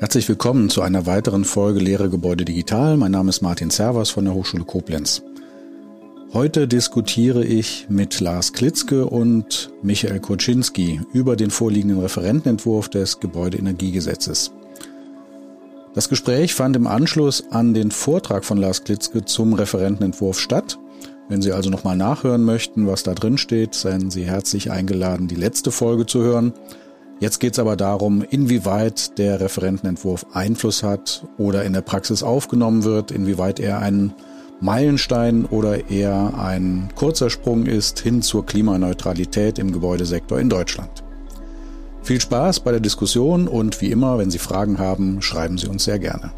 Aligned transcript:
Herzlich 0.00 0.26
willkommen 0.30 0.70
zu 0.70 0.80
einer 0.80 1.04
weiteren 1.04 1.44
Folge 1.44 1.78
Lehre 1.78 2.08
Gebäude 2.08 2.46
Digital. 2.46 2.96
Mein 2.96 3.12
Name 3.12 3.28
ist 3.28 3.42
Martin 3.42 3.68
Servas 3.68 4.08
von 4.08 4.24
der 4.24 4.32
Hochschule 4.32 4.64
Koblenz. 4.64 5.22
Heute 6.32 6.66
diskutiere 6.66 7.44
ich 7.44 7.84
mit 7.90 8.18
Lars 8.18 8.54
Klitzke 8.54 9.04
und 9.04 9.70
Michael 9.82 10.20
Koczynski 10.20 11.02
über 11.12 11.36
den 11.36 11.50
vorliegenden 11.50 12.00
Referentenentwurf 12.00 12.88
des 12.88 13.20
Gebäudeenergiegesetzes. 13.20 14.52
Das 15.92 16.08
Gespräch 16.08 16.54
fand 16.54 16.76
im 16.76 16.86
Anschluss 16.86 17.44
an 17.50 17.74
den 17.74 17.90
Vortrag 17.90 18.46
von 18.46 18.56
Lars 18.56 18.84
Klitzke 18.84 19.26
zum 19.26 19.52
Referentenentwurf 19.52 20.40
statt. 20.40 20.78
Wenn 21.28 21.42
Sie 21.42 21.52
also 21.52 21.68
nochmal 21.68 21.98
nachhören 21.98 22.42
möchten, 22.42 22.86
was 22.86 23.02
da 23.02 23.12
drin 23.12 23.36
steht, 23.36 23.74
seien 23.74 24.10
Sie 24.10 24.24
herzlich 24.24 24.70
eingeladen, 24.70 25.28
die 25.28 25.36
letzte 25.36 25.70
Folge 25.70 26.06
zu 26.06 26.22
hören. 26.22 26.54
Jetzt 27.20 27.38
geht 27.38 27.52
es 27.52 27.58
aber 27.58 27.76
darum, 27.76 28.22
inwieweit 28.22 29.18
der 29.18 29.40
Referentenentwurf 29.40 30.24
Einfluss 30.32 30.82
hat 30.82 31.26
oder 31.36 31.64
in 31.64 31.74
der 31.74 31.82
Praxis 31.82 32.22
aufgenommen 32.22 32.82
wird, 32.82 33.10
inwieweit 33.10 33.60
er 33.60 33.80
ein 33.80 34.14
Meilenstein 34.62 35.44
oder 35.44 35.90
eher 35.90 36.32
ein 36.38 36.88
kurzer 36.94 37.28
Sprung 37.28 37.66
ist 37.66 38.00
hin 38.00 38.22
zur 38.22 38.46
Klimaneutralität 38.46 39.58
im 39.58 39.70
Gebäudesektor 39.70 40.40
in 40.40 40.48
Deutschland. 40.48 41.04
Viel 42.02 42.22
Spaß 42.22 42.60
bei 42.60 42.70
der 42.70 42.80
Diskussion 42.80 43.48
und 43.48 43.82
wie 43.82 43.90
immer, 43.90 44.16
wenn 44.16 44.30
Sie 44.30 44.38
Fragen 44.38 44.78
haben, 44.78 45.20
schreiben 45.20 45.58
Sie 45.58 45.66
uns 45.66 45.84
sehr 45.84 45.98
gerne. 45.98 46.32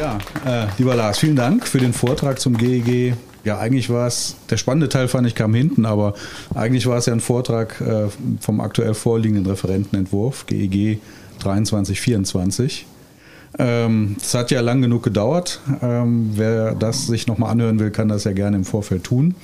Ja, 0.00 0.18
äh, 0.44 0.66
lieber 0.78 0.96
Lars, 0.96 1.20
vielen 1.20 1.36
Dank 1.36 1.64
für 1.64 1.78
den 1.78 1.92
Vortrag 1.92 2.40
zum 2.40 2.56
GEG 2.56 3.14
ja, 3.44 3.58
eigentlich 3.58 3.90
war 3.90 4.06
es, 4.06 4.36
der 4.50 4.56
spannende 4.56 4.88
Teil 4.88 5.08
fand 5.08 5.26
ich 5.26 5.34
kam 5.34 5.54
hinten, 5.54 5.84
aber 5.84 6.14
eigentlich 6.54 6.86
war 6.86 6.98
es 6.98 7.06
ja 7.06 7.12
ein 7.12 7.20
Vortrag 7.20 7.80
äh, 7.80 8.08
vom 8.40 8.60
aktuell 8.60 8.94
vorliegenden 8.94 9.46
Referentenentwurf, 9.46 10.46
GEG 10.46 11.00
2324. 11.40 12.86
Ähm, 13.58 14.16
das 14.18 14.34
hat 14.34 14.50
ja 14.50 14.60
lang 14.60 14.80
genug 14.80 15.02
gedauert. 15.02 15.60
Ähm, 15.82 16.30
wer 16.34 16.74
das 16.74 17.06
sich 17.06 17.26
nochmal 17.26 17.50
anhören 17.50 17.78
will, 17.78 17.90
kann 17.90 18.08
das 18.08 18.24
ja 18.24 18.32
gerne 18.32 18.56
im 18.56 18.64
Vorfeld 18.64 19.04
tun. 19.04 19.34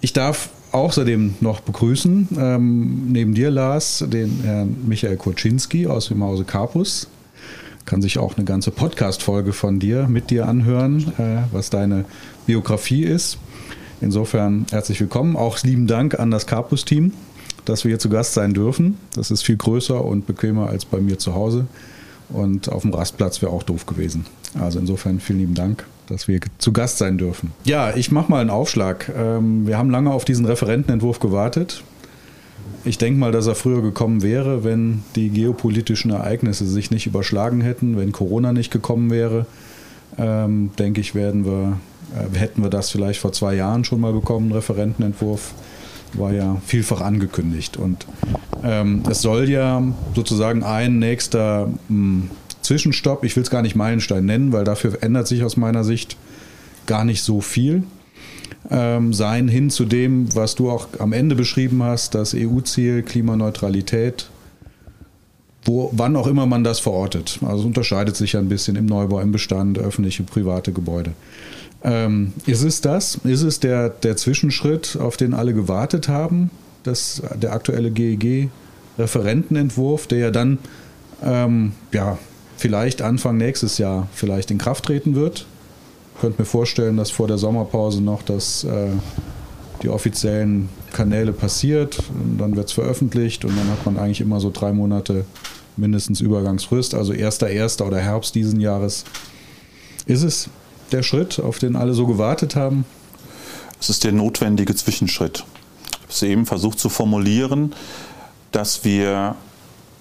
Ich 0.00 0.12
darf 0.12 0.50
außerdem 0.72 1.36
noch 1.40 1.60
begrüßen, 1.60 2.28
ähm, 2.38 3.12
neben 3.12 3.34
dir, 3.34 3.50
Lars, 3.50 4.04
den 4.08 4.40
Herrn 4.42 4.76
Michael 4.86 5.16
Koczynski 5.16 5.86
aus 5.86 6.08
dem 6.08 6.22
Hause 6.22 6.44
Carpus 6.44 7.08
kann 7.86 8.02
sich 8.02 8.18
auch 8.18 8.36
eine 8.36 8.44
ganze 8.44 8.72
Podcast-Folge 8.72 9.52
von 9.52 9.78
dir 9.78 10.08
mit 10.08 10.30
dir 10.30 10.48
anhören, 10.48 11.12
äh, 11.18 11.42
was 11.52 11.70
deine 11.70 12.04
Biografie 12.44 13.04
ist. 13.04 13.38
Insofern 14.00 14.66
herzlich 14.70 15.00
willkommen. 15.00 15.36
Auch 15.36 15.62
lieben 15.62 15.86
Dank 15.86 16.18
an 16.18 16.30
das 16.30 16.46
Carpus-Team, 16.46 17.12
dass 17.64 17.84
wir 17.84 17.90
hier 17.90 17.98
zu 17.98 18.10
Gast 18.10 18.34
sein 18.34 18.52
dürfen. 18.52 18.98
Das 19.14 19.30
ist 19.30 19.42
viel 19.42 19.56
größer 19.56 20.04
und 20.04 20.26
bequemer 20.26 20.68
als 20.68 20.84
bei 20.84 21.00
mir 21.00 21.18
zu 21.18 21.34
Hause. 21.34 21.66
Und 22.28 22.70
auf 22.70 22.82
dem 22.82 22.92
Rastplatz 22.92 23.40
wäre 23.40 23.52
auch 23.52 23.62
doof 23.62 23.86
gewesen. 23.86 24.26
Also 24.60 24.80
insofern 24.80 25.20
vielen 25.20 25.38
lieben 25.38 25.54
Dank, 25.54 25.86
dass 26.08 26.26
wir 26.26 26.40
zu 26.58 26.72
Gast 26.72 26.98
sein 26.98 27.18
dürfen. 27.18 27.52
Ja, 27.64 27.94
ich 27.94 28.10
mache 28.10 28.30
mal 28.30 28.40
einen 28.40 28.50
Aufschlag. 28.50 29.10
Ähm, 29.16 29.66
wir 29.66 29.78
haben 29.78 29.90
lange 29.90 30.10
auf 30.10 30.24
diesen 30.24 30.44
Referentenentwurf 30.44 31.20
gewartet. 31.20 31.84
Ich 32.84 32.98
denke 32.98 33.18
mal, 33.18 33.32
dass 33.32 33.46
er 33.46 33.54
früher 33.54 33.82
gekommen 33.82 34.22
wäre, 34.22 34.62
wenn 34.64 35.02
die 35.16 35.30
geopolitischen 35.30 36.10
Ereignisse 36.10 36.66
sich 36.66 36.90
nicht 36.90 37.06
überschlagen 37.06 37.60
hätten, 37.60 37.96
wenn 37.96 38.12
Corona 38.12 38.52
nicht 38.52 38.70
gekommen 38.70 39.10
wäre. 39.10 39.46
Ähm, 40.18 40.70
denke 40.78 41.00
ich, 41.00 41.14
werden 41.14 41.44
wir, 41.44 41.78
äh, 42.14 42.38
hätten 42.38 42.62
wir 42.62 42.70
das 42.70 42.90
vielleicht 42.90 43.20
vor 43.20 43.32
zwei 43.32 43.54
Jahren 43.54 43.84
schon 43.84 44.00
mal 44.00 44.12
bekommen, 44.12 44.52
Referentenentwurf 44.52 45.52
war 46.12 46.32
ja 46.32 46.56
vielfach 46.64 47.00
angekündigt. 47.00 47.76
Und 47.76 48.06
ähm, 48.62 49.02
es 49.10 49.20
soll 49.22 49.50
ja 49.50 49.82
sozusagen 50.14 50.62
ein 50.62 50.98
nächster 50.98 51.66
mh, 51.66 51.72
hm, 51.88 52.30
Zwischenstopp, 52.62 53.22
ich 53.24 53.36
will 53.36 53.42
es 53.42 53.50
gar 53.50 53.62
nicht 53.62 53.76
Meilenstein 53.76 54.24
nennen, 54.24 54.52
weil 54.52 54.64
dafür 54.64 54.98
ändert 55.02 55.28
sich 55.28 55.44
aus 55.44 55.56
meiner 55.56 55.84
Sicht 55.84 56.16
gar 56.86 57.04
nicht 57.04 57.22
so 57.22 57.40
viel 57.40 57.84
ähm, 58.70 59.12
sein, 59.12 59.48
hin 59.48 59.68
zu 59.70 59.84
dem, 59.84 60.32
was 60.34 60.54
du 60.54 60.70
auch 60.70 60.88
am 60.98 61.12
Ende 61.12 61.34
beschrieben 61.34 61.82
hast, 61.82 62.14
das 62.14 62.34
EU-Ziel 62.34 63.02
Klimaneutralität, 63.02 64.30
wo, 65.64 65.90
wann 65.92 66.16
auch 66.16 66.26
immer 66.26 66.46
man 66.46 66.64
das 66.64 66.78
verortet. 66.78 67.38
Also 67.42 67.60
es 67.60 67.66
unterscheidet 67.66 68.16
sich 68.16 68.32
ja 68.34 68.40
ein 68.40 68.48
bisschen 68.48 68.76
im 68.76 68.86
Neubau, 68.86 69.20
im 69.20 69.32
Bestand, 69.32 69.78
öffentliche, 69.78 70.22
private 70.22 70.72
Gebäude. 70.72 71.12
Ähm, 71.82 72.32
ist 72.46 72.62
es 72.62 72.80
das? 72.80 73.16
Ist 73.24 73.42
es 73.42 73.60
der, 73.60 73.90
der 73.90 74.16
Zwischenschritt, 74.16 74.96
auf 75.00 75.16
den 75.16 75.34
alle 75.34 75.54
gewartet 75.54 76.08
haben? 76.08 76.50
Das, 76.82 77.22
der 77.34 77.52
aktuelle 77.52 77.90
GEG-Referentenentwurf, 77.90 80.06
der 80.06 80.18
ja 80.18 80.30
dann 80.30 80.58
ähm, 81.22 81.72
ja, 81.92 82.18
vielleicht 82.56 83.02
Anfang 83.02 83.36
nächstes 83.36 83.76
Jahr 83.78 84.08
vielleicht 84.12 84.50
in 84.50 84.58
Kraft 84.58 84.86
treten 84.86 85.14
wird? 85.14 85.46
Könnte 86.20 86.42
mir 86.42 86.46
vorstellen, 86.46 86.96
dass 86.96 87.10
vor 87.10 87.28
der 87.28 87.38
Sommerpause 87.38 88.02
noch 88.02 88.22
das, 88.22 88.64
äh, 88.64 88.90
die 89.82 89.88
offiziellen 89.88 90.68
Kanäle 90.92 91.32
passiert. 91.32 91.98
Und 92.08 92.38
dann 92.38 92.56
wird 92.56 92.68
es 92.68 92.72
veröffentlicht 92.72 93.44
und 93.44 93.56
dann 93.56 93.68
hat 93.70 93.84
man 93.84 93.98
eigentlich 93.98 94.20
immer 94.20 94.40
so 94.40 94.50
drei 94.50 94.72
Monate 94.72 95.24
mindestens 95.76 96.20
Übergangsfrist, 96.20 96.94
also 96.94 97.12
1.1. 97.12 97.82
oder 97.82 97.98
Herbst 97.98 98.34
diesen 98.34 98.60
Jahres. 98.60 99.04
Ist 100.06 100.22
es 100.22 100.48
der 100.92 101.02
Schritt, 101.02 101.38
auf 101.38 101.58
den 101.58 101.76
alle 101.76 101.92
so 101.92 102.06
gewartet 102.06 102.56
haben? 102.56 102.84
Es 103.80 103.90
ist 103.90 104.04
der 104.04 104.12
notwendige 104.12 104.74
Zwischenschritt. 104.74 105.44
Ich 105.90 106.02
habe 106.02 106.12
es 106.12 106.22
eben 106.22 106.46
versucht 106.46 106.78
zu 106.78 106.88
formulieren, 106.88 107.74
dass 108.52 108.84
wir 108.84 109.36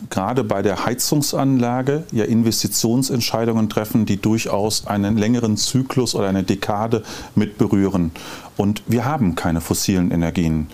gerade 0.09 0.43
bei 0.43 0.61
der 0.61 0.85
Heizungsanlage 0.85 2.03
ja 2.11 2.25
Investitionsentscheidungen 2.25 3.69
treffen, 3.69 4.05
die 4.05 4.17
durchaus 4.17 4.87
einen 4.87 5.17
längeren 5.17 5.57
Zyklus 5.57 6.15
oder 6.15 6.27
eine 6.27 6.43
Dekade 6.43 7.03
mit 7.35 7.57
berühren. 7.57 8.11
Und 8.57 8.83
wir 8.87 9.05
haben 9.05 9.35
keine 9.35 9.61
fossilen 9.61 10.11
Energien. 10.11 10.67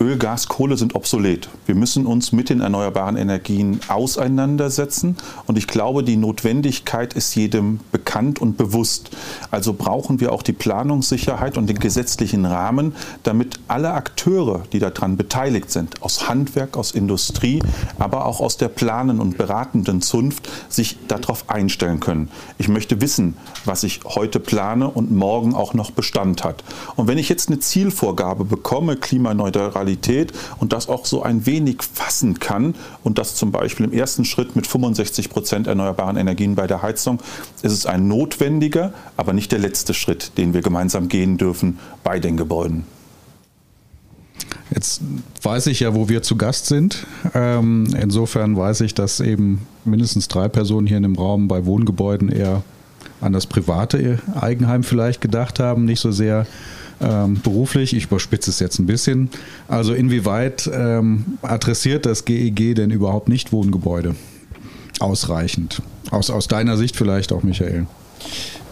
Öl, 0.00 0.16
Gas, 0.16 0.46
Kohle 0.46 0.76
sind 0.76 0.94
obsolet. 0.94 1.48
Wir 1.66 1.74
müssen 1.74 2.06
uns 2.06 2.30
mit 2.30 2.50
den 2.50 2.60
erneuerbaren 2.60 3.16
Energien 3.16 3.80
auseinandersetzen. 3.88 5.16
Und 5.46 5.58
ich 5.58 5.66
glaube, 5.66 6.04
die 6.04 6.16
Notwendigkeit 6.16 7.14
ist 7.14 7.34
jedem 7.34 7.80
bekannt 7.90 8.40
und 8.40 8.56
bewusst. 8.56 9.10
Also 9.50 9.72
brauchen 9.72 10.20
wir 10.20 10.30
auch 10.32 10.44
die 10.44 10.52
Planungssicherheit 10.52 11.58
und 11.58 11.66
den 11.66 11.80
gesetzlichen 11.80 12.46
Rahmen, 12.46 12.94
damit 13.24 13.58
alle 13.66 13.92
Akteure, 13.92 14.62
die 14.72 14.78
daran 14.78 15.16
beteiligt 15.16 15.72
sind, 15.72 16.00
aus 16.00 16.28
Handwerk, 16.28 16.76
aus 16.76 16.92
Industrie, 16.92 17.60
aber 17.98 18.26
auch 18.26 18.40
aus 18.40 18.56
der 18.56 18.68
planen 18.68 19.18
und 19.18 19.36
beratenden 19.36 20.00
Zunft, 20.00 20.48
sich 20.68 20.96
darauf 21.08 21.50
einstellen 21.50 21.98
können. 21.98 22.30
Ich 22.56 22.68
möchte 22.68 23.00
wissen, 23.00 23.36
was 23.64 23.82
ich 23.82 24.02
heute 24.04 24.38
plane 24.38 24.88
und 24.88 25.10
morgen 25.10 25.56
auch 25.56 25.74
noch 25.74 25.90
Bestand 25.90 26.44
hat. 26.44 26.62
Und 26.94 27.08
wenn 27.08 27.18
ich 27.18 27.28
jetzt 27.28 27.48
eine 27.48 27.58
Zielvorgabe 27.58 28.44
bekomme, 28.44 28.94
Klimaneutralität, 28.94 29.87
Qualität 29.88 30.32
und 30.58 30.72
das 30.72 30.88
auch 30.88 31.06
so 31.06 31.22
ein 31.22 31.46
wenig 31.46 31.82
fassen 31.82 32.38
kann 32.38 32.74
und 33.04 33.18
das 33.18 33.36
zum 33.36 33.52
Beispiel 33.52 33.86
im 33.86 33.92
ersten 33.92 34.24
Schritt 34.24 34.54
mit 34.54 34.66
65 34.66 35.30
Prozent 35.30 35.66
erneuerbaren 35.66 36.16
Energien 36.16 36.54
bei 36.54 36.66
der 36.66 36.82
Heizung, 36.82 37.20
ist 37.62 37.72
es 37.72 37.86
ein 37.86 38.06
notwendiger, 38.06 38.92
aber 39.16 39.32
nicht 39.32 39.50
der 39.50 39.58
letzte 39.58 39.94
Schritt, 39.94 40.32
den 40.36 40.52
wir 40.52 40.60
gemeinsam 40.60 41.08
gehen 41.08 41.38
dürfen 41.38 41.78
bei 42.04 42.20
den 42.20 42.36
Gebäuden. 42.36 42.84
Jetzt 44.70 45.00
weiß 45.42 45.68
ich 45.68 45.80
ja, 45.80 45.94
wo 45.94 46.10
wir 46.10 46.22
zu 46.22 46.36
Gast 46.36 46.66
sind. 46.66 47.06
Ähm, 47.34 47.88
insofern 47.98 48.54
weiß 48.54 48.82
ich, 48.82 48.92
dass 48.92 49.20
eben 49.20 49.66
mindestens 49.86 50.28
drei 50.28 50.48
Personen 50.48 50.86
hier 50.86 50.98
in 50.98 51.04
dem 51.04 51.16
Raum 51.16 51.48
bei 51.48 51.64
Wohngebäuden 51.64 52.28
eher 52.28 52.62
an 53.22 53.32
das 53.32 53.46
private 53.46 54.18
Eigenheim 54.38 54.82
vielleicht 54.82 55.22
gedacht 55.22 55.58
haben, 55.58 55.86
nicht 55.86 56.00
so 56.00 56.12
sehr 56.12 56.46
ähm, 57.00 57.40
beruflich. 57.42 57.94
Ich 57.94 58.04
überspitze 58.04 58.50
es 58.50 58.60
jetzt 58.60 58.78
ein 58.78 58.86
bisschen. 58.86 59.30
Also 59.68 59.94
inwieweit 59.94 60.68
ähm, 60.72 61.38
adressiert 61.42 62.06
das 62.06 62.24
GEG 62.24 62.74
denn 62.74 62.90
überhaupt 62.90 63.28
nicht 63.28 63.52
Wohngebäude 63.52 64.14
ausreichend? 65.00 65.82
Aus, 66.10 66.30
aus 66.30 66.48
deiner 66.48 66.76
Sicht 66.76 66.96
vielleicht 66.96 67.32
auch, 67.32 67.42
Michael. 67.42 67.86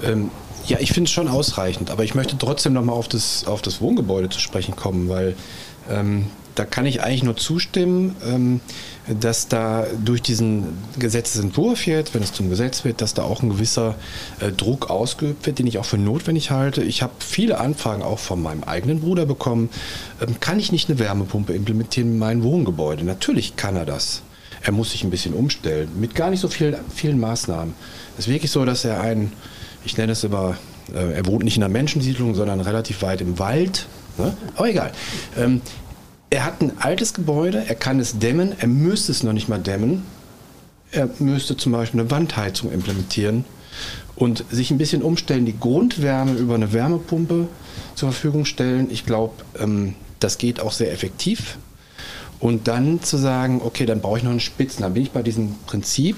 Ähm, 0.02 0.30
ja, 0.66 0.78
ich 0.80 0.92
finde 0.92 1.08
es 1.08 1.12
schon 1.12 1.28
ausreichend, 1.28 1.90
aber 1.90 2.02
ich 2.04 2.14
möchte 2.14 2.36
trotzdem 2.38 2.72
nochmal 2.72 2.96
auf 2.96 3.08
das, 3.08 3.46
auf 3.46 3.62
das 3.62 3.80
Wohngebäude 3.80 4.28
zu 4.28 4.40
sprechen 4.40 4.74
kommen, 4.74 5.08
weil 5.08 5.36
ähm, 5.88 6.26
da 6.56 6.64
kann 6.64 6.86
ich 6.86 7.02
eigentlich 7.02 7.22
nur 7.22 7.36
zustimmen, 7.36 8.16
ähm, 8.26 8.60
dass 9.20 9.46
da 9.46 9.86
durch 10.04 10.22
diesen 10.22 10.78
Gesetzesentwurf 10.98 11.86
jetzt, 11.86 12.14
wenn 12.14 12.22
es 12.22 12.32
zum 12.32 12.48
Gesetz 12.50 12.84
wird, 12.84 13.00
dass 13.00 13.14
da 13.14 13.22
auch 13.22 13.42
ein 13.42 13.50
gewisser 13.50 13.94
äh, 14.40 14.50
Druck 14.50 14.90
ausgeübt 14.90 15.46
wird, 15.46 15.58
den 15.58 15.66
ich 15.66 15.78
auch 15.78 15.84
für 15.84 15.98
notwendig 15.98 16.50
halte. 16.50 16.82
Ich 16.82 17.02
habe 17.02 17.12
viele 17.20 17.60
Anfragen 17.60 18.02
auch 18.02 18.18
von 18.18 18.42
meinem 18.42 18.64
eigenen 18.64 19.00
Bruder 19.00 19.26
bekommen. 19.26 19.68
Ähm, 20.20 20.40
kann 20.40 20.58
ich 20.58 20.72
nicht 20.72 20.88
eine 20.88 20.98
Wärmepumpe 20.98 21.52
implementieren 21.52 22.12
in 22.12 22.18
mein 22.18 22.42
Wohngebäude? 22.42 23.04
Natürlich 23.04 23.56
kann 23.56 23.76
er 23.76 23.84
das. 23.84 24.22
Er 24.62 24.72
muss 24.72 24.90
sich 24.90 25.04
ein 25.04 25.10
bisschen 25.10 25.34
umstellen, 25.34 25.90
mit 26.00 26.14
gar 26.14 26.30
nicht 26.30 26.40
so 26.40 26.48
viel, 26.48 26.76
vielen 26.92 27.20
Maßnahmen. 27.20 27.74
Es 28.14 28.26
ist 28.26 28.32
wirklich 28.32 28.50
so, 28.50 28.64
dass 28.64 28.84
er 28.84 29.00
ein, 29.02 29.32
ich 29.84 29.96
nenne 29.98 30.12
es 30.12 30.24
immer, 30.24 30.56
äh, 30.92 31.12
er 31.12 31.26
wohnt 31.26 31.44
nicht 31.44 31.58
in 31.58 31.62
einer 31.62 31.72
Menschensiedlung, 31.72 32.34
sondern 32.34 32.60
relativ 32.60 33.02
weit 33.02 33.20
im 33.20 33.38
Wald. 33.38 33.86
Ne? 34.18 34.34
Aber 34.56 34.68
egal. 34.68 34.92
Ähm, 35.36 35.60
er 36.30 36.44
hat 36.44 36.60
ein 36.60 36.72
altes 36.78 37.14
Gebäude, 37.14 37.64
er 37.66 37.74
kann 37.74 38.00
es 38.00 38.18
dämmen, 38.18 38.54
er 38.58 38.68
müsste 38.68 39.12
es 39.12 39.22
noch 39.22 39.32
nicht 39.32 39.48
mal 39.48 39.60
dämmen. 39.60 40.02
Er 40.92 41.08
müsste 41.18 41.56
zum 41.56 41.72
Beispiel 41.72 42.00
eine 42.00 42.10
Wandheizung 42.10 42.72
implementieren 42.72 43.44
und 44.14 44.44
sich 44.50 44.70
ein 44.70 44.78
bisschen 44.78 45.02
umstellen, 45.02 45.44
die 45.44 45.58
Grundwärme 45.58 46.32
über 46.34 46.54
eine 46.54 46.72
Wärmepumpe 46.72 47.48
zur 47.94 48.12
Verfügung 48.12 48.44
stellen. 48.44 48.88
Ich 48.90 49.04
glaube, 49.04 49.34
ähm, 49.58 49.94
das 50.20 50.38
geht 50.38 50.60
auch 50.60 50.72
sehr 50.72 50.92
effektiv. 50.92 51.58
Und 52.38 52.68
dann 52.68 53.02
zu 53.02 53.16
sagen, 53.16 53.60
okay, 53.64 53.86
dann 53.86 54.00
brauche 54.00 54.18
ich 54.18 54.24
noch 54.24 54.30
einen 54.30 54.40
Spitzen. 54.40 54.82
Dann 54.82 54.94
bin 54.94 55.02
ich 55.02 55.10
bei 55.10 55.22
diesem 55.22 55.54
Prinzip, 55.66 56.16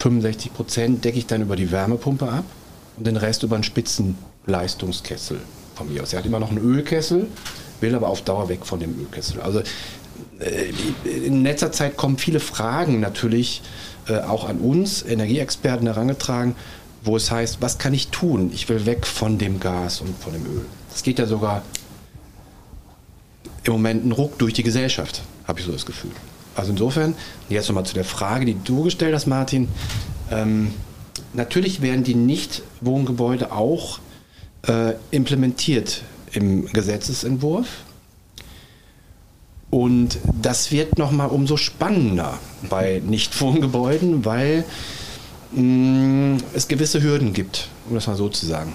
65 0.00 0.52
Prozent 0.52 1.04
decke 1.04 1.18
ich 1.18 1.26
dann 1.26 1.42
über 1.42 1.56
die 1.56 1.70
Wärmepumpe 1.70 2.28
ab 2.28 2.44
und 2.96 3.06
den 3.06 3.16
Rest 3.16 3.42
über 3.42 3.56
einen 3.56 3.64
Spitzenleistungskessel 3.64 5.40
von 5.74 5.92
mir 5.92 6.02
aus. 6.02 6.12
Er 6.12 6.18
hat 6.20 6.26
immer 6.26 6.40
noch 6.40 6.50
einen 6.50 6.58
Ölkessel, 6.58 7.26
will 7.80 7.94
aber 7.94 8.08
auf 8.08 8.22
Dauer 8.22 8.48
weg 8.48 8.64
von 8.64 8.80
dem 8.80 8.98
Ölkessel. 8.98 9.40
Also 9.40 9.60
äh, 10.40 10.72
in 11.04 11.42
letzter 11.42 11.72
Zeit 11.72 11.96
kommen 11.96 12.18
viele 12.18 12.40
Fragen 12.40 13.00
natürlich 13.00 13.62
äh, 14.08 14.18
auch 14.18 14.48
an 14.48 14.58
uns, 14.58 15.02
Energieexperten 15.02 15.86
herangetragen, 15.86 16.54
wo 17.02 17.16
es 17.16 17.30
heißt, 17.30 17.58
was 17.60 17.78
kann 17.78 17.94
ich 17.94 18.08
tun? 18.08 18.50
Ich 18.54 18.68
will 18.68 18.86
weg 18.86 19.06
von 19.06 19.38
dem 19.38 19.60
Gas 19.60 20.00
und 20.00 20.16
von 20.22 20.32
dem 20.32 20.44
Öl. 20.46 20.64
Das 20.90 21.02
geht 21.02 21.18
ja 21.18 21.26
sogar 21.26 21.62
im 23.64 23.72
Moment 23.72 24.02
einen 24.02 24.12
Ruck 24.12 24.38
durch 24.38 24.52
die 24.52 24.62
Gesellschaft, 24.62 25.22
habe 25.46 25.60
ich 25.60 25.66
so 25.66 25.72
das 25.72 25.86
Gefühl. 25.86 26.10
Also 26.54 26.70
insofern, 26.70 27.14
jetzt 27.48 27.68
nochmal 27.68 27.86
zu 27.86 27.94
der 27.94 28.04
Frage, 28.04 28.44
die 28.46 28.56
du 28.62 28.84
gestellt 28.84 29.14
hast, 29.14 29.26
Martin. 29.26 29.68
Ähm, 30.30 30.72
natürlich 31.32 31.82
werden 31.82 32.04
die 32.04 32.14
Nicht-Wohngebäude 32.14 33.52
auch 33.52 33.98
äh, 34.66 34.94
implementiert 35.10 36.02
im 36.34 36.66
Gesetzesentwurf. 36.66 37.66
Und 39.70 40.18
das 40.40 40.70
wird 40.70 40.98
nochmal 40.98 41.28
umso 41.28 41.56
spannender 41.56 42.38
bei 42.70 43.02
Nicht-Wohngebäuden, 43.04 44.24
weil 44.24 44.64
mh, 45.52 45.62
mm, 45.62 46.38
es 46.54 46.68
gewisse 46.68 47.02
Hürden 47.02 47.32
gibt, 47.32 47.68
um 47.88 47.94
das 47.96 48.06
mal 48.06 48.16
so 48.16 48.28
zu 48.28 48.46
sagen, 48.46 48.72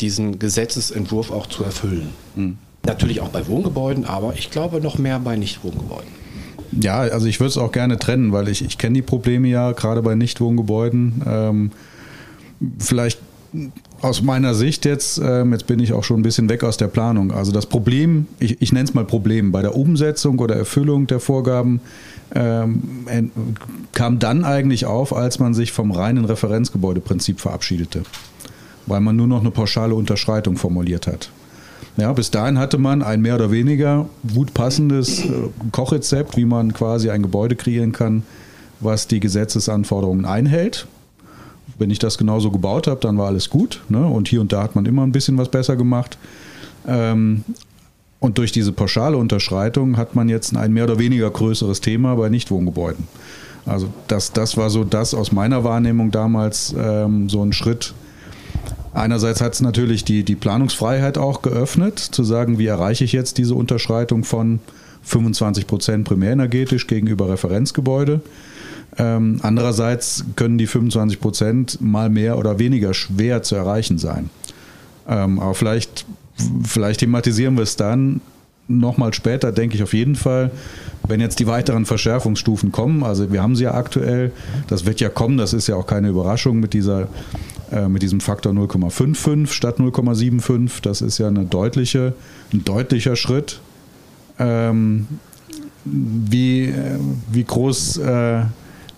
diesen 0.00 0.38
Gesetzesentwurf 0.38 1.30
auch 1.30 1.46
zu 1.46 1.62
erfüllen. 1.62 2.08
Mhm. 2.34 2.58
Natürlich 2.84 3.20
auch 3.20 3.28
bei 3.28 3.46
Wohngebäuden, 3.46 4.06
aber 4.06 4.34
ich 4.34 4.50
glaube 4.50 4.80
noch 4.80 4.98
mehr 4.98 5.20
bei 5.20 5.36
Nicht-Wohngebäuden. 5.36 6.08
Ja, 6.72 7.00
also 7.00 7.26
ich 7.26 7.38
würde 7.40 7.50
es 7.50 7.58
auch 7.58 7.72
gerne 7.72 7.98
trennen, 7.98 8.32
weil 8.32 8.48
ich, 8.48 8.64
ich 8.64 8.78
kenne 8.78 8.94
die 8.94 9.02
Probleme 9.02 9.48
ja 9.48 9.72
gerade 9.72 10.02
bei 10.02 10.14
Nicht-Wohngebäuden. 10.14 11.22
Ähm, 11.26 11.70
vielleicht 12.78 13.18
aus 14.00 14.22
meiner 14.22 14.54
Sicht 14.54 14.84
jetzt, 14.84 15.18
ähm, 15.18 15.52
jetzt 15.52 15.66
bin 15.66 15.80
ich 15.80 15.92
auch 15.92 16.04
schon 16.04 16.20
ein 16.20 16.22
bisschen 16.22 16.48
weg 16.48 16.64
aus 16.64 16.76
der 16.76 16.88
Planung. 16.88 17.32
Also 17.32 17.52
das 17.52 17.66
Problem, 17.66 18.26
ich, 18.38 18.60
ich 18.62 18.72
nenne 18.72 18.84
es 18.84 18.94
mal 18.94 19.04
Problem, 19.04 19.52
bei 19.52 19.62
der 19.62 19.76
Umsetzung 19.76 20.38
oder 20.38 20.56
Erfüllung 20.56 21.06
der 21.06 21.20
Vorgaben 21.20 21.80
ähm, 22.34 23.32
kam 23.92 24.18
dann 24.18 24.44
eigentlich 24.44 24.86
auf, 24.86 25.14
als 25.14 25.38
man 25.38 25.54
sich 25.54 25.72
vom 25.72 25.90
reinen 25.90 26.24
Referenzgebäudeprinzip 26.24 27.40
verabschiedete, 27.40 28.02
weil 28.86 29.00
man 29.00 29.16
nur 29.16 29.26
noch 29.26 29.40
eine 29.40 29.50
pauschale 29.50 29.94
Unterschreitung 29.94 30.56
formuliert 30.56 31.06
hat. 31.06 31.30
Ja, 31.96 32.12
bis 32.12 32.30
dahin 32.30 32.58
hatte 32.58 32.78
man 32.78 33.02
ein 33.02 33.20
mehr 33.20 33.34
oder 33.34 33.50
weniger 33.50 34.06
gut 34.32 34.54
passendes 34.54 35.24
äh, 35.24 35.32
Kochrezept, 35.72 36.36
wie 36.36 36.44
man 36.44 36.72
quasi 36.72 37.10
ein 37.10 37.22
Gebäude 37.22 37.56
kreieren 37.56 37.92
kann, 37.92 38.22
was 38.78 39.08
die 39.08 39.20
Gesetzesanforderungen 39.20 40.24
einhält. 40.24 40.86
Wenn 41.80 41.90
ich 41.90 41.98
das 41.98 42.18
genauso 42.18 42.50
gebaut 42.50 42.86
habe, 42.86 43.00
dann 43.00 43.18
war 43.18 43.26
alles 43.26 43.50
gut. 43.50 43.80
Ne? 43.88 44.06
Und 44.06 44.28
hier 44.28 44.40
und 44.40 44.52
da 44.52 44.62
hat 44.62 44.76
man 44.76 44.86
immer 44.86 45.02
ein 45.02 45.12
bisschen 45.12 45.38
was 45.38 45.48
besser 45.48 45.76
gemacht. 45.76 46.18
Ähm, 46.86 47.44
und 48.20 48.38
durch 48.38 48.52
diese 48.52 48.72
pauschale 48.72 49.16
Unterschreitung 49.16 49.96
hat 49.96 50.14
man 50.14 50.28
jetzt 50.28 50.54
ein 50.56 50.72
mehr 50.72 50.84
oder 50.84 50.98
weniger 50.98 51.30
größeres 51.30 51.80
Thema 51.80 52.14
bei 52.16 52.28
Nichtwohngebäuden. 52.28 53.08
Also 53.66 53.88
das, 54.08 54.32
das 54.32 54.56
war 54.56 54.70
so 54.70 54.84
das 54.84 55.14
aus 55.14 55.32
meiner 55.32 55.64
Wahrnehmung 55.64 56.10
damals 56.10 56.74
ähm, 56.78 57.28
so 57.28 57.42
ein 57.42 57.52
Schritt, 57.52 57.94
Einerseits 58.92 59.40
hat 59.40 59.54
es 59.54 59.60
natürlich 59.60 60.04
die, 60.04 60.24
die 60.24 60.34
Planungsfreiheit 60.34 61.16
auch 61.16 61.42
geöffnet, 61.42 61.98
zu 61.98 62.24
sagen, 62.24 62.58
wie 62.58 62.66
erreiche 62.66 63.04
ich 63.04 63.12
jetzt 63.12 63.38
diese 63.38 63.54
Unterschreitung 63.54 64.24
von 64.24 64.58
25 65.04 65.66
Prozent 65.66 66.04
primärenergetisch 66.06 66.86
gegenüber 66.86 67.28
Referenzgebäude. 67.28 68.20
Ähm, 68.98 69.38
andererseits 69.42 70.24
können 70.36 70.58
die 70.58 70.66
25 70.66 71.20
Prozent 71.20 71.80
mal 71.80 72.10
mehr 72.10 72.38
oder 72.38 72.58
weniger 72.58 72.92
schwer 72.94 73.42
zu 73.42 73.54
erreichen 73.54 73.98
sein. 73.98 74.30
Ähm, 75.08 75.38
aber 75.38 75.54
vielleicht, 75.54 76.06
vielleicht 76.64 77.00
thematisieren 77.00 77.56
wir 77.56 77.62
es 77.62 77.76
dann 77.76 78.20
nochmal 78.68 79.12
später, 79.14 79.52
denke 79.52 79.76
ich 79.76 79.82
auf 79.82 79.94
jeden 79.94 80.14
Fall, 80.14 80.50
wenn 81.06 81.20
jetzt 81.20 81.40
die 81.40 81.46
weiteren 81.46 81.86
Verschärfungsstufen 81.86 82.70
kommen. 82.70 83.02
Also 83.02 83.32
wir 83.32 83.42
haben 83.42 83.56
sie 83.56 83.64
ja 83.64 83.74
aktuell, 83.74 84.32
das 84.68 84.86
wird 84.86 85.00
ja 85.00 85.08
kommen, 85.08 85.38
das 85.38 85.52
ist 85.52 85.66
ja 85.66 85.76
auch 85.76 85.86
keine 85.86 86.08
Überraschung 86.08 86.60
mit 86.60 86.72
dieser 86.72 87.08
äh, 87.72 87.88
mit 87.88 88.02
diesem 88.02 88.20
Faktor 88.20 88.52
0,55 88.52 89.46
statt 89.48 89.78
0,75. 89.78 90.82
Das 90.82 91.02
ist 91.02 91.18
ja 91.18 91.28
eine 91.28 91.44
deutliche, 91.44 92.14
ein 92.52 92.64
deutlicher 92.64 93.14
Schritt. 93.14 93.60
Ähm, 94.38 95.06
wie, 95.84 96.64
äh, 96.64 96.98
wie, 97.30 97.44
groß, 97.44 97.98
äh, 97.98 98.42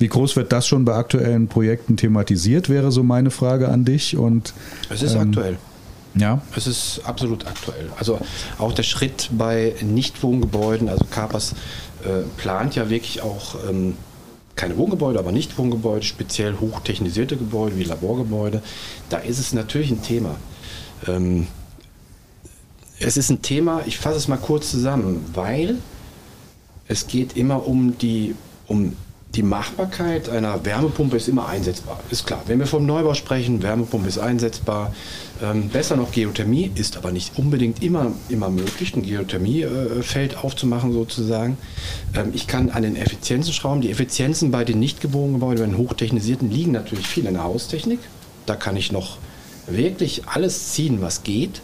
wie 0.02 0.08
groß 0.08 0.34
wird 0.34 0.50
das 0.50 0.66
schon 0.66 0.84
bei 0.84 0.94
aktuellen 0.94 1.46
Projekten 1.46 1.96
thematisiert, 1.96 2.69
wäre 2.69 2.90
so 2.90 3.04
meine 3.04 3.31
Frage 3.31 3.69
an 3.69 3.84
dich. 3.84 4.16
Und, 4.16 4.52
es 4.90 5.00
ist 5.00 5.14
ähm, 5.14 5.28
aktuell. 5.28 5.58
Ja. 6.16 6.43
Es 6.56 6.66
ist 6.66 7.02
absolut 7.04 7.46
aktuell. 7.46 7.88
Also 7.96 8.19
auch 8.58 8.72
der 8.72 8.82
Schritt 8.82 9.31
bei 9.31 9.76
Nichtwohngebäuden, 9.81 10.88
also 10.88 11.04
Kapas 11.08 11.52
äh, 12.02 12.25
plant 12.37 12.75
ja 12.75 12.90
wirklich 12.90 13.22
auch 13.22 13.54
ähm, 13.70 13.94
keine 14.56 14.76
Wohngebäude, 14.76 15.20
aber 15.20 15.31
nicht 15.31 15.56
Wohngebäude, 15.56 16.04
speziell 16.04 16.56
hochtechnisierte 16.58 17.37
Gebäude 17.37 17.78
wie 17.78 17.84
Laborgebäude, 17.84 18.60
da 19.08 19.19
ist 19.19 19.38
es 19.38 19.52
natürlich 19.52 19.93
ein 19.93 20.02
Thema. 20.02 20.34
Ähm, 21.06 21.46
es 22.99 23.16
ist 23.16 23.31
ein 23.31 23.40
Thema, 23.40 23.82
ich 23.87 23.99
fasse 23.99 24.16
es 24.16 24.26
mal 24.26 24.37
kurz 24.37 24.69
zusammen, 24.69 25.25
weil 25.32 25.76
es 26.88 27.06
geht 27.06 27.37
immer 27.37 27.69
um 27.69 27.96
die, 27.99 28.34
um 28.66 28.96
die 29.34 29.43
Machbarkeit 29.43 30.29
einer 30.29 30.62
Wärmepumpe 30.64 31.17
ist 31.17 31.29
immer 31.29 31.49
einsetzbar. 31.49 31.99
Ist 32.11 32.26
klar. 32.26 32.43
Wenn 32.46 32.58
wir 32.58 32.67
vom 32.67 32.84
Neubau 32.84 33.14
sprechen, 33.14 33.62
Wärmepumpe 33.62 34.08
ist 34.08 34.19
einsetzbar. 34.19 34.94
Ähm, 35.43 35.70
besser 35.70 35.96
noch 35.96 36.12
Geothermie, 36.12 36.70
ist 36.75 36.99
aber 36.99 37.12
nicht 37.12 37.38
unbedingt 37.38 37.82
immer, 37.82 38.12
immer 38.29 38.50
möglich, 38.50 38.94
ein 38.94 39.02
Geothermiefeld 39.02 40.45
aufzumachen 40.45 40.92
sozusagen. 40.92 41.57
Ähm, 42.14 42.33
ich 42.35 42.47
kann 42.47 42.68
an 42.68 42.83
den 42.83 42.95
Effizienzen 42.95 43.54
schrauben. 43.54 43.80
Die 43.80 43.90
Effizienzen 43.90 44.50
bei 44.50 44.64
den 44.64 44.78
nicht 44.78 45.00
gewohnten 45.00 45.35
Gebäuden, 45.35 45.61
bei 45.61 45.66
den 45.66 45.78
hochtechnisierten, 45.78 46.50
liegen 46.50 46.73
natürlich 46.73 47.07
viel 47.07 47.26
in 47.26 47.35
der 47.35 47.45
Haustechnik. 47.45 48.00
Da 48.45 48.54
kann 48.54 48.76
ich 48.76 48.92
noch 48.92 49.16
wirklich 49.66 50.28
alles 50.28 50.73
ziehen, 50.73 51.00
was 51.00 51.23
geht. 51.23 51.62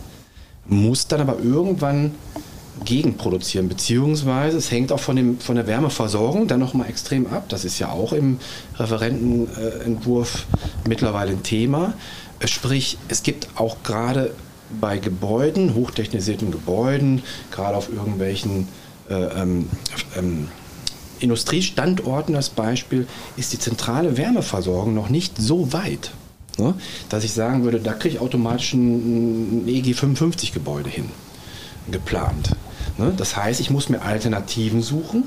Muss 0.66 1.06
dann 1.06 1.20
aber 1.20 1.38
irgendwann 1.38 2.12
gegenproduzieren, 2.84 3.68
beziehungsweise 3.68 4.56
es 4.58 4.70
hängt 4.70 4.92
auch 4.92 5.00
von, 5.00 5.16
dem, 5.16 5.38
von 5.38 5.56
der 5.56 5.66
Wärmeversorgung 5.66 6.48
dann 6.48 6.60
nochmal 6.60 6.88
extrem 6.88 7.26
ab. 7.26 7.44
Das 7.48 7.64
ist 7.64 7.78
ja 7.78 7.90
auch 7.90 8.12
im 8.12 8.38
Referentenentwurf 8.76 10.46
mittlerweile 10.86 11.32
ein 11.32 11.42
Thema. 11.42 11.94
Sprich, 12.44 12.98
es 13.08 13.22
gibt 13.22 13.48
auch 13.56 13.82
gerade 13.82 14.32
bei 14.80 14.98
Gebäuden, 14.98 15.74
hochtechnisierten 15.74 16.50
Gebäuden, 16.50 17.22
gerade 17.50 17.76
auf 17.76 17.90
irgendwelchen 17.92 18.68
äh, 19.08 19.14
ähm, 19.14 19.68
ähm, 20.16 20.48
Industriestandorten 21.20 22.36
als 22.36 22.50
Beispiel, 22.50 23.06
ist 23.36 23.52
die 23.52 23.58
zentrale 23.58 24.16
Wärmeversorgung 24.16 24.94
noch 24.94 25.08
nicht 25.08 25.36
so 25.38 25.72
weit, 25.72 26.12
ne, 26.58 26.74
dass 27.08 27.24
ich 27.24 27.32
sagen 27.32 27.64
würde, 27.64 27.80
da 27.80 27.92
kriege 27.94 28.16
ich 28.16 28.20
automatisch 28.20 28.74
ein, 28.74 29.64
ein 29.64 29.68
EG 29.68 29.94
55 29.94 30.52
Gebäude 30.52 30.90
hin, 30.90 31.10
geplant. 31.90 32.50
Ne? 32.98 33.12
Das 33.16 33.36
heißt, 33.36 33.60
ich 33.60 33.70
muss 33.70 33.88
mir 33.88 34.02
Alternativen 34.02 34.82
suchen. 34.82 35.24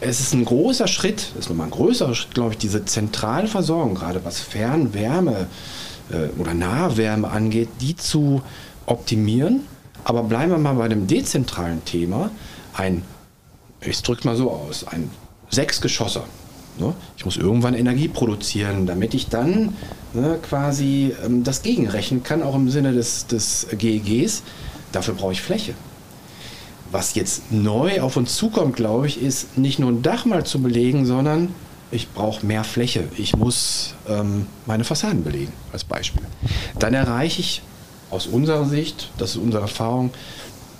Es 0.00 0.20
ist 0.20 0.32
ein 0.32 0.44
großer 0.44 0.88
Schritt, 0.88 1.32
ist 1.38 1.48
nochmal 1.48 1.68
ein 1.68 1.72
größerer 1.72 2.14
Schritt, 2.14 2.34
glaube 2.34 2.52
ich, 2.52 2.58
diese 2.58 2.84
zentrale 2.84 3.46
Versorgung, 3.46 3.94
gerade 3.94 4.24
was 4.24 4.40
Fernwärme 4.40 5.46
äh, 6.10 6.28
oder 6.38 6.54
Nahwärme 6.54 7.28
angeht, 7.28 7.68
die 7.80 7.96
zu 7.96 8.42
optimieren. 8.86 9.60
Aber 10.04 10.22
bleiben 10.22 10.50
wir 10.50 10.58
mal 10.58 10.74
bei 10.74 10.88
dem 10.88 11.06
dezentralen 11.06 11.84
Thema. 11.84 12.30
Ein, 12.72 13.02
ich 13.82 14.02
drücke 14.02 14.26
mal 14.26 14.36
so 14.36 14.50
aus, 14.50 14.86
ein 14.86 15.10
Sechsgeschosser. 15.50 16.24
Ne? 16.78 16.94
Ich 17.16 17.24
muss 17.24 17.36
irgendwann 17.36 17.74
Energie 17.74 18.08
produzieren, 18.08 18.86
damit 18.86 19.12
ich 19.12 19.28
dann 19.28 19.76
ne, 20.14 20.38
quasi 20.42 21.14
ähm, 21.24 21.44
das 21.44 21.62
gegenrechnen 21.62 22.22
kann, 22.22 22.42
auch 22.42 22.54
im 22.54 22.70
Sinne 22.70 22.92
des, 22.92 23.26
des 23.26 23.66
GEGs. 23.76 24.42
Dafür 24.92 25.14
brauche 25.14 25.32
ich 25.32 25.42
Fläche. 25.42 25.74
Was 26.90 27.14
jetzt 27.14 27.52
neu 27.52 28.00
auf 28.00 28.16
uns 28.16 28.36
zukommt, 28.36 28.74
glaube 28.76 29.06
ich, 29.06 29.22
ist 29.22 29.56
nicht 29.56 29.78
nur 29.78 29.90
ein 29.90 30.02
Dach 30.02 30.24
mal 30.24 30.44
zu 30.44 30.60
belegen, 30.60 31.06
sondern 31.06 31.54
ich 31.92 32.08
brauche 32.10 32.44
mehr 32.44 32.64
Fläche. 32.64 33.04
Ich 33.16 33.36
muss 33.36 33.94
ähm, 34.08 34.46
meine 34.66 34.84
Fassaden 34.84 35.22
belegen, 35.22 35.52
als 35.72 35.84
Beispiel. 35.84 36.22
Dann 36.78 36.94
erreiche 36.94 37.40
ich 37.40 37.62
aus 38.10 38.26
unserer 38.26 38.64
Sicht, 38.64 39.10
das 39.18 39.30
ist 39.30 39.36
unsere 39.36 39.62
Erfahrung, 39.62 40.10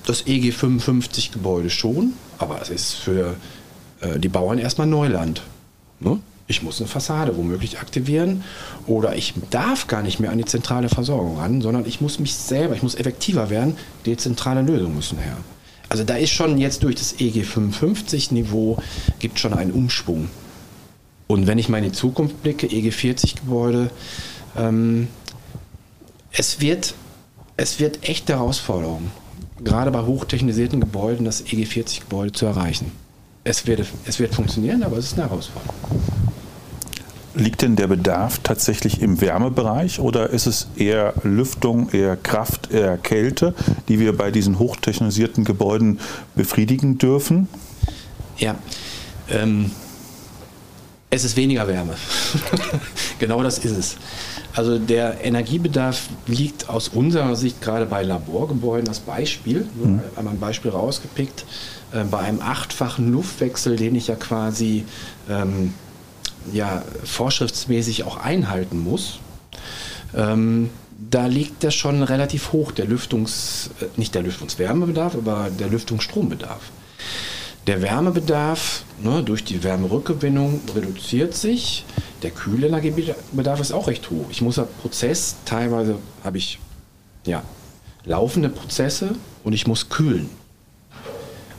das 0.04 0.26
EG 0.26 0.50
55 0.52 1.30
Gebäude 1.32 1.70
schon, 1.70 2.14
aber 2.38 2.60
es 2.60 2.70
ist 2.70 2.94
für 2.94 3.36
äh, 4.00 4.18
die 4.18 4.28
Bauern 4.28 4.58
erstmal 4.58 4.86
Neuland. 4.86 5.42
Ne? 6.00 6.18
Ich 6.50 6.64
muss 6.64 6.80
eine 6.80 6.88
Fassade 6.88 7.36
womöglich 7.36 7.78
aktivieren 7.78 8.42
oder 8.88 9.14
ich 9.14 9.34
darf 9.50 9.86
gar 9.86 10.02
nicht 10.02 10.18
mehr 10.18 10.32
an 10.32 10.38
die 10.38 10.44
zentrale 10.44 10.88
Versorgung 10.88 11.38
ran, 11.38 11.60
sondern 11.60 11.86
ich 11.86 12.00
muss 12.00 12.18
mich 12.18 12.34
selber, 12.34 12.74
ich 12.74 12.82
muss 12.82 12.96
effektiver 12.96 13.50
werden, 13.50 13.76
dezentrale 14.04 14.62
Lösungen 14.62 14.96
müssen 14.96 15.18
her. 15.18 15.36
Also 15.88 16.02
da 16.02 16.16
ist 16.16 16.30
schon 16.30 16.58
jetzt 16.58 16.82
durch 16.82 16.96
das 16.96 17.20
EG 17.20 17.44
55 17.44 18.32
Niveau 18.32 18.78
gibt 19.20 19.38
schon 19.38 19.54
einen 19.54 19.70
Umschwung. 19.70 20.28
Und 21.28 21.46
wenn 21.46 21.58
ich 21.58 21.68
mal 21.68 21.78
in 21.78 21.84
die 21.84 21.92
Zukunft 21.92 22.42
blicke, 22.42 22.66
EG 22.66 22.90
40 22.90 23.36
Gebäude, 23.36 23.88
ähm, 24.56 25.06
es 26.32 26.60
wird, 26.60 26.94
es 27.56 27.78
wird 27.78 28.08
echte 28.08 28.32
Herausforderung, 28.32 29.12
gerade 29.62 29.92
bei 29.92 30.02
hochtechnisierten 30.02 30.80
Gebäuden 30.80 31.24
das 31.24 31.42
EG 31.42 31.64
40 31.64 32.00
Gebäude 32.00 32.32
zu 32.32 32.46
erreichen. 32.46 32.90
Es 33.50 33.66
wird, 33.66 33.84
es 34.04 34.20
wird 34.20 34.32
funktionieren, 34.32 34.84
aber 34.84 34.96
es 34.98 35.06
ist 35.06 35.14
eine 35.14 35.28
Herausforderung. 35.28 35.74
Liegt 37.34 37.62
denn 37.62 37.74
der 37.74 37.88
Bedarf 37.88 38.38
tatsächlich 38.44 39.02
im 39.02 39.20
Wärmebereich 39.20 39.98
oder 39.98 40.30
ist 40.30 40.46
es 40.46 40.68
eher 40.76 41.14
Lüftung, 41.24 41.90
eher 41.90 42.16
Kraft, 42.16 42.70
eher 42.70 42.96
Kälte, 42.96 43.56
die 43.88 43.98
wir 43.98 44.16
bei 44.16 44.30
diesen 44.30 44.60
hochtechnisierten 44.60 45.44
Gebäuden 45.44 45.98
befriedigen 46.36 46.98
dürfen? 46.98 47.48
Ja, 48.38 48.54
ähm, 49.28 49.72
es 51.10 51.24
ist 51.24 51.36
weniger 51.36 51.66
Wärme. 51.66 51.94
genau 53.18 53.42
das 53.42 53.58
ist 53.58 53.76
es. 53.76 53.96
Also 54.54 54.78
der 54.78 55.24
Energiebedarf 55.24 56.08
liegt 56.28 56.68
aus 56.68 56.86
unserer 56.88 57.34
Sicht 57.34 57.60
gerade 57.60 57.86
bei 57.86 58.04
Laborgebäuden 58.04 58.88
als 58.88 59.00
Beispiel, 59.00 59.66
mhm. 59.74 60.02
einmal 60.14 60.34
ein 60.34 60.40
Beispiel 60.40 60.70
rausgepickt, 60.70 61.44
äh, 61.92 62.04
bei 62.04 62.18
einem 62.18 62.40
achtfachen 62.40 63.12
Luftwechsel, 63.12 63.76
den 63.76 63.94
ich 63.94 64.08
ja 64.08 64.16
quasi 64.16 64.84
ähm, 65.28 65.74
ja, 66.52 66.82
vorschriftsmäßig 67.04 68.04
auch 68.04 68.16
einhalten 68.16 68.78
muss, 68.78 69.20
ähm, 70.14 70.70
da 71.10 71.26
liegt 71.26 71.62
der 71.62 71.70
schon 71.70 72.02
relativ 72.02 72.52
hoch, 72.52 72.72
der 72.72 72.86
Lüftungs, 72.86 73.70
äh, 73.80 73.86
nicht 73.96 74.14
der 74.14 74.22
Lüftungswärmebedarf, 74.22 75.14
aber 75.14 75.50
der 75.50 75.68
Lüftungsstrombedarf. 75.68 76.60
Der 77.66 77.82
Wärmebedarf 77.82 78.84
ne, 79.02 79.22
durch 79.22 79.44
die 79.44 79.62
Wärmerückgewinnung 79.62 80.60
reduziert 80.74 81.34
sich. 81.34 81.84
Der 82.22 82.30
Kühlenergiebedarf 82.30 83.60
ist 83.60 83.72
auch 83.72 83.86
recht 83.86 84.10
hoch. 84.10 84.26
Ich 84.30 84.40
muss 84.40 84.56
ja 84.56 84.66
Prozess, 84.82 85.36
teilweise 85.44 85.96
habe 86.24 86.38
ich 86.38 86.58
ja, 87.26 87.42
laufende 88.04 88.48
Prozesse 88.48 89.14
und 89.44 89.52
ich 89.52 89.66
muss 89.66 89.88
kühlen. 89.88 90.28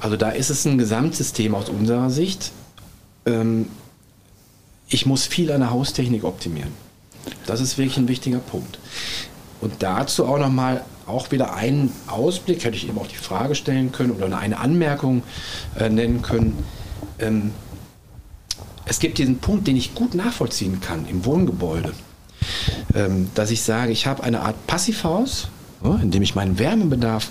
Also 0.01 0.17
da 0.17 0.31
ist 0.31 0.49
es 0.49 0.65
ein 0.65 0.77
Gesamtsystem 0.77 1.53
aus 1.53 1.69
unserer 1.69 2.09
Sicht. 2.09 2.51
Ähm, 3.25 3.67
ich 4.89 5.05
muss 5.05 5.27
viel 5.27 5.51
an 5.51 5.61
der 5.61 5.69
Haustechnik 5.69 6.23
optimieren. 6.23 6.71
Das 7.45 7.61
ist 7.61 7.77
wirklich 7.77 7.97
ein 7.97 8.07
wichtiger 8.07 8.39
Punkt. 8.39 8.79
Und 9.61 9.73
dazu 9.79 10.25
auch 10.25 10.39
nochmal 10.39 10.83
auch 11.05 11.31
wieder 11.31 11.53
einen 11.53 11.91
Ausblick, 12.07 12.63
hätte 12.63 12.75
ich 12.75 12.87
eben 12.87 12.97
auch 12.97 13.07
die 13.07 13.15
Frage 13.15 13.53
stellen 13.53 13.91
können 13.91 14.11
oder 14.11 14.35
eine 14.37 14.59
Anmerkung 14.59 15.21
äh, 15.77 15.87
nennen 15.87 16.23
können. 16.23 16.57
Ähm, 17.19 17.51
es 18.85 18.99
gibt 18.99 19.19
diesen 19.19 19.37
Punkt, 19.37 19.67
den 19.67 19.77
ich 19.77 19.93
gut 19.93 20.15
nachvollziehen 20.15 20.81
kann 20.81 21.07
im 21.07 21.25
Wohngebäude, 21.25 21.93
ähm, 22.95 23.29
dass 23.35 23.51
ich 23.51 23.61
sage, 23.61 23.91
ich 23.91 24.07
habe 24.07 24.23
eine 24.23 24.41
Art 24.41 24.65
Passivhaus, 24.65 25.47
ja, 25.83 25.95
in 25.97 26.09
dem 26.09 26.23
ich 26.23 26.33
meinen 26.33 26.57
Wärmebedarf 26.57 27.29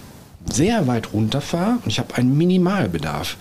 sehr 0.51 0.87
weit 0.87 1.13
runterfahre 1.13 1.79
und 1.85 1.87
ich 1.87 1.99
habe 1.99 2.15
einen 2.15 2.37
Minimalbedarf 2.37 3.37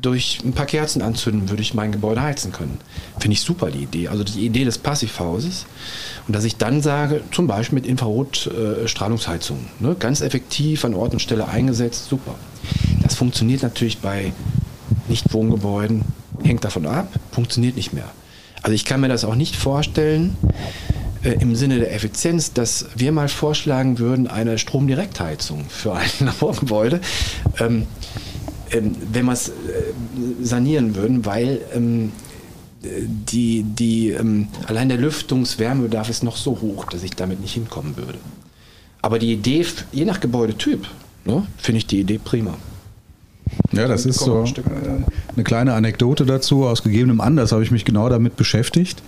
durch 0.00 0.40
ein 0.44 0.52
paar 0.52 0.66
Kerzen 0.66 1.02
anzünden, 1.02 1.50
würde 1.50 1.62
ich 1.62 1.74
mein 1.74 1.92
Gebäude 1.92 2.22
heizen 2.22 2.52
können. 2.52 2.78
Finde 3.18 3.34
ich 3.34 3.42
super, 3.42 3.70
die 3.70 3.82
Idee. 3.82 4.08
Also 4.08 4.24
die 4.24 4.46
Idee 4.46 4.64
des 4.64 4.78
Passivhauses. 4.78 5.66
Und 6.26 6.34
dass 6.34 6.44
ich 6.44 6.56
dann 6.56 6.80
sage, 6.80 7.22
zum 7.32 7.46
Beispiel 7.46 7.76
mit 7.76 7.86
Infrarotstrahlungsheizung, 7.86 9.58
äh, 9.58 9.84
ne, 9.84 9.96
ganz 9.98 10.20
effektiv 10.20 10.84
an 10.84 10.94
Ort 10.94 11.12
und 11.12 11.20
Stelle 11.20 11.48
eingesetzt, 11.48 12.08
super. 12.08 12.34
Das 13.02 13.14
funktioniert 13.14 13.62
natürlich 13.62 13.98
bei 13.98 14.32
Nichtwohngebäuden, 15.08 16.02
hängt 16.42 16.64
davon 16.64 16.86
ab, 16.86 17.08
funktioniert 17.32 17.76
nicht 17.76 17.92
mehr. 17.92 18.10
Also 18.62 18.74
ich 18.74 18.86
kann 18.86 19.00
mir 19.00 19.08
das 19.08 19.26
auch 19.26 19.34
nicht 19.34 19.56
vorstellen, 19.56 20.36
im 21.32 21.56
Sinne 21.56 21.78
der 21.78 21.94
Effizienz, 21.94 22.52
dass 22.52 22.86
wir 22.94 23.12
mal 23.12 23.28
vorschlagen 23.28 23.98
würden, 23.98 24.26
eine 24.26 24.58
Stromdirektheizung 24.58 25.66
für 25.68 25.94
ein 25.94 26.10
Laborgebäude. 26.20 27.00
Ähm, 27.58 27.86
ähm, 28.70 28.96
wenn 29.12 29.26
wir 29.26 29.32
es 29.32 29.48
äh, 29.48 29.52
sanieren 30.42 30.94
würden, 30.94 31.24
weil 31.24 31.60
ähm, 31.74 32.12
die, 32.82 33.62
die, 33.62 34.10
ähm, 34.10 34.48
allein 34.66 34.88
der 34.88 34.98
Lüftungswärmebedarf 34.98 36.08
ist 36.08 36.22
noch 36.22 36.36
so 36.36 36.60
hoch, 36.60 36.84
dass 36.86 37.02
ich 37.02 37.12
damit 37.12 37.40
nicht 37.40 37.54
hinkommen 37.54 37.96
würde. 37.96 38.18
Aber 39.00 39.18
die 39.18 39.32
Idee, 39.32 39.64
je 39.92 40.04
nach 40.04 40.20
Gebäudetyp, 40.20 40.86
ne, 41.24 41.46
finde 41.58 41.78
ich 41.78 41.86
die 41.86 42.00
Idee 42.00 42.18
prima. 42.22 42.56
Ja, 43.72 43.86
das 43.86 44.06
ist 44.06 44.20
so 44.20 44.44
eine 45.34 45.44
kleine 45.44 45.74
Anekdote 45.74 46.24
dazu. 46.26 46.64
Aus 46.64 46.82
gegebenem 46.82 47.20
Anlass 47.20 47.52
habe 47.52 47.62
ich 47.62 47.70
mich 47.70 47.84
genau 47.84 48.08
damit 48.08 48.36
beschäftigt. 48.36 49.02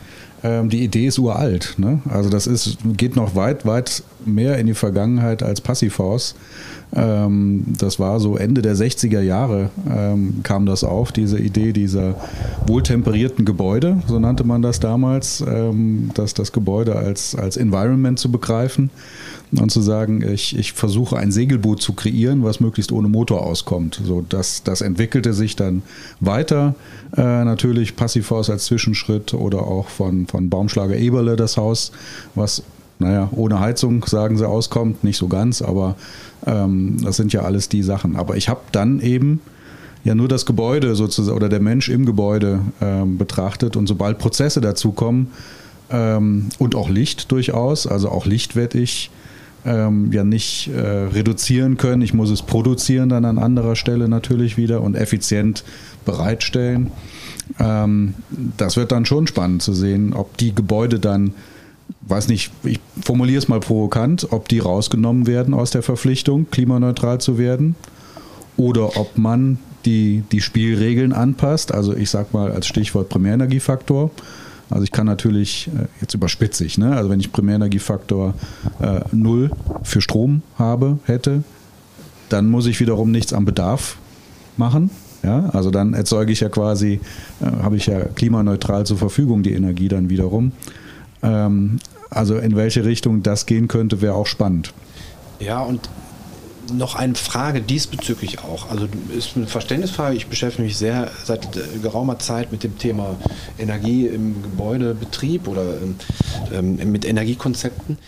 Ähm, 0.47 0.69
die 0.69 0.85
Idee 0.85 1.07
ist 1.07 1.19
uralt. 1.19 1.75
Ne? 1.77 2.01
Also 2.09 2.31
das 2.31 2.47
ist, 2.47 2.79
geht 2.97 3.17
noch 3.17 3.35
weit, 3.35 3.67
weit 3.67 4.05
mehr 4.25 4.59
in 4.59 4.67
die 4.67 4.75
Vergangenheit 4.75 5.43
als 5.43 5.61
Passivhaus. 5.61 6.35
Ähm, 6.95 7.65
das 7.79 7.99
war 7.99 8.21
so 8.21 8.37
Ende 8.37 8.63
der 8.63 8.77
60er 8.77 9.21
Jahre 9.21 9.71
ähm, 9.91 10.41
kam 10.43 10.67
das 10.67 10.85
auf, 10.85 11.11
diese 11.11 11.39
Idee 11.39 11.73
dieser 11.73 12.15
wohltemperierten 12.67 13.45
Gebäude, 13.45 14.03
so 14.07 14.19
nannte 14.19 14.45
man 14.45 14.63
das 14.63 14.79
damals, 14.79 15.45
ähm, 15.47 16.11
dass 16.15 16.35
das 16.35 16.53
Gebäude 16.53 16.95
als, 16.95 17.35
als 17.35 17.57
Environment 17.57 18.19
zu 18.19 18.31
begreifen 18.31 18.91
und 19.53 19.71
zu 19.71 19.81
sagen, 19.81 20.23
ich, 20.23 20.57
ich 20.59 20.73
versuche 20.73 21.17
ein 21.17 21.33
Segelboot 21.33 21.81
zu 21.81 21.93
kreieren, 21.93 22.43
was 22.45 22.61
möglichst 22.61 22.93
ohne 22.93 23.09
Motor 23.09 23.43
auskommt. 23.43 24.01
So, 24.05 24.25
das, 24.29 24.63
das 24.63 24.81
entwickelte 24.81 25.35
sich 25.35 25.57
dann 25.57 25.83
weiter. 26.21 26.75
Äh, 27.17 27.23
natürlich 27.23 27.97
Passivhaus 27.97 28.51
als 28.51 28.65
Zwischenschritt 28.67 29.35
oder 29.35 29.63
auch 29.63 29.89
von, 29.89 30.27
von 30.27 30.51
Baumschlager 30.51 30.97
Eberle 30.97 31.37
das 31.37 31.57
Haus, 31.57 31.93
was 32.35 32.63
naja, 32.99 33.29
ohne 33.33 33.61
Heizung, 33.61 34.05
sagen 34.07 34.39
sie, 34.39 34.49
auskommt. 34.49 35.05
Nicht 35.05 35.19
so 35.19 35.29
ganz, 35.29 35.63
aber 35.63 35.97
ähm, 36.47 36.97
das 37.03 37.17
sind 37.17 37.33
ja 37.33 37.43
alles 37.43 37.69
die 37.69 37.83
Sachen. 37.83 38.17
Aber 38.17 38.37
ich 38.37 38.49
habe 38.49 38.61
dann 38.73 39.01
eben 39.01 39.41
ja 40.05 40.15
nur 40.15 40.29
das 40.29 40.47
Gebäude 40.47 40.95
sozusagen 40.95 41.37
oder 41.37 41.49
der 41.49 41.61
Mensch 41.61 41.89
im 41.89 42.07
Gebäude 42.07 42.61
ähm, 42.81 43.19
betrachtet 43.19 43.77
und 43.77 43.87
sobald 43.87 44.19
Prozesse 44.19 44.61
dazukommen 44.61 45.29
ähm, 45.91 46.49
und 46.59 46.75
auch 46.75 46.89
Licht 46.89 47.31
durchaus, 47.33 47.87
also 47.87 48.09
auch 48.09 48.25
Licht 48.25 48.57
werde 48.57 48.79
ich 48.79 49.11
ähm, 49.67 50.13
ja 50.13 50.23
nicht 50.23 50.69
äh, 50.69 50.81
reduzieren 50.81 51.77
können. 51.77 52.01
Ich 52.03 52.15
muss 52.15 52.31
es 52.31 52.43
produzieren 52.43 53.09
dann 53.09 53.25
an 53.25 53.39
anderer 53.39 53.75
Stelle 53.75 54.09
natürlich 54.09 54.57
wieder 54.57 54.81
und 54.81 54.95
effizient 54.95 55.65
bereitstellen. 56.05 56.93
Ähm, 57.59 58.15
das 58.57 58.77
wird 58.77 58.93
dann 58.93 59.05
schon 59.05 59.27
spannend 59.27 59.63
zu 59.63 59.73
sehen, 59.73 60.13
ob 60.13 60.37
die 60.37 60.55
Gebäude 60.55 61.01
dann 61.01 61.35
weiß 62.09 62.29
nicht, 62.29 62.53
ich 62.65 62.81
formuliere 63.03 63.39
es 63.39 63.49
mal 63.49 63.61
provokant, 63.61 64.29
ob 64.31 64.49
die 64.49 64.59
rausgenommen 64.59 65.27
werden 65.27 65.55
aus 65.55 65.71
der 65.71 65.83
Verpflichtung, 65.83 66.47
klimaneutral 66.51 67.21
zu 67.21 67.39
werden, 67.39 67.75
oder 68.57 68.97
ob 68.97 69.19
man 69.19 69.59
die, 69.85 70.25
die 70.33 70.41
Spielregeln 70.41 71.13
anpasst. 71.13 71.73
Also 71.73 71.95
ich 71.95 72.11
sage 72.11 72.29
mal 72.33 72.51
als 72.51 72.67
Stichwort 72.67 73.09
Primärenergiefaktor. 73.09 74.11
Also 74.69 74.83
ich 74.83 74.91
kann 74.91 75.07
natürlich, 75.07 75.69
äh, 75.69 75.87
jetzt 76.01 76.15
überspitze 76.15 76.65
ich, 76.65 76.77
ne? 76.77 76.97
also 76.97 77.09
wenn 77.09 77.21
ich 77.21 77.31
Primärenergiefaktor 77.31 78.35
äh, 78.81 79.01
0 79.13 79.51
für 79.85 80.01
Strom 80.01 80.43
habe, 80.59 80.99
hätte, 81.05 81.45
dann 82.29 82.51
muss 82.51 82.67
ich 82.67 82.81
wiederum 82.81 83.13
nichts 83.13 83.33
am 83.33 83.45
Bedarf 83.45 83.97
machen. 84.57 84.91
Ja? 85.23 85.51
Also 85.51 85.71
dann 85.71 85.95
erzeuge 85.95 86.33
ich 86.33 86.41
ja 86.41 86.49
quasi, 86.49 87.01
äh, 87.41 87.63
habe 87.63 87.77
ich 87.77 87.87
ja 87.87 88.01
klimaneutral 88.01 88.87
zur 88.87 88.97
Verfügung 88.97 89.45
die 89.45 89.53
Energie 89.53 89.87
dann 89.87 90.11
wiederum. 90.11 90.51
Ähm, 91.23 91.79
also 92.11 92.39
in 92.39 92.57
welche 92.57 92.85
Richtung 92.85 93.23
das 93.23 93.47
gehen 93.47 93.69
könnte, 93.69 94.01
wäre 94.01 94.15
auch 94.15 94.27
spannend. 94.27 94.73
Ja, 95.39 95.61
und 95.61 95.89
noch 96.73 96.95
eine 96.97 97.15
Frage 97.15 97.61
diesbezüglich 97.61 98.41
auch. 98.41 98.71
Also 98.71 98.89
ist 99.17 99.37
eine 99.37 99.47
Verständnisfrage. 99.47 100.17
Ich 100.17 100.27
beschäftige 100.27 100.65
mich 100.65 100.77
sehr 100.77 101.11
seit 101.25 101.49
geraumer 101.83 102.19
Zeit 102.19 102.53
mit 102.53 102.65
dem 102.65 102.79
Thema 102.79 103.17
Energie 103.59 104.07
im 104.07 104.43
Gebäudebetrieb 104.43 105.47
oder 105.49 105.65
ähm, 106.53 106.77
mit 106.91 107.05
Energiekonzepten. 107.05 107.99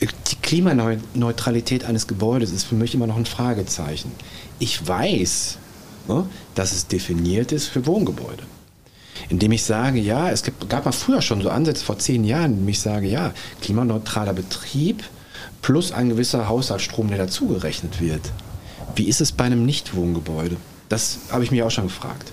Die 0.00 0.36
Klimaneutralität 0.36 1.84
eines 1.84 2.06
Gebäudes 2.06 2.52
ist 2.52 2.64
für 2.64 2.74
mich 2.74 2.94
immer 2.94 3.06
noch 3.06 3.16
ein 3.16 3.26
Fragezeichen. 3.26 4.12
Ich 4.58 4.86
weiß, 4.86 5.58
ne, 6.06 6.26
dass 6.54 6.72
es 6.72 6.86
definiert 6.86 7.50
ist 7.50 7.66
für 7.66 7.86
Wohngebäude 7.86 8.42
indem 9.28 9.52
ich 9.52 9.64
sage, 9.64 9.98
ja, 9.98 10.30
es 10.30 10.42
gab 10.68 10.84
mal 10.84 10.92
früher 10.92 11.22
schon 11.22 11.42
so 11.42 11.50
Ansätze 11.50 11.84
vor 11.84 11.98
zehn 11.98 12.24
Jahren, 12.24 12.52
indem 12.52 12.68
ich 12.68 12.80
sage, 12.80 13.08
ja, 13.08 13.32
klimaneutraler 13.60 14.32
Betrieb 14.32 15.02
plus 15.62 15.92
ein 15.92 16.08
gewisser 16.08 16.48
Haushaltsstrom, 16.48 17.08
der 17.08 17.18
dazugerechnet 17.18 18.00
wird. 18.00 18.32
wie 18.94 19.08
ist 19.08 19.20
es 19.20 19.32
bei 19.32 19.44
einem 19.44 19.66
Nichtwohngebäude? 19.66 20.56
Das 20.88 21.18
habe 21.30 21.44
ich 21.44 21.50
mich 21.50 21.62
auch 21.62 21.70
schon 21.70 21.88
gefragt. 21.88 22.32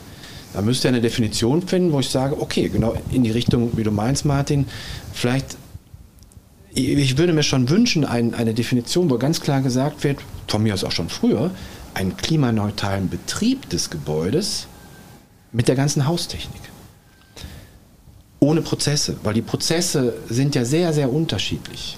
Da 0.53 0.61
müsst 0.61 0.85
ihr 0.85 0.89
eine 0.89 1.01
Definition 1.01 1.63
finden, 1.63 1.91
wo 1.91 1.99
ich 1.99 2.09
sage, 2.09 2.39
okay, 2.39 2.69
genau 2.69 2.93
in 3.11 3.23
die 3.23 3.31
Richtung, 3.31 3.75
wie 3.75 3.83
du 3.83 3.91
meinst, 3.91 4.23
Martin, 4.23 4.67
vielleicht, 5.11 5.57
ich 6.73 7.17
würde 7.17 7.33
mir 7.33 7.43
schon 7.43 7.69
wünschen, 7.69 8.05
ein, 8.05 8.35
eine 8.35 8.53
Definition, 8.53 9.09
wo 9.09 9.17
ganz 9.17 9.41
klar 9.41 9.61
gesagt 9.61 10.03
wird, 10.03 10.19
von 10.47 10.61
mir 10.61 10.75
aus 10.75 10.83
auch 10.83 10.91
schon 10.91 11.09
früher, 11.09 11.49
einen 11.95 12.15
klimaneutralen 12.17 13.09
Betrieb 13.09 13.67
des 13.69 13.89
Gebäudes 13.89 14.67
mit 15.51 15.67
der 15.67 15.75
ganzen 15.75 16.05
Haustechnik. 16.05 16.61
Ohne 18.43 18.61
Prozesse, 18.61 19.15
weil 19.23 19.33
die 19.33 19.41
Prozesse 19.41 20.15
sind 20.27 20.53
ja 20.53 20.65
sehr, 20.65 20.91
sehr 20.91 21.13
unterschiedlich. 21.13 21.97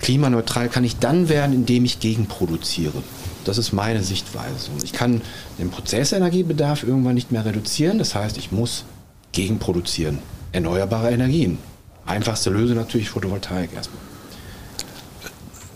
Klimaneutral 0.00 0.68
kann 0.68 0.82
ich 0.82 0.96
dann 0.96 1.28
werden, 1.28 1.54
indem 1.54 1.84
ich 1.84 2.00
gegenproduziere. 2.00 3.04
Das 3.44 3.56
ist 3.56 3.72
meine 3.72 4.02
Sichtweise. 4.02 4.70
Ich 4.82 4.92
kann 4.92 5.22
den 5.60 5.70
Prozessenergiebedarf 5.70 6.82
irgendwann 6.82 7.14
nicht 7.14 7.30
mehr 7.30 7.44
reduzieren. 7.44 7.98
Das 7.98 8.16
heißt, 8.16 8.36
ich 8.36 8.50
muss 8.50 8.84
gegenproduzieren. 9.30 10.18
Erneuerbare 10.50 11.12
Energien. 11.12 11.58
Einfachste 12.04 12.50
Lösung 12.50 12.76
natürlich 12.76 13.10
Photovoltaik 13.10 13.72
erstmal. 13.76 14.00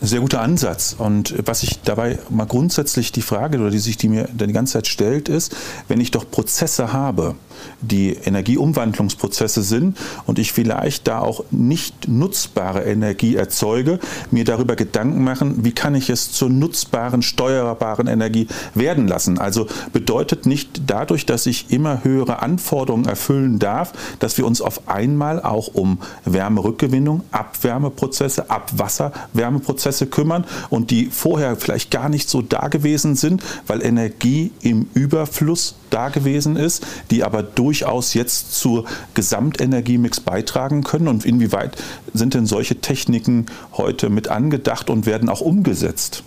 Sehr 0.01 0.19
guter 0.19 0.41
Ansatz. 0.41 0.93
Und 0.97 1.35
was 1.47 1.63
ich 1.63 1.79
dabei 1.83 2.19
mal 2.29 2.45
grundsätzlich 2.45 3.13
die 3.13 3.21
Frage 3.21 3.57
oder 3.57 3.69
die 3.69 3.79
sich 3.79 3.95
die 3.95 4.09
mir 4.09 4.27
die 4.29 4.51
ganze 4.51 4.73
Zeit 4.73 4.87
stellt, 4.87 5.29
ist, 5.29 5.55
wenn 5.87 6.01
ich 6.01 6.11
doch 6.11 6.29
Prozesse 6.29 6.91
habe, 6.91 7.35
die 7.81 8.13
Energieumwandlungsprozesse 8.13 9.63
sind 9.63 9.97
und 10.25 10.39
ich 10.39 10.51
vielleicht 10.51 11.07
da 11.07 11.19
auch 11.19 11.43
nicht 11.51 12.07
nutzbare 12.07 12.83
Energie 12.83 13.35
erzeuge, 13.35 13.99
mir 14.31 14.45
darüber 14.45 14.75
Gedanken 14.75 15.23
machen, 15.23 15.63
wie 15.63 15.71
kann 15.71 15.95
ich 15.95 16.09
es 16.09 16.31
zur 16.31 16.49
nutzbaren, 16.49 17.21
steuerbaren 17.21 18.07
Energie 18.07 18.47
werden 18.73 19.07
lassen. 19.07 19.37
Also 19.37 19.67
bedeutet 19.93 20.45
nicht 20.45 20.81
dadurch, 20.87 21.25
dass 21.25 21.45
ich 21.45 21.71
immer 21.71 22.03
höhere 22.03 22.41
Anforderungen 22.41 23.05
erfüllen 23.05 23.59
darf, 23.59 23.93
dass 24.19 24.37
wir 24.37 24.45
uns 24.45 24.61
auf 24.61 24.87
einmal 24.87 25.41
auch 25.41 25.67
um 25.73 25.99
Wärmerückgewinnung, 26.25 27.23
Abwärmeprozesse, 27.31 28.49
Abwasserwärmeprozesse 28.49 30.07
kümmern 30.07 30.45
und 30.69 30.91
die 30.91 31.07
vorher 31.07 31.55
vielleicht 31.55 31.91
gar 31.91 32.09
nicht 32.09 32.29
so 32.29 32.41
da 32.41 32.67
gewesen 32.67 33.15
sind, 33.15 33.43
weil 33.67 33.81
Energie 33.81 34.51
im 34.61 34.87
Überfluss 34.93 35.75
da 35.89 36.09
gewesen 36.09 36.55
ist, 36.55 36.85
die 37.11 37.23
aber 37.23 37.43
durchaus 37.43 38.13
jetzt 38.13 38.53
zur 38.53 38.85
Gesamtenergiemix 39.13 40.19
beitragen 40.19 40.83
können? 40.83 41.07
Und 41.07 41.25
inwieweit 41.25 41.77
sind 42.13 42.33
denn 42.33 42.45
solche 42.45 42.81
Techniken 42.81 43.45
heute 43.73 44.09
mit 44.09 44.27
angedacht 44.27 44.89
und 44.89 45.05
werden 45.05 45.29
auch 45.29 45.41
umgesetzt? 45.41 46.23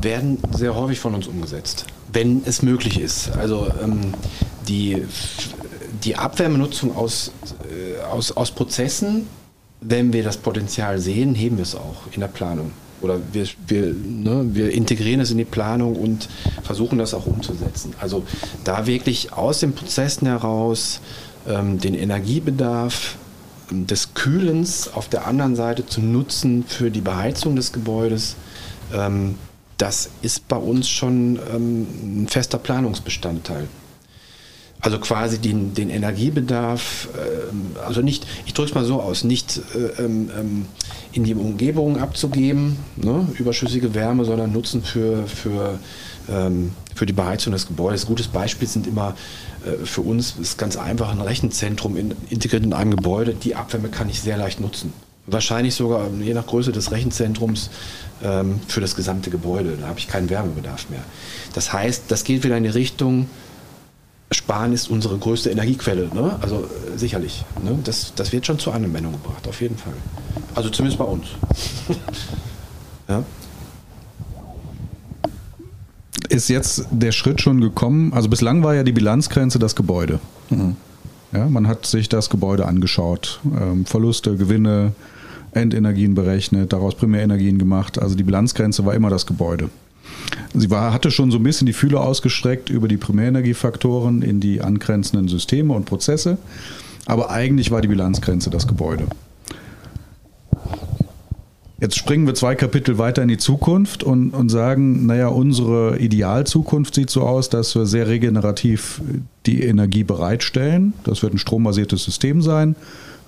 Werden 0.00 0.38
sehr 0.52 0.74
häufig 0.74 1.00
von 1.00 1.14
uns 1.14 1.26
umgesetzt, 1.26 1.86
wenn 2.12 2.42
es 2.44 2.62
möglich 2.62 3.00
ist. 3.00 3.30
Also 3.36 3.68
ähm, 3.82 4.14
die, 4.68 5.02
die 6.02 6.16
Abwärmenutzung 6.16 6.96
aus, 6.96 7.32
äh, 7.70 8.02
aus, 8.02 8.32
aus 8.32 8.50
Prozessen, 8.50 9.26
wenn 9.80 10.12
wir 10.12 10.22
das 10.22 10.36
Potenzial 10.36 10.98
sehen, 10.98 11.34
heben 11.34 11.56
wir 11.58 11.62
es 11.62 11.74
auch 11.74 12.06
in 12.12 12.20
der 12.20 12.28
Planung 12.28 12.72
oder 13.04 13.20
wir, 13.32 13.46
wir, 13.66 13.94
ne, 13.94 14.46
wir 14.52 14.72
integrieren 14.72 15.20
es 15.20 15.30
in 15.30 15.38
die 15.38 15.44
Planung 15.44 15.96
und 15.96 16.28
versuchen 16.62 16.98
das 16.98 17.14
auch 17.14 17.26
umzusetzen. 17.26 17.94
Also 18.00 18.24
da 18.64 18.86
wirklich 18.86 19.32
aus 19.32 19.60
den 19.60 19.74
Prozessen 19.74 20.26
heraus 20.26 21.00
ähm, 21.46 21.78
den 21.78 21.94
Energiebedarf 21.94 23.16
ähm, 23.70 23.86
des 23.86 24.14
Kühlens 24.14 24.90
auf 24.92 25.08
der 25.08 25.26
anderen 25.26 25.54
Seite 25.56 25.86
zu 25.86 26.00
nutzen 26.00 26.64
für 26.66 26.90
die 26.90 27.00
Beheizung 27.02 27.54
des 27.56 27.72
Gebäudes, 27.72 28.36
ähm, 28.92 29.36
das 29.76 30.10
ist 30.22 30.48
bei 30.48 30.56
uns 30.56 30.88
schon 30.88 31.38
ähm, 31.52 32.22
ein 32.22 32.28
fester 32.28 32.58
Planungsbestandteil. 32.58 33.68
Also 34.84 34.98
quasi 34.98 35.38
den, 35.38 35.72
den 35.72 35.88
Energiebedarf, 35.88 37.08
äh, 37.16 37.80
also 37.80 38.02
nicht, 38.02 38.26
ich 38.44 38.52
drücke 38.52 38.68
es 38.68 38.74
mal 38.74 38.84
so 38.84 39.00
aus, 39.00 39.24
nicht 39.24 39.62
äh, 39.74 40.02
ähm, 40.02 40.30
ähm, 40.38 40.66
in 41.12 41.24
die 41.24 41.34
Umgebung 41.34 41.98
abzugeben, 41.98 42.76
ne, 42.96 43.26
überschüssige 43.38 43.94
Wärme, 43.94 44.26
sondern 44.26 44.52
nutzen 44.52 44.82
für, 44.82 45.26
für, 45.26 45.78
ähm, 46.28 46.72
für 46.94 47.06
die 47.06 47.14
Beheizung 47.14 47.54
des 47.54 47.66
Gebäudes. 47.66 48.04
Gutes 48.04 48.28
Beispiel 48.28 48.68
sind 48.68 48.86
immer 48.86 49.14
äh, 49.64 49.86
für 49.86 50.02
uns, 50.02 50.34
ist 50.38 50.58
ganz 50.58 50.76
einfach, 50.76 51.10
ein 51.10 51.22
Rechenzentrum 51.22 51.96
in, 51.96 52.14
integriert 52.28 52.62
in 52.62 52.74
einem 52.74 52.90
Gebäude. 52.90 53.32
Die 53.32 53.54
Abwärme 53.54 53.88
kann 53.88 54.10
ich 54.10 54.20
sehr 54.20 54.36
leicht 54.36 54.60
nutzen. 54.60 54.92
Wahrscheinlich 55.26 55.74
sogar, 55.74 56.10
je 56.20 56.34
nach 56.34 56.44
Größe 56.44 56.72
des 56.72 56.90
Rechenzentrums, 56.90 57.70
ähm, 58.22 58.60
für 58.68 58.82
das 58.82 58.94
gesamte 58.94 59.30
Gebäude. 59.30 59.78
Da 59.80 59.86
habe 59.86 59.98
ich 59.98 60.08
keinen 60.08 60.28
Wärmebedarf 60.28 60.90
mehr. 60.90 61.04
Das 61.54 61.72
heißt, 61.72 62.02
das 62.08 62.24
geht 62.24 62.44
wieder 62.44 62.58
in 62.58 62.64
die 62.64 62.68
Richtung, 62.68 63.30
Sparen 64.34 64.72
ist 64.72 64.88
unsere 64.90 65.16
größte 65.16 65.50
Energiequelle. 65.50 66.10
Ne? 66.14 66.36
Also 66.40 66.64
äh, 66.64 66.98
sicherlich. 66.98 67.44
Ne? 67.62 67.78
Das, 67.84 68.12
das 68.14 68.32
wird 68.32 68.46
schon 68.46 68.58
zur 68.58 68.74
Anwendung 68.74 69.12
gebracht, 69.12 69.46
auf 69.48 69.60
jeden 69.60 69.76
Fall. 69.76 69.94
Also 70.54 70.70
zumindest 70.70 70.98
bei 70.98 71.04
uns. 71.04 71.26
ja. 73.08 73.22
Ist 76.28 76.48
jetzt 76.48 76.86
der 76.90 77.12
Schritt 77.12 77.40
schon 77.40 77.60
gekommen? 77.60 78.12
Also 78.12 78.28
bislang 78.28 78.62
war 78.62 78.74
ja 78.74 78.82
die 78.82 78.92
Bilanzgrenze 78.92 79.58
das 79.58 79.76
Gebäude. 79.76 80.18
Mhm. 80.50 80.76
Ja, 81.32 81.48
man 81.48 81.66
hat 81.66 81.86
sich 81.86 82.08
das 82.08 82.30
Gebäude 82.30 82.66
angeschaut. 82.66 83.40
Ähm, 83.44 83.86
Verluste, 83.86 84.36
Gewinne, 84.36 84.92
Endenergien 85.52 86.14
berechnet, 86.14 86.72
daraus 86.72 86.94
Primärenergien 86.94 87.58
gemacht. 87.58 88.00
Also 88.00 88.14
die 88.14 88.22
Bilanzgrenze 88.22 88.84
war 88.84 88.94
immer 88.94 89.10
das 89.10 89.26
Gebäude. 89.26 89.68
Sie 90.54 90.70
war, 90.70 90.92
hatte 90.92 91.10
schon 91.10 91.30
so 91.30 91.38
ein 91.38 91.42
bisschen 91.42 91.66
die 91.66 91.72
Fühler 91.72 92.00
ausgestreckt 92.00 92.70
über 92.70 92.86
die 92.86 92.96
Primärenergiefaktoren 92.96 94.22
in 94.22 94.40
die 94.40 94.60
angrenzenden 94.60 95.28
Systeme 95.28 95.74
und 95.74 95.84
Prozesse, 95.84 96.38
aber 97.06 97.30
eigentlich 97.30 97.70
war 97.70 97.82
die 97.82 97.88
Bilanzgrenze 97.88 98.50
das 98.50 98.66
Gebäude. 98.68 99.06
Jetzt 101.80 101.98
springen 101.98 102.26
wir 102.26 102.34
zwei 102.34 102.54
Kapitel 102.54 102.96
weiter 102.96 103.20
in 103.20 103.28
die 103.28 103.36
Zukunft 103.36 104.04
und, 104.04 104.30
und 104.30 104.48
sagen, 104.48 105.04
naja, 105.04 105.28
unsere 105.28 105.98
Idealzukunft 105.98 106.94
sieht 106.94 107.10
so 107.10 107.22
aus, 107.22 107.50
dass 107.50 107.74
wir 107.74 107.84
sehr 107.84 108.06
regenerativ 108.06 109.02
die 109.44 109.62
Energie 109.64 110.04
bereitstellen. 110.04 110.94
Das 111.04 111.22
wird 111.22 111.34
ein 111.34 111.38
strombasiertes 111.38 112.04
System 112.04 112.40
sein. 112.40 112.74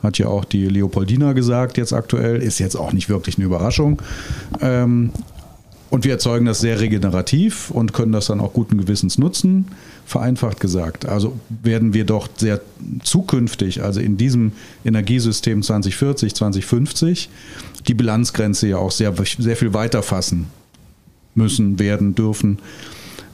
Hat 0.02 0.16
ja 0.16 0.28
auch 0.28 0.46
die 0.46 0.68
Leopoldina 0.68 1.34
gesagt, 1.34 1.76
jetzt 1.76 1.92
aktuell. 1.92 2.40
Ist 2.40 2.58
jetzt 2.58 2.76
auch 2.76 2.94
nicht 2.94 3.08
wirklich 3.08 3.36
eine 3.36 3.44
Überraschung. 3.44 4.00
Ähm, 4.62 5.10
und 5.88 6.04
wir 6.04 6.12
erzeugen 6.12 6.46
das 6.46 6.60
sehr 6.60 6.80
regenerativ 6.80 7.70
und 7.70 7.92
können 7.92 8.12
das 8.12 8.26
dann 8.26 8.40
auch 8.40 8.52
guten 8.52 8.78
Gewissens 8.78 9.18
nutzen. 9.18 9.66
Vereinfacht 10.04 10.60
gesagt. 10.60 11.06
Also 11.06 11.38
werden 11.48 11.94
wir 11.94 12.04
doch 12.04 12.28
sehr 12.36 12.60
zukünftig, 13.02 13.82
also 13.82 14.00
in 14.00 14.16
diesem 14.16 14.52
Energiesystem 14.84 15.62
2040, 15.62 16.34
2050, 16.34 17.28
die 17.86 17.94
Bilanzgrenze 17.94 18.68
ja 18.68 18.78
auch 18.78 18.90
sehr, 18.90 19.14
sehr 19.38 19.56
viel 19.56 19.74
weiter 19.74 20.02
fassen 20.02 20.46
müssen, 21.34 21.78
werden, 21.78 22.14
dürfen. 22.14 22.58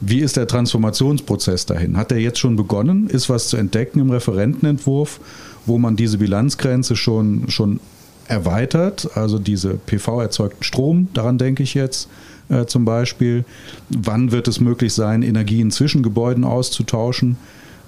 Wie 0.00 0.18
ist 0.18 0.36
der 0.36 0.48
Transformationsprozess 0.48 1.64
dahin? 1.66 1.96
Hat 1.96 2.10
der 2.10 2.20
jetzt 2.20 2.38
schon 2.38 2.56
begonnen? 2.56 3.06
Ist 3.08 3.28
was 3.30 3.48
zu 3.48 3.56
entdecken 3.56 4.00
im 4.00 4.10
Referentenentwurf, 4.10 5.20
wo 5.64 5.78
man 5.78 5.96
diese 5.96 6.18
Bilanzgrenze 6.18 6.96
schon, 6.96 7.48
schon 7.48 7.80
erweitert, 8.26 9.16
also 9.16 9.38
diese 9.38 9.74
PV-erzeugten 9.74 10.64
Strom, 10.64 11.08
daran 11.14 11.38
denke 11.38 11.62
ich 11.62 11.74
jetzt, 11.74 12.08
äh, 12.52 12.66
zum 12.66 12.84
Beispiel. 12.84 13.44
Wann 13.88 14.30
wird 14.30 14.46
es 14.46 14.60
möglich 14.60 14.92
sein, 14.92 15.22
Energien 15.22 15.70
zwischen 15.70 16.02
Gebäuden 16.02 16.44
auszutauschen? 16.44 17.36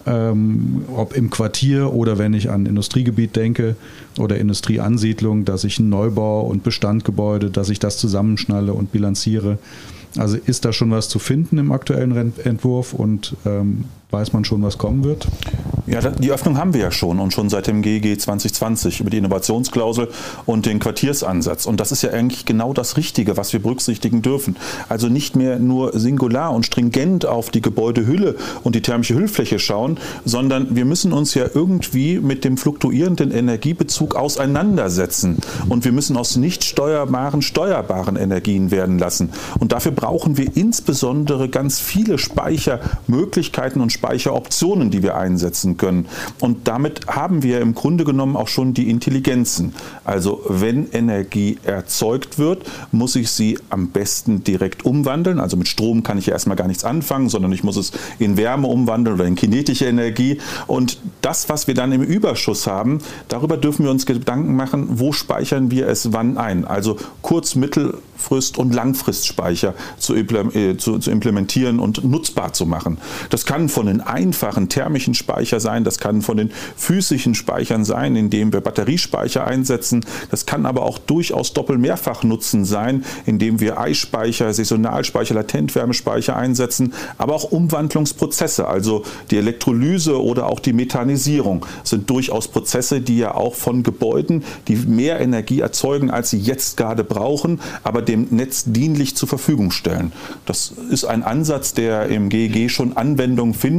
Ähm, 0.07 0.85
ob 0.94 1.16
im 1.16 1.31
Quartier 1.31 1.94
oder 1.94 2.18
wenn 2.18 2.35
ich 2.35 2.50
an 2.50 2.66
Industriegebiet 2.66 3.37
denke 3.37 3.74
oder 4.18 4.37
Industrieansiedlung, 4.37 5.46
dass 5.46 5.64
ich 5.64 5.79
einen 5.79 5.88
Neubau 5.88 6.42
und 6.42 6.62
Bestandgebäude, 6.62 7.50
dass 7.50 7.70
ich 7.70 7.79
das 7.79 7.96
zusammenschnalle 7.96 8.74
und 8.74 8.92
bilanziere. 8.92 9.59
Also 10.18 10.37
ist 10.37 10.66
da 10.66 10.74
schon 10.74 10.90
was 10.90 11.09
zu 11.09 11.18
finden 11.18 11.57
im 11.57 11.72
aktuellen 11.72 12.35
Entwurf 12.44 12.92
und 12.92 13.35
ähm, 13.46 13.85
weiß 14.14 14.33
man 14.33 14.44
schon, 14.44 14.62
was 14.62 14.79
kommen 14.79 15.03
wird? 15.03 15.27
Ja, 15.87 16.00
die 16.00 16.33
Öffnung 16.33 16.57
haben 16.57 16.72
wir 16.72 16.81
ja 16.81 16.90
schon 16.90 17.20
und 17.20 17.35
schon 17.35 17.50
seit 17.50 17.66
dem 17.66 17.83
GG 17.83 18.16
2020 18.16 19.00
über 19.00 19.11
die 19.11 19.18
Innovationsklausel 19.18 20.09
und 20.46 20.64
den 20.64 20.79
Quartiersansatz. 20.79 21.66
Und 21.66 21.79
das 21.79 21.92
ist 21.92 22.03
ja 22.03 22.11
eigentlich 22.11 22.46
genau 22.46 22.72
das 22.72 22.96
Richtige, 22.96 23.37
was 23.37 23.53
wir 23.53 23.61
berücksichtigen 23.61 24.22
dürfen. 24.22 24.57
Also 24.88 25.09
nicht 25.09 25.37
mehr 25.37 25.59
nur 25.59 25.98
singular 25.98 26.55
und 26.55 26.64
stringent 26.64 27.27
auf 27.27 27.50
die 27.50 27.61
Gebäudehülle 27.61 28.37
und 28.62 28.77
die 28.77 28.81
thermische 28.81 29.14
Hüllfläche 29.14 29.59
schauen, 29.59 29.98
sondern 30.24 30.74
wir 30.74 30.87
müssen 30.87 31.12
uns 31.12 31.35
ja 31.35 31.44
irgendwie 31.53 32.18
mit 32.18 32.44
dem 32.44 32.57
fluktuierenden 32.57 33.31
Energiebezug 33.31 34.14
auseinandersetzen. 34.14 35.37
Und 35.68 35.85
wir 35.85 35.92
müssen 35.92 36.16
aus 36.16 36.37
nicht 36.37 36.64
steuerbaren 36.64 37.42
steuerbaren 37.42 38.16
Energien 38.16 38.70
werden 38.70 38.98
lassen. 38.98 39.31
Und 39.61 39.72
dafür 39.72 39.92
brauchen 39.92 40.38
wir 40.38 40.57
insbesondere 40.57 41.50
ganz 41.50 41.79
viele 41.79 42.16
Speichermöglichkeiten 42.16 43.83
und 43.83 43.92
Speicheroptionen, 44.05 44.90
die 44.90 45.03
wir 45.03 45.17
einsetzen 45.17 45.79
können. 45.79 46.07
Und 46.38 46.69
damit 46.69 47.07
haben 47.07 47.43
wir 47.43 47.62
im 47.62 47.75
Grunde 47.75 48.05
genommen 48.05 48.37
auch 48.37 48.49
schon 48.49 48.75
die 48.75 48.90
Intelligenzen. 48.90 49.75
Also 50.05 50.43
wenn 50.47 50.90
Energie 50.90 51.57
erzeugt 51.64 52.38
wird, 52.38 52.71
muss 52.93 53.17
ich 53.17 53.31
sie 53.31 53.59
am 53.71 53.88
besten 53.88 54.45
direkt 54.45 54.85
umwandeln. 54.85 55.40
Also 55.40 55.57
mit 55.57 55.69
Strom 55.69 56.03
kann 56.03 56.19
ich 56.19 56.27
ja 56.27 56.35
erstmal 56.35 56.57
gar 56.57 56.69
nichts 56.69 56.85
anfangen, 56.85 57.31
sondern 57.31 57.53
ich 57.53 57.64
muss 57.64 57.79
es 57.79 57.93
in 58.19 58.37
Wärme 58.37 58.67
umwandeln 58.67 59.17
oder 59.17 59.25
in 59.25 59.37
kinetische 59.37 59.87
Energie. 59.87 60.38
Und 60.67 60.99
das, 61.23 61.49
was 61.49 61.67
wir 61.67 61.73
dann 61.73 61.90
im 61.93 62.03
Überschuss 62.03 62.67
haben, 62.67 62.99
darüber 63.29 63.57
dürfen 63.57 63.85
wir 63.85 63.90
uns 63.90 64.05
Gedanken 64.05 64.55
machen, 64.55 64.87
wo 64.99 65.12
speichern 65.12 65.71
wir 65.71 65.88
es 65.88 66.12
wann 66.12 66.37
ein. 66.37 66.67
Also 66.67 66.99
kurz-, 67.23 67.55
mittel-, 67.55 67.95
Frist- 68.17 68.59
und 68.59 68.75
Langfristspeicher 68.75 69.75
zu, 69.99 70.14
äh, 70.14 70.77
implementieren 71.07 71.79
und 71.79 72.05
nutzbar 72.05 72.53
zu 72.53 72.67
machen. 72.67 72.99
Das 73.31 73.45
kann 73.45 73.69
von 73.69 73.84
den 73.87 74.01
einfachen 74.01 74.68
thermischen 74.68 75.14
Speicher 75.14 75.61
sein, 75.61 75.85
das 75.85 75.99
kann 75.99 76.23
von 76.23 76.37
den 76.37 76.51
physischen 76.77 77.35
Speichern 77.35 77.85
sein, 77.85 78.16
indem 78.16 78.53
wir 78.53 78.61
Batteriespeicher 78.61 79.47
einsetzen. 79.47 80.05
Das 80.31 80.47
kann 80.47 80.66
aber 80.66 80.83
auch 80.83 80.99
durchaus 80.99 81.53
Doppel-Mehrfach-Nutzen 81.53 82.64
sein, 82.64 83.05
indem 83.27 83.61
wir 83.61 83.79
Eispeicher, 83.79 84.53
Saisonalspeicher, 84.53 85.35
Latentwärmespeicher 85.35 86.37
einsetzen, 86.37 86.94
aber 87.18 87.35
auch 87.35 87.44
Umwandlungsprozesse, 87.44 88.66
also 88.66 89.05
die 89.31 89.37
Elektrolyse 89.37 90.23
oder 90.23 90.47
auch 90.47 90.61
die 90.61 90.73
Methanisierung 90.73 91.66
sind 91.83 92.09
durchaus 92.11 92.49
Prozesse, 92.49 93.01
die 93.01 93.18
ja 93.18 93.35
auch 93.35 93.55
von 93.55 93.83
Gebäuden, 93.83 94.44
die 94.68 94.77
mehr 94.77 95.20
Energie 95.20 95.61
erzeugen, 95.61 96.11
als 96.11 96.31
sie 96.31 96.38
jetzt 96.38 96.77
gerade 96.77 97.05
brauchen, 97.05 97.61
aber 97.83 98.03
dem 98.03 98.29
Netz 98.31 98.64
dienlich 98.66 99.16
zur 99.16 99.29
Verfügung 99.29 99.70
stellen. 99.70 100.12
Das 100.47 100.73
ist 100.90 101.05
ein 101.05 101.23
Ansatz, 101.23 101.75
der 101.75 102.09
im 102.09 102.29
GEG 102.29 102.70
schon 102.70 102.97
Anwendung 102.97 103.55
findet 103.55 103.73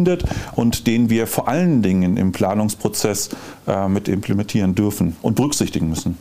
und 0.55 0.87
den 0.87 1.09
wir 1.09 1.27
vor 1.27 1.47
allen 1.47 1.81
Dingen 1.81 2.17
im 2.17 2.31
Planungsprozess 2.31 3.29
äh, 3.67 3.87
mit 3.87 4.07
implementieren 4.07 4.75
dürfen 4.75 5.15
und 5.21 5.35
berücksichtigen 5.35 5.89
müssen. 5.89 6.17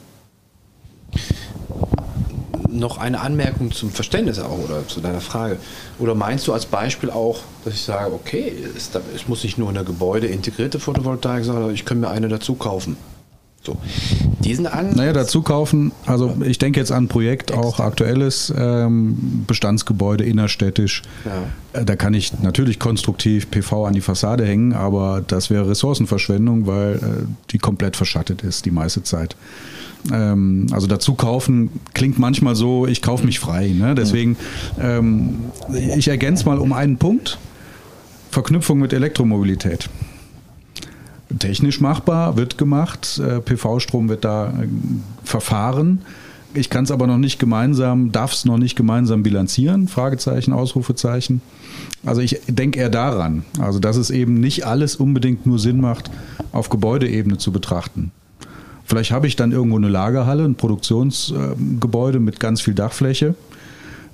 Noch 2.68 2.98
eine 2.98 3.20
Anmerkung 3.20 3.70
zum 3.70 3.90
Verständnis 3.90 4.40
auch 4.40 4.58
oder 4.58 4.86
zu 4.88 5.00
deiner 5.00 5.20
Frage. 5.20 5.58
Oder 6.00 6.14
meinst 6.14 6.46
du 6.48 6.52
als 6.52 6.66
Beispiel 6.66 7.10
auch, 7.10 7.40
dass 7.64 7.74
ich 7.74 7.82
sage, 7.82 8.12
okay, 8.12 8.52
es 8.74 9.28
muss 9.28 9.44
nicht 9.44 9.58
nur 9.58 9.68
in 9.68 9.74
der 9.74 9.84
Gebäude 9.84 10.26
integrierte 10.26 10.80
Photovoltaik 10.80 11.44
sein, 11.44 11.54
sondern 11.54 11.74
ich 11.74 11.84
kann 11.84 12.00
mir 12.00 12.08
eine 12.08 12.28
dazu 12.28 12.54
kaufen? 12.54 12.96
So. 13.64 13.78
Diesen 14.40 14.66
Ansatz, 14.66 14.96
naja, 14.96 15.12
dazu 15.14 15.40
kaufen, 15.40 15.92
also 16.04 16.36
ich 16.44 16.58
denke 16.58 16.78
jetzt 16.78 16.92
an 16.92 17.04
ein 17.04 17.08
Projekt, 17.08 17.52
auch 17.52 17.80
aktuelles 17.80 18.52
ähm, 18.56 19.44
Bestandsgebäude 19.46 20.24
innerstädtisch. 20.24 21.02
Ja. 21.24 21.80
Äh, 21.80 21.84
da 21.86 21.96
kann 21.96 22.12
ich 22.12 22.40
natürlich 22.42 22.78
konstruktiv 22.78 23.50
PV 23.50 23.86
an 23.86 23.94
die 23.94 24.02
Fassade 24.02 24.44
hängen, 24.44 24.74
aber 24.74 25.22
das 25.26 25.48
wäre 25.48 25.68
Ressourcenverschwendung, 25.68 26.66
weil 26.66 26.96
äh, 26.96 27.00
die 27.52 27.58
komplett 27.58 27.96
verschattet 27.96 28.42
ist 28.42 28.66
die 28.66 28.70
meiste 28.70 29.02
Zeit. 29.02 29.34
Ähm, 30.12 30.66
also 30.72 30.86
dazu 30.86 31.14
kaufen 31.14 31.70
klingt 31.94 32.18
manchmal 32.18 32.54
so, 32.56 32.86
ich 32.86 33.00
kaufe 33.00 33.24
mich 33.24 33.40
frei. 33.40 33.68
Ne? 33.68 33.94
Deswegen, 33.94 34.36
ähm, 34.78 35.36
ich 35.96 36.08
ergänze 36.08 36.44
mal 36.44 36.58
um 36.58 36.74
einen 36.74 36.98
Punkt. 36.98 37.38
Verknüpfung 38.30 38.80
mit 38.80 38.92
Elektromobilität 38.92 39.88
technisch 41.38 41.80
machbar, 41.80 42.36
wird 42.36 42.58
gemacht. 42.58 43.18
Äh, 43.18 43.40
PV-Strom 43.40 44.08
wird 44.08 44.24
da 44.24 44.48
äh, 44.48 44.68
verfahren. 45.24 46.02
Ich 46.56 46.70
kann 46.70 46.84
es 46.84 46.92
aber 46.92 47.08
noch 47.08 47.18
nicht 47.18 47.40
gemeinsam, 47.40 48.12
darf 48.12 48.32
es 48.32 48.44
noch 48.44 48.58
nicht 48.58 48.76
gemeinsam 48.76 49.24
bilanzieren, 49.24 49.88
Fragezeichen, 49.88 50.52
Ausrufezeichen. 50.52 51.40
Also 52.06 52.20
ich 52.20 52.40
denke 52.46 52.78
eher 52.78 52.90
daran, 52.90 53.44
also 53.58 53.80
dass 53.80 53.96
es 53.96 54.10
eben 54.10 54.34
nicht 54.34 54.64
alles 54.64 54.94
unbedingt 54.94 55.46
nur 55.46 55.58
Sinn 55.58 55.80
macht, 55.80 56.12
auf 56.52 56.68
Gebäudeebene 56.68 57.38
zu 57.38 57.50
betrachten. 57.50 58.12
Vielleicht 58.84 59.10
habe 59.10 59.26
ich 59.26 59.34
dann 59.34 59.50
irgendwo 59.50 59.78
eine 59.78 59.88
Lagerhalle, 59.88 60.44
ein 60.44 60.54
Produktionsgebäude 60.54 62.20
mit 62.20 62.38
ganz 62.38 62.60
viel 62.60 62.74
Dachfläche 62.74 63.34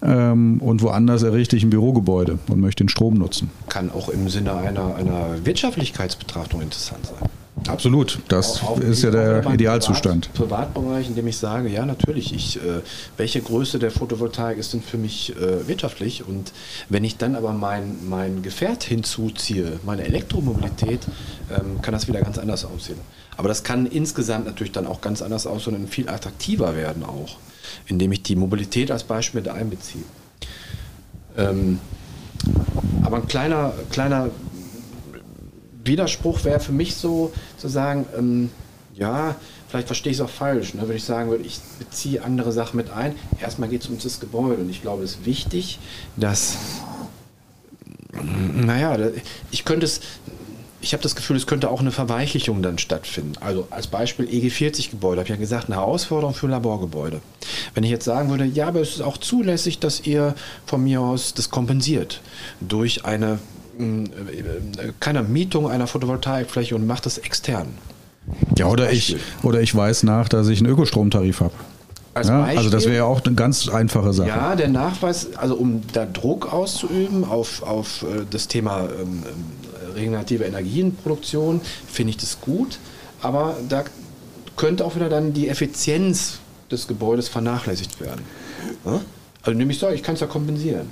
und 0.01 0.83
woanders 0.83 1.23
errichte 1.23 1.57
ich 1.57 1.63
ein 1.63 1.71
Bürogebäude 1.71 2.39
und 2.49 2.61
möchte 2.61 2.85
den 2.85 2.89
Strom 2.89 3.15
nutzen. 3.15 3.51
Kann 3.69 3.91
auch 3.91 4.09
im 4.09 4.29
Sinne 4.29 4.55
einer, 4.55 4.95
einer 4.95 5.45
Wirtschaftlichkeitsbetrachtung 5.45 6.63
interessant 6.63 7.07
sein. 7.07 7.29
Absolut, 7.69 8.21
das 8.29 8.63
auch, 8.63 8.71
auch 8.71 8.81
ist 8.81 9.03
ja 9.03 9.11
der 9.11 9.45
Idealzustand. 9.47 10.33
Privat, 10.33 10.73
Privatbereich, 10.73 11.09
in 11.09 11.15
dem 11.15 11.27
ich 11.27 11.37
sage, 11.37 11.69
ja 11.69 11.85
natürlich, 11.85 12.35
ich, 12.35 12.57
äh, 12.57 12.81
welche 13.17 13.41
Größe 13.41 13.79
der 13.79 13.91
Photovoltaik 13.91 14.57
ist 14.57 14.73
denn 14.73 14.83
für 14.83 14.97
mich 14.97 15.37
äh, 15.37 15.69
wirtschaftlich? 15.69 16.27
Und 16.27 16.53
wenn 16.89 17.05
ich 17.05 17.17
dann 17.19 17.37
aber 17.37 17.53
mein, 17.53 17.97
mein 18.09 18.43
Gefährt 18.43 18.85
hinzuziehe, 18.85 19.79
meine 19.85 20.05
Elektromobilität, 20.05 21.01
ähm, 21.51 21.83
kann 21.83 21.93
das 21.93 22.09
wieder 22.09 22.23
ganz 22.23 22.39
anders 22.39 22.65
aussehen. 22.65 22.99
Aber 23.37 23.49
das 23.49 23.63
kann 23.63 23.87
insgesamt 23.87 24.47
natürlich 24.47 24.73
dann 24.73 24.87
auch 24.87 25.01
ganz 25.01 25.23
anders 25.23 25.47
aussehen 25.47 25.75
und 25.75 25.89
viel 25.89 26.09
attraktiver 26.09 26.77
werden 26.77 27.05
auch 27.05 27.37
indem 27.87 28.13
ich 28.13 28.23
die 28.23 28.37
Mobilität 28.37 28.91
als 28.91 29.05
Beispiel 29.05 29.41
mit 29.41 29.51
einbeziehe. 29.51 30.05
Ähm, 31.37 31.81
aber 33.03 33.19
ein 33.19 33.27
kleiner, 33.27 33.73
kleiner 33.91 34.31
Widerspruch 35.85 36.45
wäre 36.45 36.61
für 36.61 36.73
mich 36.73 36.95
so 36.95 37.33
zu 37.57 37.69
sagen, 37.69 38.07
ähm, 38.17 38.51
ja, 38.95 39.37
vielleicht 39.69 39.87
verstehe 39.87 40.13
ich 40.13 40.19
es 40.19 40.25
auch 40.25 40.31
falsch, 40.31 40.75
ne, 40.75 40.83
wenn 40.87 40.97
ich 40.97 41.05
sagen 41.05 41.31
würde, 41.31 41.45
ich 41.45 41.61
beziehe 41.79 42.23
andere 42.23 42.53
Sachen 42.53 42.77
mit 42.77 42.91
ein. 42.91 43.15
Erstmal 43.41 43.69
geht 43.69 43.83
es 43.83 43.89
um 43.89 43.99
das 43.99 44.21
Gebäude 44.21 44.63
und 44.63 44.71
ich 44.71 44.83
glaube, 44.83 45.05
es 45.05 45.13
ist 45.13 45.27
wichtig, 45.27 45.79
dass, 46.17 46.59
naja, 48.13 48.99
ich 49.51 49.65
könnte 49.65 49.87
es, 49.87 50.01
ich 50.81 50.93
habe 50.93 51.03
das 51.03 51.15
Gefühl, 51.15 51.37
es 51.37 51.47
könnte 51.47 51.71
auch 51.71 51.81
eine 51.81 51.91
Verweichlichung 51.91 52.63
dann 52.63 52.79
stattfinden. 52.79 53.35
Also 53.41 53.67
als 53.71 53.87
Beispiel 53.87 54.27
EG40-Gebäude, 54.27 55.21
habe 55.21 55.25
ich 55.25 55.31
ja 55.31 55.37
gesagt, 55.37 55.67
eine 55.67 55.77
Herausforderung 55.77 56.35
für 56.35 56.47
Laborgebäude. 56.47 57.21
Wenn 57.75 57.85
ich 57.85 57.91
jetzt 57.91 58.05
sagen 58.05 58.31
würde, 58.31 58.45
ja, 58.45 58.69
aber 58.69 58.81
es 58.81 58.91
ist 58.91 59.03
auch 59.03 59.19
zulässig, 59.19 59.79
dass 59.79 60.07
ihr 60.07 60.35
von 60.67 60.83
mir 60.83 61.01
aus 61.01 61.35
das 61.35 61.51
kompensiert 61.51 62.21
durch 62.61 63.05
eine 63.05 63.39
hm, 63.77 64.05
äh, 64.07 64.93
keine 65.01 65.23
Mietung 65.23 65.71
einer 65.71 65.87
Photovoltaikfläche 65.87 66.75
und 66.75 66.87
macht 66.87 67.07
das 67.07 67.19
extern. 67.19 67.69
Ja, 68.57 68.67
oder 68.67 68.93
ich, 68.93 69.17
oder 69.43 69.61
ich 69.61 69.75
weiß 69.75 70.03
nach, 70.05 70.29
dass 70.29 70.49
ich 70.49 70.61
einen 70.61 70.71
Ökostromtarif 70.71 71.41
habe. 71.41 71.55
Ja, 72.25 72.43
also 72.43 72.71
das 72.71 72.87
wäre 72.87 72.97
ja 72.97 73.05
auch 73.05 73.25
eine 73.25 73.35
ganz 73.35 73.69
einfache 73.69 74.13
Sache. 74.13 74.29
Ja, 74.29 74.57
der 74.57 74.69
Nachweis, 74.69 75.29
also 75.37 75.55
um 75.55 75.83
da 75.93 76.07
Druck 76.07 76.53
auszuüben 76.53 77.25
auf, 77.25 77.63
auf 77.63 78.03
äh, 78.03 78.25
das 78.29 78.49
Thema 78.49 78.89
ähm, 79.01 79.23
regenerative 80.01 80.45
Energienproduktion, 80.45 81.61
finde 81.87 82.11
ich 82.11 82.17
das 82.17 82.41
gut. 82.41 82.79
Aber 83.23 83.57
da 83.69 83.85
könnte 84.57 84.85
auch 84.85 84.97
wieder 84.97 85.09
dann 85.09 85.33
die 85.33 85.49
Effizienz 85.49 86.39
des 86.71 86.87
Gebäudes 86.87 87.29
vernachlässigt 87.29 88.01
werden. 88.01 88.25
Also 89.43 89.57
nämlich 89.57 89.79
so, 89.79 89.89
ich 89.89 90.03
kann 90.03 90.15
es 90.15 90.21
ja 90.21 90.27
kompensieren. 90.27 90.89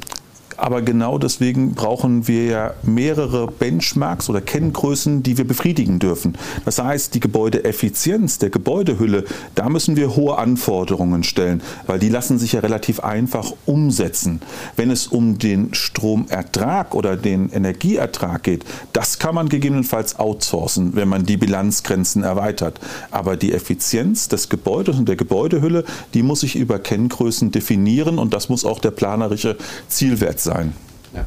Aber 0.58 0.82
genau 0.82 1.18
deswegen 1.18 1.74
brauchen 1.74 2.26
wir 2.26 2.46
ja 2.46 2.74
mehrere 2.82 3.46
Benchmarks 3.46 4.28
oder 4.28 4.40
Kenngrößen, 4.40 5.22
die 5.22 5.38
wir 5.38 5.46
befriedigen 5.46 6.00
dürfen. 6.00 6.36
Das 6.64 6.80
heißt, 6.80 7.14
die 7.14 7.20
Gebäudeeffizienz 7.20 8.38
der 8.38 8.50
Gebäudehülle, 8.50 9.24
da 9.54 9.68
müssen 9.68 9.96
wir 9.96 10.16
hohe 10.16 10.36
Anforderungen 10.36 11.22
stellen, 11.22 11.62
weil 11.86 12.00
die 12.00 12.08
lassen 12.08 12.40
sich 12.40 12.54
ja 12.54 12.60
relativ 12.60 12.98
einfach 12.98 13.52
umsetzen. 13.66 14.40
Wenn 14.74 14.90
es 14.90 15.06
um 15.06 15.38
den 15.38 15.74
Stromertrag 15.74 16.92
oder 16.92 17.16
den 17.16 17.50
Energieertrag 17.50 18.42
geht, 18.42 18.64
das 18.92 19.20
kann 19.20 19.36
man 19.36 19.48
gegebenenfalls 19.48 20.18
outsourcen, 20.18 20.96
wenn 20.96 21.08
man 21.08 21.24
die 21.24 21.36
Bilanzgrenzen 21.36 22.24
erweitert. 22.24 22.80
Aber 23.12 23.36
die 23.36 23.52
Effizienz 23.52 24.26
des 24.26 24.48
Gebäudes 24.48 24.98
und 24.98 25.08
der 25.08 25.14
Gebäudehülle, 25.14 25.84
die 26.14 26.24
muss 26.24 26.40
sich 26.40 26.56
über 26.56 26.80
Kenngrößen 26.80 27.52
definieren 27.52 28.18
und 28.18 28.34
das 28.34 28.48
muss 28.48 28.64
auch 28.64 28.80
der 28.80 28.90
planerische 28.90 29.56
Zielwert 29.86 30.40
sein 30.40 30.47
sein. 30.48 30.72
Ja. 31.14 31.24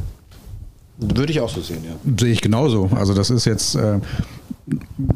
Würde 0.98 1.32
ich 1.32 1.40
auch 1.40 1.50
so 1.50 1.62
sehen, 1.62 1.84
ja. 1.84 1.96
Sehe 2.20 2.32
ich 2.32 2.42
genauso. 2.42 2.90
Also 2.96 3.14
das 3.14 3.30
ist 3.30 3.46
jetzt 3.46 3.76
äh, 3.76 4.00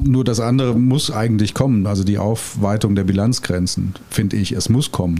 nur 0.04 0.24
das 0.24 0.40
andere 0.40 0.78
muss 0.78 1.12
eigentlich 1.12 1.54
kommen. 1.54 1.86
Also 1.88 2.04
die 2.04 2.18
Aufweitung 2.18 2.96
der 2.96 3.04
Bilanzgrenzen, 3.04 3.94
finde 4.10 4.38
ich, 4.38 4.52
es 4.52 4.70
muss 4.70 4.92
kommen. 4.92 5.20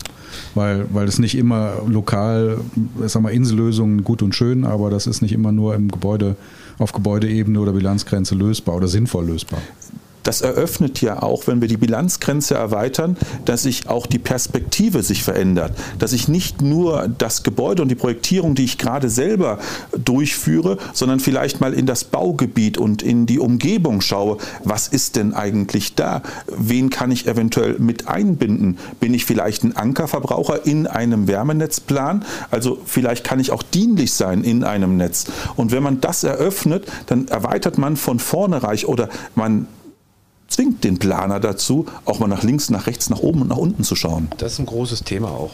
Weil, 0.54 0.86
weil 0.94 1.08
es 1.08 1.20
nicht 1.20 1.36
immer 1.36 1.74
lokal, 1.88 2.58
sagen 3.06 3.26
wir 3.26 3.32
Insellösungen 3.32 4.04
gut 4.04 4.22
und 4.22 4.36
schön, 4.36 4.66
aber 4.66 4.90
das 4.90 5.08
ist 5.08 5.22
nicht 5.22 5.34
immer 5.34 5.52
nur 5.52 5.76
im 5.76 5.90
Gebäude, 5.90 6.36
auf 6.78 6.92
Gebäudeebene 6.92 7.60
oder 7.60 7.74
Bilanzgrenze 7.74 8.36
lösbar 8.36 8.76
oder 8.76 8.88
sinnvoll 8.88 9.28
lösbar 9.28 9.60
das 10.26 10.42
eröffnet 10.42 11.02
ja 11.02 11.22
auch, 11.22 11.48
wenn 11.48 11.62
wir 11.62 11.68
die 11.68 11.78
Bilanzgrenze 11.78 12.56
erweitern, 12.56 13.16
dass 13.46 13.64
sich 13.64 13.88
auch 13.88 14.08
die 14.08 14.20
Perspektive 14.20 15.04
sich 15.04 15.24
verändert, 15.24 15.74
dass 16.00 16.14
ich 16.14 16.28
nicht 16.28 16.62
nur 16.62 17.08
das 17.08 17.44
Gebäude 17.44 17.84
und 17.84 17.90
die 17.90 17.96
Projektierung, 17.96 18.56
die 18.56 18.66
ich 18.66 18.78
gerade 18.78 19.10
selber 19.10 19.60
durchführe, 19.98 20.78
sondern 20.94 21.20
vielleicht 21.20 21.62
mal 21.62 21.74
in 21.74 21.86
das 21.86 22.04
Baugebiet 22.04 22.78
und 22.78 23.02
in 23.02 23.26
die 23.26 23.40
Umgebung 23.40 24.02
schaue, 24.02 24.38
was 24.64 24.88
ist 24.88 25.16
denn 25.16 25.34
eigentlich 25.34 25.96
da? 25.96 26.24
Wen 26.48 26.90
kann 26.90 27.12
ich 27.12 27.28
eventuell 27.28 27.76
mit 27.80 28.08
einbinden? 28.08 28.78
Bin 29.00 29.14
ich 29.14 29.26
vielleicht 29.26 29.64
ein 29.64 29.76
Ankerverbraucher 29.76 30.66
in 30.66 30.88
einem 30.88 31.28
Wärmenetzplan? 31.28 32.26
Also 32.50 32.80
vielleicht 32.86 33.24
kann 33.24 33.40
ich 33.40 33.52
auch 33.52 33.64
dienlich 33.64 34.14
sein 34.14 34.44
in 34.44 34.64
einem 34.64 34.98
Netz. 34.98 35.26
Und 35.56 35.72
wenn 35.72 35.84
man 35.84 36.02
das 36.02 36.24
eröffnet, 36.24 36.86
dann 37.06 37.28
erweitert 37.28 37.78
man 37.78 37.96
von 37.96 38.20
vornherein 38.20 38.66
oder 38.86 39.10
man 39.36 39.68
zwingt 40.48 40.84
den 40.84 41.00
Planer 41.00 41.40
dazu, 41.40 41.86
auch 42.06 42.20
mal 42.20 42.28
nach 42.28 42.44
links, 42.44 42.70
nach 42.70 42.88
rechts, 42.88 43.10
nach 43.10 43.20
oben 43.20 43.42
und 43.42 43.48
nach 43.50 43.58
unten 43.58 43.84
zu 43.84 43.96
schauen. 43.96 44.30
Das 44.38 44.54
ist 44.54 44.60
ein 44.60 44.66
großes 44.66 45.04
Thema 45.04 45.30
auch. 45.30 45.52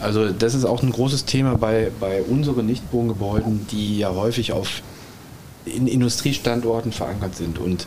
Also 0.00 0.30
das 0.30 0.54
ist 0.54 0.64
auch 0.64 0.82
ein 0.82 0.92
großes 0.92 1.26
Thema 1.26 1.56
bei, 1.56 1.90
bei 2.00 2.22
unseren 2.22 2.66
Nichtwohngebäuden, 2.66 3.66
die 3.70 3.98
ja 3.98 4.14
häufig 4.14 4.52
auf 4.52 4.82
in 5.66 5.86
Industriestandorten 5.86 6.90
verankert 6.90 7.36
sind. 7.36 7.58
Und 7.58 7.86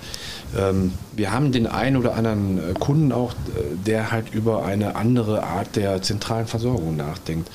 ähm, 0.55 0.93
wir 1.15 1.31
haben 1.31 1.51
den 1.51 1.67
einen 1.67 1.97
oder 1.97 2.15
anderen 2.15 2.57
äh, 2.57 2.73
Kunden 2.73 3.11
auch, 3.11 3.31
äh, 3.31 3.75
der 3.85 4.11
halt 4.11 4.33
über 4.33 4.63
eine 4.63 4.95
andere 4.95 5.43
Art 5.43 5.75
der 5.75 6.01
zentralen 6.01 6.45
Versorgung 6.45 6.95
nachdenkt. 6.95 7.49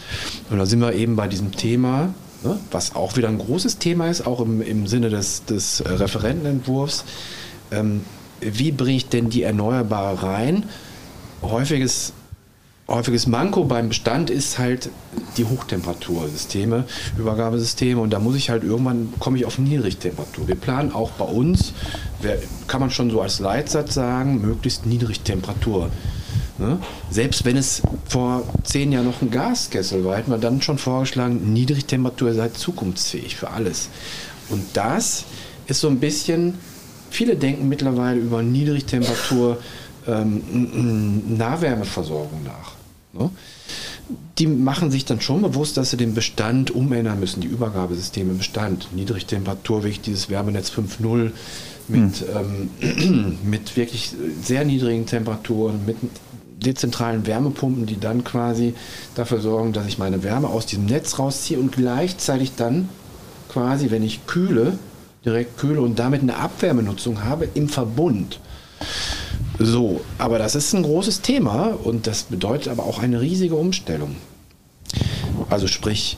Und 0.51 0.59
da 0.59 0.67
sind 0.67 0.81
wir 0.81 0.93
eben 0.95 1.14
bei 1.14 1.29
diesem 1.29 1.53
Thema, 1.53 2.12
ne, 2.43 2.59
was 2.73 2.97
auch 2.97 3.17
wieder 3.17 3.29
ein 3.29 3.38
großes 3.38 3.79
Thema 3.79 4.09
ist, 4.09 4.27
auch 4.27 4.41
im, 4.41 4.61
im 4.61 4.88
Sinne 4.88 5.09
des, 5.09 5.45
des 5.45 5.81
äh, 5.81 5.88
Referentenentwurfs. 5.88 7.05
Ähm, 7.71 8.01
wie 8.40 8.72
bringe 8.72 8.96
ich 8.96 9.09
denn 9.09 9.31
die 9.31 9.42
Erneuerbare 9.42 10.22
rein? 10.22 10.64
Häufiges 11.42 12.12
häufiges 12.88 13.27
Manko 13.27 13.64
beim 13.64 13.88
Bestand 13.88 14.31
ist 14.31 14.59
halt 14.59 14.88
die 15.37 15.44
Hochtemperatursysteme, 15.44 16.85
Übergabesysteme 17.18 18.01
und 18.01 18.11
da 18.11 18.18
muss 18.18 18.35
ich 18.35 18.48
halt 18.48 18.64
irgendwann, 18.64 19.12
komme 19.18 19.37
ich 19.37 19.44
auf 19.44 19.59
Niedrigtemperatur. 19.59 20.48
Wir 20.48 20.55
planen 20.55 20.92
auch 20.92 21.11
bei 21.11 21.27
uns, 21.27 21.74
kann 22.66 22.81
man 22.81 22.90
schon 22.90 23.11
so 23.11 23.20
als 23.20 23.40
Leitsatz 23.40 23.94
sagen, 23.94 24.40
möglichst 24.40 24.87
Niedrigtemperatur. 24.87 25.90
Ne? 26.57 26.79
Selbst 27.11 27.44
wenn 27.44 27.59
es 27.59 27.83
vor 28.09 28.42
zehn 28.64 28.90
Jahren 28.90 29.07
noch 29.07 29.20
ein 29.20 29.31
Gaskessel 29.31 30.05
war, 30.05 30.16
hätten 30.16 30.31
wir 30.31 30.38
dann 30.38 30.62
schon 30.62 30.79
vorgeschlagen, 30.79 31.53
Niedrigtemperatur 31.53 32.33
sei 32.33 32.48
zukunftsfähig 32.48 33.37
für 33.37 33.51
alles. 33.51 33.90
Und 34.48 34.64
das 34.72 35.24
ist 35.66 35.81
so 35.81 35.88
ein 35.88 36.01
bisschen, 36.01 36.55
viele 37.11 37.37
denken 37.37 37.68
mittlerweile 37.68 38.21
über 38.21 38.42
Niedrigtemperatur 38.42 39.59
ähm, 40.07 41.37
Nahwärmeversorgung 41.37 42.42
nach. 42.44 42.73
Ne? 43.12 43.31
Die 44.38 44.47
machen 44.47 44.90
sich 44.90 45.05
dann 45.05 45.21
schon 45.21 45.42
bewusst, 45.42 45.77
dass 45.77 45.90
sie 45.90 45.97
den 45.97 46.14
Bestand 46.14 46.71
umändern 46.71 47.21
müssen, 47.21 47.40
die 47.40 47.49
Übergabesysteme 47.49 48.33
im 48.33 48.38
Bestand. 48.38 48.88
Niedrigtemperatur, 48.94 49.83
wirklich 49.83 50.01
dieses 50.01 50.31
Wärmenetz 50.31 50.71
5.0 50.71 51.31
mit, 51.88 52.16
hm. 52.16 52.71
ähm, 52.81 53.38
mit 53.44 53.77
wirklich 53.77 54.12
sehr 54.42 54.64
niedrigen 54.64 55.07
Temperaturen, 55.07 55.85
mit 55.85 55.97
dezentralen 56.59 57.27
Wärmepumpen, 57.27 57.87
die 57.87 58.01
dann 58.01 58.25
quasi 58.25 58.75
dafür 59.14 59.40
sorgen, 59.40 59.73
dass 59.73 59.87
ich 59.87 59.99
meine 59.99 60.23
Wärme 60.23 60.49
aus 60.49 60.66
diesem 60.66 60.87
Netz 60.87 61.18
rausziehe 61.18 61.59
und 61.59 61.73
gleichzeitig 61.73 62.53
dann 62.57 62.88
quasi, 63.49 63.90
wenn 63.90 64.03
ich 64.03 64.27
kühle, 64.27 64.79
direkt 65.25 65.59
kühle 65.59 65.81
und 65.81 65.99
damit 65.99 66.23
eine 66.23 66.37
Abwärmenutzung 66.37 67.25
habe 67.25 67.49
im 67.55 67.69
Verbund. 67.69 68.41
So, 69.59 70.01
aber 70.19 70.39
das 70.39 70.55
ist 70.55 70.73
ein 70.73 70.83
großes 70.83 71.21
Thema 71.21 71.77
und 71.83 72.07
das 72.07 72.25
bedeutet 72.25 72.69
aber 72.69 72.85
auch 72.85 73.01
eine 73.01 73.21
riesige 73.21 73.57
Umstellung. 73.57 74.17
Also 75.51 75.67
sprich, 75.67 76.17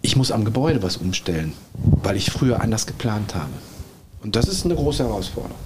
ich 0.00 0.16
muss 0.16 0.30
am 0.30 0.44
Gebäude 0.44 0.82
was 0.82 0.96
umstellen, 0.96 1.52
weil 2.02 2.16
ich 2.16 2.30
früher 2.30 2.60
anders 2.60 2.86
geplant 2.86 3.34
habe. 3.34 3.50
Und 4.22 4.36
das 4.36 4.48
ist 4.48 4.64
eine 4.64 4.74
große 4.74 5.04
Herausforderung. 5.04 5.56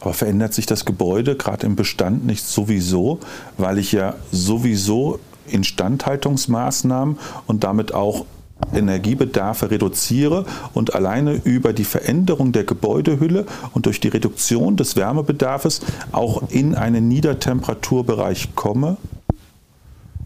Aber 0.00 0.14
verändert 0.14 0.54
sich 0.54 0.66
das 0.66 0.84
Gebäude 0.84 1.36
gerade 1.36 1.66
im 1.66 1.74
Bestand 1.74 2.24
nicht 2.24 2.44
sowieso, 2.44 3.18
weil 3.56 3.78
ich 3.78 3.92
ja 3.92 4.14
sowieso 4.30 5.18
Instandhaltungsmaßnahmen 5.48 7.18
und 7.46 7.64
damit 7.64 7.94
auch 7.94 8.24
Energiebedarfe 8.72 9.70
reduziere 9.70 10.44
und 10.74 10.94
alleine 10.94 11.40
über 11.44 11.72
die 11.72 11.84
Veränderung 11.84 12.52
der 12.52 12.64
Gebäudehülle 12.64 13.46
und 13.72 13.86
durch 13.86 14.00
die 14.00 14.08
Reduktion 14.08 14.76
des 14.76 14.96
Wärmebedarfs 14.96 15.80
auch 16.12 16.50
in 16.50 16.74
einen 16.74 17.08
Niedertemperaturbereich 17.08 18.54
komme? 18.54 18.96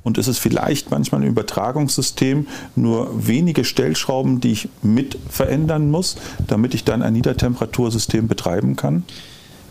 Und 0.05 0.19
ist 0.19 0.27
es 0.27 0.39
vielleicht 0.39 0.91
manchmal 0.91 1.23
im 1.23 1.29
Übertragungssystem 1.29 2.49
nur 2.75 3.29
wenige 3.29 3.65
Stellschrauben, 3.65 4.41
die 4.41 4.53
ich 4.53 4.69
mit 4.83 5.17
verändern 5.29 5.91
muss, 5.91 6.17
damit 6.49 6.75
ich 6.75 6.83
dann 6.83 7.03
ein 7.03 7.13
Niedertemperatursystem 7.13 8.27
betreiben 8.27 8.75
kann? 8.75 9.05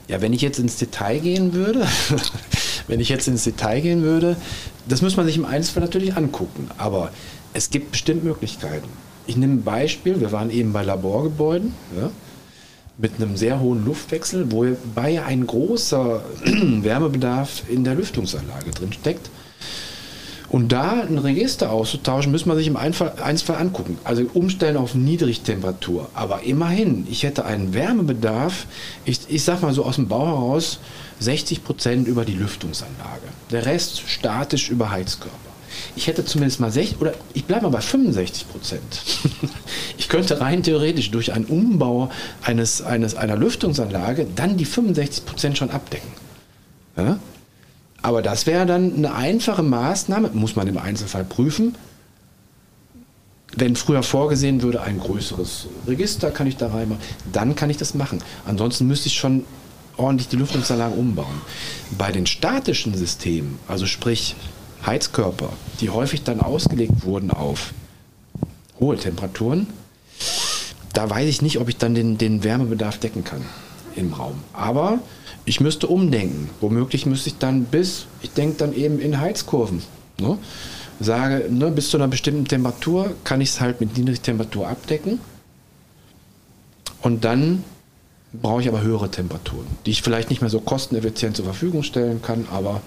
Ja, 0.08 0.22
wenn 0.22 0.34
ich 0.34 0.42
jetzt 0.42 0.60
ins 0.60 0.78
Detail 0.78 1.20
gehen 1.20 1.54
würde, 1.54 1.86
wenn 2.88 3.00
ich 3.00 3.10
jetzt 3.10 3.28
ins 3.28 3.44
Detail 3.44 3.82
gehen 3.82 4.04
würde, 4.04 4.38
das 4.88 5.02
muss 5.02 5.18
man 5.18 5.26
sich 5.26 5.38
im 5.38 5.46
Einzelfall 5.46 5.84
natürlich 5.84 6.16
angucken. 6.16 6.70
Aber 6.78 7.12
es 7.54 7.70
gibt 7.70 7.92
bestimmt 7.92 8.24
Möglichkeiten. 8.24 8.88
Ich 9.28 9.38
nehme 9.38 9.54
ein 9.54 9.64
Beispiel, 9.64 10.20
wir 10.20 10.32
waren 10.32 10.50
eben 10.50 10.74
bei 10.74 10.84
Laborgebäuden 10.84 11.74
ja, 12.00 12.10
mit 12.98 13.16
einem 13.16 13.38
sehr 13.38 13.60
hohen 13.60 13.86
Luftwechsel, 13.86 14.52
wobei 14.52 15.24
ein 15.24 15.46
großer 15.46 16.24
Wärmebedarf 16.44 17.64
in 17.70 17.84
der 17.84 17.96
Lüftungsanlage 17.96 18.72
drin 18.72 18.94
steckt. 18.94 19.30
Und 20.50 20.74
da 20.74 21.04
ein 21.04 21.18
Register 21.18 21.72
auszutauschen, 21.72 22.30
müssen 22.30 22.50
wir 22.50 22.58
sich 22.58 22.68
im 22.68 22.76
Einzelfall 22.76 23.56
angucken. 23.56 23.98
Also 24.04 24.26
umstellen 24.34 24.76
auf 24.76 24.96
Niedrigtemperatur. 24.96 26.10
Aber 26.14 26.44
immerhin, 26.44 27.08
ich 27.10 27.24
hätte 27.24 27.46
einen 27.46 27.74
Wärmebedarf, 27.74 28.66
ich, 29.06 29.22
ich 29.30 29.46
sag 29.46 29.62
mal 29.62 29.74
so 29.74 29.86
aus 29.86 29.96
dem 29.96 30.10
Bau 30.10 30.26
heraus, 30.26 30.80
60 31.22 31.64
Prozent 31.64 32.06
über 32.06 32.26
die 32.26 32.34
Lüftungsanlage. 32.34 33.30
Der 33.52 33.66
Rest 33.66 34.02
statisch 34.10 34.70
über 34.70 34.92
Heizkörper 34.92 35.51
ich 35.96 36.08
hätte 36.08 36.26
zumindest 36.26 36.60
mal 36.60 36.72
60, 36.72 37.02
oder 37.02 37.14
ich 37.34 37.46
bleibe 37.46 37.64
mal 37.64 37.70
bei 37.70 37.82
65 37.82 38.50
Prozent. 38.50 38.84
ich 39.98 40.10
könnte 40.10 40.40
rein 40.42 40.64
theoretisch 40.64 41.12
durch 41.12 41.34
einen 41.34 41.46
Umbau 41.46 42.10
eines, 42.42 42.82
eines, 42.82 43.16
einer 43.16 43.36
Lüftungsanlage 43.36 44.28
dann 44.36 44.58
die 44.58 44.66
65 44.66 45.26
Prozent 45.26 45.58
schon 45.58 45.70
abdecken. 45.70 46.10
Ja? 46.98 47.20
Aber 48.02 48.22
das 48.22 48.48
wäre 48.48 48.66
dann 48.66 48.96
eine 48.96 49.14
einfache 49.14 49.64
Maßnahme, 49.64 50.32
muss 50.34 50.56
man 50.56 50.68
im 50.68 50.78
Einzelfall 50.78 51.24
prüfen. 51.24 51.76
Wenn 53.56 53.76
früher 53.76 54.02
vorgesehen 54.02 54.62
würde, 54.62 54.82
ein 54.82 55.00
größeres 55.00 55.68
Register 55.86 56.32
kann 56.32 56.48
ich 56.48 56.58
da 56.58 56.70
reinmachen, 56.70 57.02
dann 57.34 57.56
kann 57.56 57.70
ich 57.70 57.78
das 57.78 57.94
machen. 57.94 58.20
Ansonsten 58.46 58.88
müsste 58.88 59.08
ich 59.08 59.16
schon 59.16 59.44
ordentlich 59.98 60.30
die 60.30 60.38
Lüftungsanlage 60.38 60.96
umbauen. 60.96 61.42
Bei 61.98 62.12
den 62.12 62.26
statischen 62.26 62.96
Systemen, 62.96 63.60
also 63.68 63.86
sprich 63.86 64.36
Heizkörper, 64.86 65.50
die 65.80 65.90
häufig 65.90 66.24
dann 66.24 66.42
ausgelegt 66.42 67.06
wurden 67.06 67.32
auf 67.32 67.74
hohe 68.80 68.98
Temperaturen, 68.98 69.68
da 70.94 71.10
weiß 71.10 71.28
ich 71.30 71.42
nicht, 71.42 71.60
ob 71.60 71.70
ich 71.70 71.78
dann 71.78 71.96
den, 71.96 72.18
den 72.18 72.44
Wärmebedarf 72.44 72.98
decken 72.98 73.24
kann 73.24 73.44
im 73.96 74.14
Raum. 74.14 74.36
Aber 74.54 75.00
ich 75.46 75.60
müsste 75.60 75.88
umdenken. 75.88 76.50
Womöglich 76.60 77.06
müsste 77.06 77.30
ich 77.30 77.38
dann 77.38 77.66
bis, 77.66 78.06
ich 78.22 78.32
denke 78.32 78.58
dann 78.58 78.74
eben 78.74 79.00
in 79.00 79.20
Heizkurven. 79.20 79.82
Ne? 80.20 80.38
Sage, 81.00 81.48
ne, 81.50 81.72
bis 81.72 81.90
zu 81.90 81.98
einer 81.98 82.08
bestimmten 82.08 82.46
Temperatur 82.46 83.16
kann 83.24 83.42
ich 83.42 83.50
es 83.50 83.62
halt 83.62 83.82
mit 83.82 83.98
Niedrigtemperatur 83.98 84.68
abdecken. 84.68 85.20
Und 87.02 87.26
dann 87.26 87.64
brauche 88.34 88.62
ich 88.62 88.68
aber 88.68 88.82
höhere 88.82 89.10
Temperaturen, 89.10 89.66
die 89.86 89.92
ich 89.92 90.04
vielleicht 90.04 90.30
nicht 90.30 90.42
mehr 90.42 90.50
so 90.50 90.60
kosteneffizient 90.60 91.36
zur 91.36 91.46
Verfügung 91.46 91.84
stellen 91.84 92.22
kann, 92.22 92.48
aber 92.52 92.82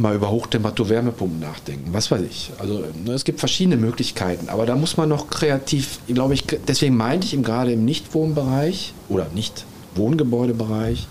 mal 0.00 0.14
über 0.14 0.30
Hochtemperatur-Wärmepumpen 0.30 1.40
nachdenken. 1.40 1.92
Was 1.92 2.10
weiß 2.10 2.22
ich. 2.22 2.50
Also 2.58 2.84
ne, 3.04 3.12
es 3.12 3.24
gibt 3.24 3.38
verschiedene 3.38 3.76
Möglichkeiten, 3.76 4.48
aber 4.48 4.66
da 4.66 4.74
muss 4.74 4.96
man 4.96 5.08
noch 5.08 5.28
kreativ, 5.28 6.00
glaube 6.08 6.34
ich, 6.34 6.44
deswegen 6.66 6.96
meinte 6.96 7.26
ich 7.26 7.42
gerade 7.42 7.72
im 7.72 7.84
Nichtwohnbereich 7.84 8.94
oder 9.08 9.26
Nicht-Wohngebäudebereich, 9.34 11.06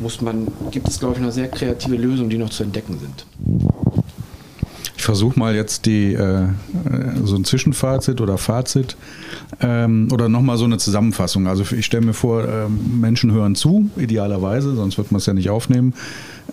muss 0.00 0.20
man, 0.20 0.48
gibt 0.72 0.88
es, 0.88 0.98
glaube 0.98 1.14
ich, 1.14 1.20
noch 1.20 1.30
sehr 1.30 1.48
kreative 1.48 1.96
Lösungen, 1.96 2.28
die 2.28 2.38
noch 2.38 2.50
zu 2.50 2.64
entdecken 2.64 2.98
sind. 2.98 3.24
Ich 4.96 5.04
versuche 5.04 5.38
mal 5.38 5.54
jetzt 5.54 5.86
die 5.86 6.14
äh, 6.14 6.46
so 7.24 7.36
ein 7.36 7.44
Zwischenfazit 7.44 8.20
oder 8.20 8.38
Fazit 8.38 8.96
ähm, 9.60 10.08
oder 10.12 10.28
nochmal 10.28 10.56
so 10.56 10.64
eine 10.64 10.78
Zusammenfassung. 10.78 11.46
Also 11.46 11.62
ich 11.76 11.84
stelle 11.84 12.06
mir 12.06 12.14
vor, 12.14 12.48
ähm, 12.48 13.00
Menschen 13.00 13.30
hören 13.30 13.54
zu, 13.54 13.90
idealerweise, 13.96 14.74
sonst 14.74 14.96
wird 14.96 15.12
man 15.12 15.18
es 15.18 15.26
ja 15.26 15.34
nicht 15.34 15.50
aufnehmen. 15.50 15.92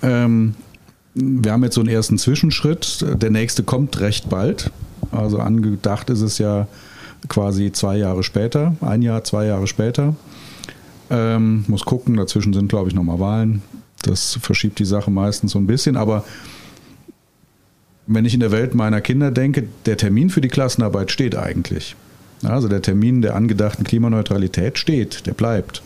Ähm, 0.03 0.55
wir 1.13 1.51
haben 1.51 1.63
jetzt 1.63 1.75
so 1.75 1.81
einen 1.81 1.89
ersten 1.89 2.17
Zwischenschritt. 2.17 3.05
Der 3.21 3.29
nächste 3.29 3.63
kommt 3.63 3.99
recht 3.99 4.29
bald. 4.29 4.71
Also 5.11 5.39
angedacht 5.39 6.09
ist 6.09 6.21
es 6.21 6.37
ja 6.37 6.67
quasi 7.27 7.71
zwei 7.71 7.97
Jahre 7.97 8.23
später, 8.23 8.75
ein 8.81 9.01
Jahr, 9.01 9.23
zwei 9.23 9.45
Jahre 9.45 9.67
später. 9.67 10.15
Ähm, 11.09 11.65
muss 11.67 11.83
gucken, 11.85 12.15
dazwischen 12.15 12.53
sind, 12.53 12.69
glaube 12.69 12.89
ich, 12.89 12.95
nochmal 12.95 13.19
Wahlen. 13.19 13.61
Das 14.03 14.39
verschiebt 14.41 14.79
die 14.79 14.85
Sache 14.85 15.11
meistens 15.11 15.51
so 15.51 15.59
ein 15.59 15.67
bisschen. 15.67 15.97
Aber 15.97 16.23
wenn 18.07 18.25
ich 18.25 18.33
in 18.33 18.39
der 18.39 18.51
Welt 18.51 18.73
meiner 18.73 19.01
Kinder 19.01 19.31
denke, 19.31 19.67
der 19.85 19.97
Termin 19.97 20.29
für 20.29 20.41
die 20.41 20.47
Klassenarbeit 20.47 21.11
steht 21.11 21.35
eigentlich. 21.35 21.95
Also 22.43 22.67
der 22.67 22.81
Termin 22.81 23.21
der 23.21 23.35
angedachten 23.35 23.83
Klimaneutralität 23.83 24.77
steht, 24.77 25.27
der 25.27 25.33
bleibt. 25.33 25.83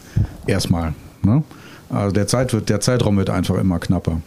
Erstmal. 0.48 0.94
Ne? 1.24 1.44
Also 1.90 2.14
der, 2.14 2.28
Zeit 2.28 2.54
wird, 2.54 2.70
der 2.70 2.80
Zeitraum 2.80 3.18
wird 3.18 3.30
einfach 3.30 3.56
immer 3.56 3.80
knapper. 3.80 4.22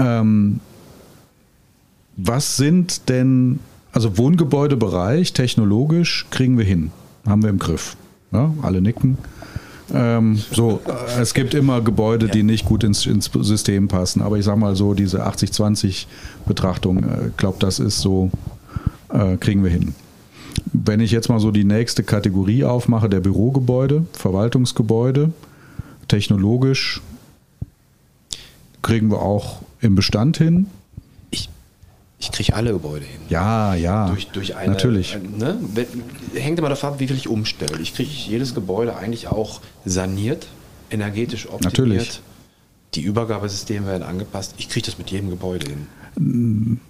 Ähm, 0.00 0.60
was 2.16 2.56
sind 2.56 3.08
denn, 3.08 3.60
also 3.92 4.18
Wohngebäudebereich, 4.18 5.32
technologisch 5.32 6.26
kriegen 6.30 6.58
wir 6.58 6.64
hin, 6.64 6.90
haben 7.26 7.42
wir 7.42 7.50
im 7.50 7.58
Griff. 7.58 7.96
Ja, 8.32 8.52
alle 8.62 8.80
nicken. 8.80 9.18
Ähm, 9.92 10.40
so, 10.52 10.80
es 11.20 11.34
gibt 11.34 11.54
immer 11.54 11.80
Gebäude, 11.80 12.28
die 12.28 12.42
nicht 12.42 12.64
gut 12.64 12.84
ins, 12.84 13.06
ins 13.06 13.30
System 13.40 13.88
passen. 13.88 14.22
Aber 14.22 14.38
ich 14.38 14.44
sage 14.44 14.58
mal 14.58 14.76
so, 14.76 14.94
diese 14.94 15.26
80-20-Betrachtung, 15.26 16.98
ich 16.98 17.04
äh, 17.04 17.30
glaube, 17.36 17.56
das 17.58 17.80
ist 17.80 18.00
so, 18.00 18.30
äh, 19.12 19.36
kriegen 19.36 19.64
wir 19.64 19.70
hin. 19.70 19.94
Wenn 20.72 21.00
ich 21.00 21.10
jetzt 21.10 21.28
mal 21.28 21.40
so 21.40 21.50
die 21.50 21.64
nächste 21.64 22.04
Kategorie 22.04 22.64
aufmache, 22.64 23.08
der 23.08 23.20
Bürogebäude, 23.20 24.04
Verwaltungsgebäude, 24.12 25.32
technologisch 26.06 27.00
kriegen 28.82 29.10
wir 29.10 29.20
auch 29.20 29.60
im 29.80 29.94
Bestand 29.94 30.36
hin. 30.36 30.66
Ich, 31.30 31.48
ich 32.18 32.32
kriege 32.32 32.54
alle 32.54 32.72
Gebäude 32.72 33.04
hin. 33.04 33.20
Ja, 33.28 33.74
ja. 33.74 34.08
Durch, 34.08 34.28
durch 34.28 34.56
eine, 34.56 34.72
natürlich. 34.72 35.16
Ne, 35.38 35.58
hängt 36.34 36.58
immer 36.58 36.68
davon 36.68 36.90
ab, 36.94 37.00
wie 37.00 37.06
viel 37.08 37.16
ich 37.16 37.28
umstelle. 37.28 37.78
Ich 37.80 37.94
kriege 37.94 38.10
jedes 38.10 38.54
Gebäude 38.54 38.96
eigentlich 38.96 39.28
auch 39.28 39.60
saniert, 39.84 40.46
energetisch 40.90 41.46
optimiert. 41.46 41.64
Natürlich. 41.64 42.20
Die 42.94 43.02
Übergabesysteme 43.02 43.86
werden 43.86 44.02
angepasst. 44.02 44.54
Ich 44.58 44.68
kriege 44.68 44.84
das 44.86 44.98
mit 44.98 45.10
jedem 45.10 45.30
Gebäude 45.30 45.66
hin. 45.70 46.80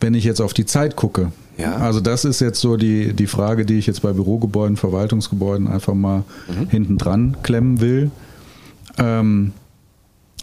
Wenn 0.00 0.14
ich 0.14 0.22
jetzt 0.22 0.40
auf 0.40 0.54
die 0.54 0.64
Zeit 0.66 0.94
gucke, 0.94 1.32
Ja. 1.56 1.74
also 1.78 1.98
das 2.00 2.24
ist 2.24 2.40
jetzt 2.40 2.60
so 2.60 2.76
die, 2.76 3.12
die 3.12 3.26
Frage, 3.26 3.66
die 3.66 3.74
ich 3.78 3.86
jetzt 3.88 4.02
bei 4.02 4.12
Bürogebäuden, 4.12 4.76
Verwaltungsgebäuden 4.76 5.66
einfach 5.66 5.94
mal 5.94 6.22
Mhm. 6.46 6.68
hinten 6.68 6.98
dran 6.98 7.36
klemmen 7.42 7.80
will. 7.80 8.12
Ähm, 8.98 9.52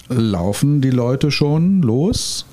laufen 0.09 0.81
die 0.81 0.91
Leute 0.91 1.31
schon 1.31 1.81
los? 1.81 2.45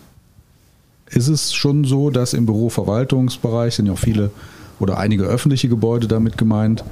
Ist 1.10 1.28
es 1.28 1.52
schon 1.52 1.84
so, 1.84 2.10
dass 2.10 2.32
im 2.32 2.46
Büroverwaltungsbereich 2.46 3.74
sind 3.74 3.86
ja 3.86 3.92
auch 3.92 3.98
viele 3.98 4.30
oder 4.80 4.98
einige 4.98 5.24
öffentliche 5.24 5.68
Gebäude 5.68 6.08
damit 6.08 6.38
gemeint, 6.38 6.82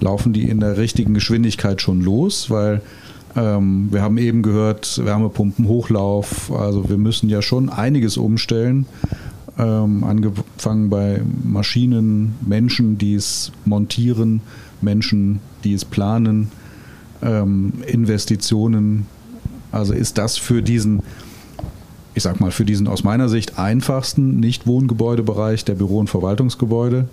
laufen 0.00 0.32
die 0.32 0.48
in 0.48 0.60
der 0.60 0.76
richtigen 0.76 1.14
Geschwindigkeit 1.14 1.80
schon 1.80 2.02
los? 2.02 2.50
Weil 2.50 2.82
ähm, 3.36 3.88
wir 3.90 4.02
haben 4.02 4.18
eben 4.18 4.42
gehört, 4.42 5.00
Wärmepumpen, 5.04 5.68
Hochlauf, 5.68 6.50
also 6.52 6.88
wir 6.88 6.98
müssen 6.98 7.28
ja 7.28 7.40
schon 7.40 7.68
einiges 7.68 8.16
umstellen. 8.16 8.86
Ähm, 9.58 10.04
angefangen 10.04 10.88
bei 10.90 11.20
Maschinen, 11.44 12.34
Menschen, 12.46 12.98
die 12.98 13.14
es 13.14 13.50
montieren, 13.64 14.40
Menschen, 14.80 15.40
die 15.64 15.74
es 15.74 15.84
planen, 15.84 16.50
ähm, 17.22 17.72
Investitionen. 17.86 19.06
Also 19.72 19.92
ist 19.92 20.18
das 20.18 20.38
für 20.38 20.62
diesen, 20.62 21.02
ich 22.14 22.22
sag 22.22 22.40
mal, 22.40 22.50
für 22.50 22.64
diesen 22.64 22.88
aus 22.88 23.04
meiner 23.04 23.28
Sicht 23.28 23.58
einfachsten 23.58 24.40
Nicht-Wohngebäudebereich 24.40 25.64
der 25.64 25.74
Büro- 25.74 25.98
und 25.98 26.10
Verwaltungsgebäude, 26.10 27.08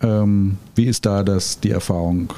ähm, 0.00 0.58
wie 0.74 0.84
ist 0.84 1.06
da 1.06 1.22
das, 1.22 1.60
die 1.60 1.70
Erfahrung? 1.70 2.32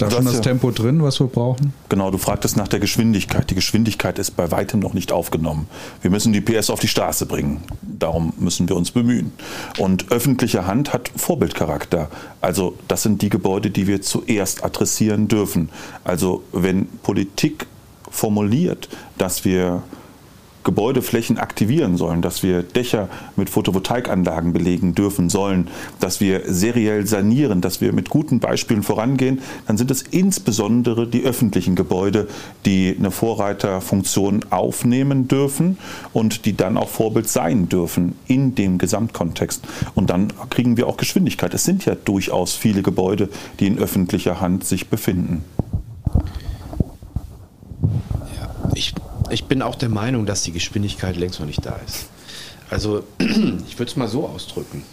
Da 0.00 0.10
schon 0.10 0.24
das 0.24 0.34
ja- 0.34 0.40
Tempo 0.40 0.70
drin, 0.70 1.02
was 1.02 1.20
wir 1.20 1.26
brauchen? 1.26 1.72
Genau, 1.88 2.10
du 2.10 2.18
fragtest 2.18 2.56
nach 2.56 2.68
der 2.68 2.80
Geschwindigkeit. 2.80 3.50
Die 3.50 3.54
Geschwindigkeit 3.54 4.18
ist 4.18 4.36
bei 4.36 4.50
weitem 4.50 4.80
noch 4.80 4.94
nicht 4.94 5.12
aufgenommen. 5.12 5.66
Wir 6.02 6.10
müssen 6.10 6.32
die 6.32 6.40
PS 6.40 6.70
auf 6.70 6.80
die 6.80 6.88
Straße 6.88 7.26
bringen. 7.26 7.62
Darum 7.82 8.32
müssen 8.38 8.68
wir 8.68 8.76
uns 8.76 8.90
bemühen. 8.90 9.32
Und 9.78 10.10
öffentliche 10.10 10.66
Hand 10.66 10.92
hat 10.92 11.10
Vorbildcharakter. 11.16 12.08
Also 12.40 12.76
das 12.88 13.02
sind 13.02 13.22
die 13.22 13.28
Gebäude, 13.28 13.70
die 13.70 13.86
wir 13.86 14.02
zuerst 14.02 14.64
adressieren 14.64 15.28
dürfen. 15.28 15.68
Also 16.04 16.42
wenn 16.52 16.86
Politik 17.02 17.66
formuliert, 18.10 18.88
dass 19.18 19.44
wir 19.44 19.82
Gebäudeflächen 20.62 21.38
aktivieren 21.38 21.96
sollen, 21.96 22.22
dass 22.22 22.42
wir 22.42 22.62
Dächer 22.62 23.08
mit 23.36 23.48
Photovoltaikanlagen 23.48 24.52
belegen 24.52 24.94
dürfen 24.94 25.30
sollen, 25.30 25.68
dass 26.00 26.20
wir 26.20 26.42
seriell 26.46 27.06
sanieren, 27.06 27.60
dass 27.60 27.80
wir 27.80 27.92
mit 27.92 28.10
guten 28.10 28.40
Beispielen 28.40 28.82
vorangehen, 28.82 29.40
dann 29.66 29.78
sind 29.78 29.90
es 29.90 30.02
insbesondere 30.02 31.06
die 31.06 31.22
öffentlichen 31.22 31.76
Gebäude, 31.76 32.28
die 32.66 32.94
eine 32.98 33.10
Vorreiterfunktion 33.10 34.44
aufnehmen 34.50 35.28
dürfen 35.28 35.78
und 36.12 36.44
die 36.44 36.56
dann 36.56 36.76
auch 36.76 36.88
Vorbild 36.88 37.28
sein 37.28 37.68
dürfen 37.68 38.14
in 38.26 38.54
dem 38.54 38.78
Gesamtkontext. 38.78 39.66
Und 39.94 40.10
dann 40.10 40.32
kriegen 40.50 40.76
wir 40.76 40.86
auch 40.86 40.96
Geschwindigkeit. 40.96 41.54
Es 41.54 41.64
sind 41.64 41.84
ja 41.86 41.94
durchaus 41.94 42.54
viele 42.54 42.82
Gebäude, 42.82 43.28
die 43.58 43.66
in 43.66 43.78
öffentlicher 43.78 44.40
Hand 44.40 44.64
sich 44.64 44.88
befinden. 44.88 45.44
Ja, 48.36 48.50
ich, 48.74 48.94
ich 49.30 49.44
bin 49.44 49.62
auch 49.62 49.74
der 49.74 49.88
Meinung, 49.88 50.26
dass 50.26 50.42
die 50.42 50.52
Geschwindigkeit 50.52 51.16
längst 51.16 51.40
noch 51.40 51.46
nicht 51.46 51.64
da 51.64 51.78
ist. 51.86 52.06
Also, 52.68 53.04
ich 53.18 53.78
würde 53.78 53.90
es 53.90 53.96
mal 53.96 54.08
so 54.08 54.26
ausdrücken. 54.26 54.84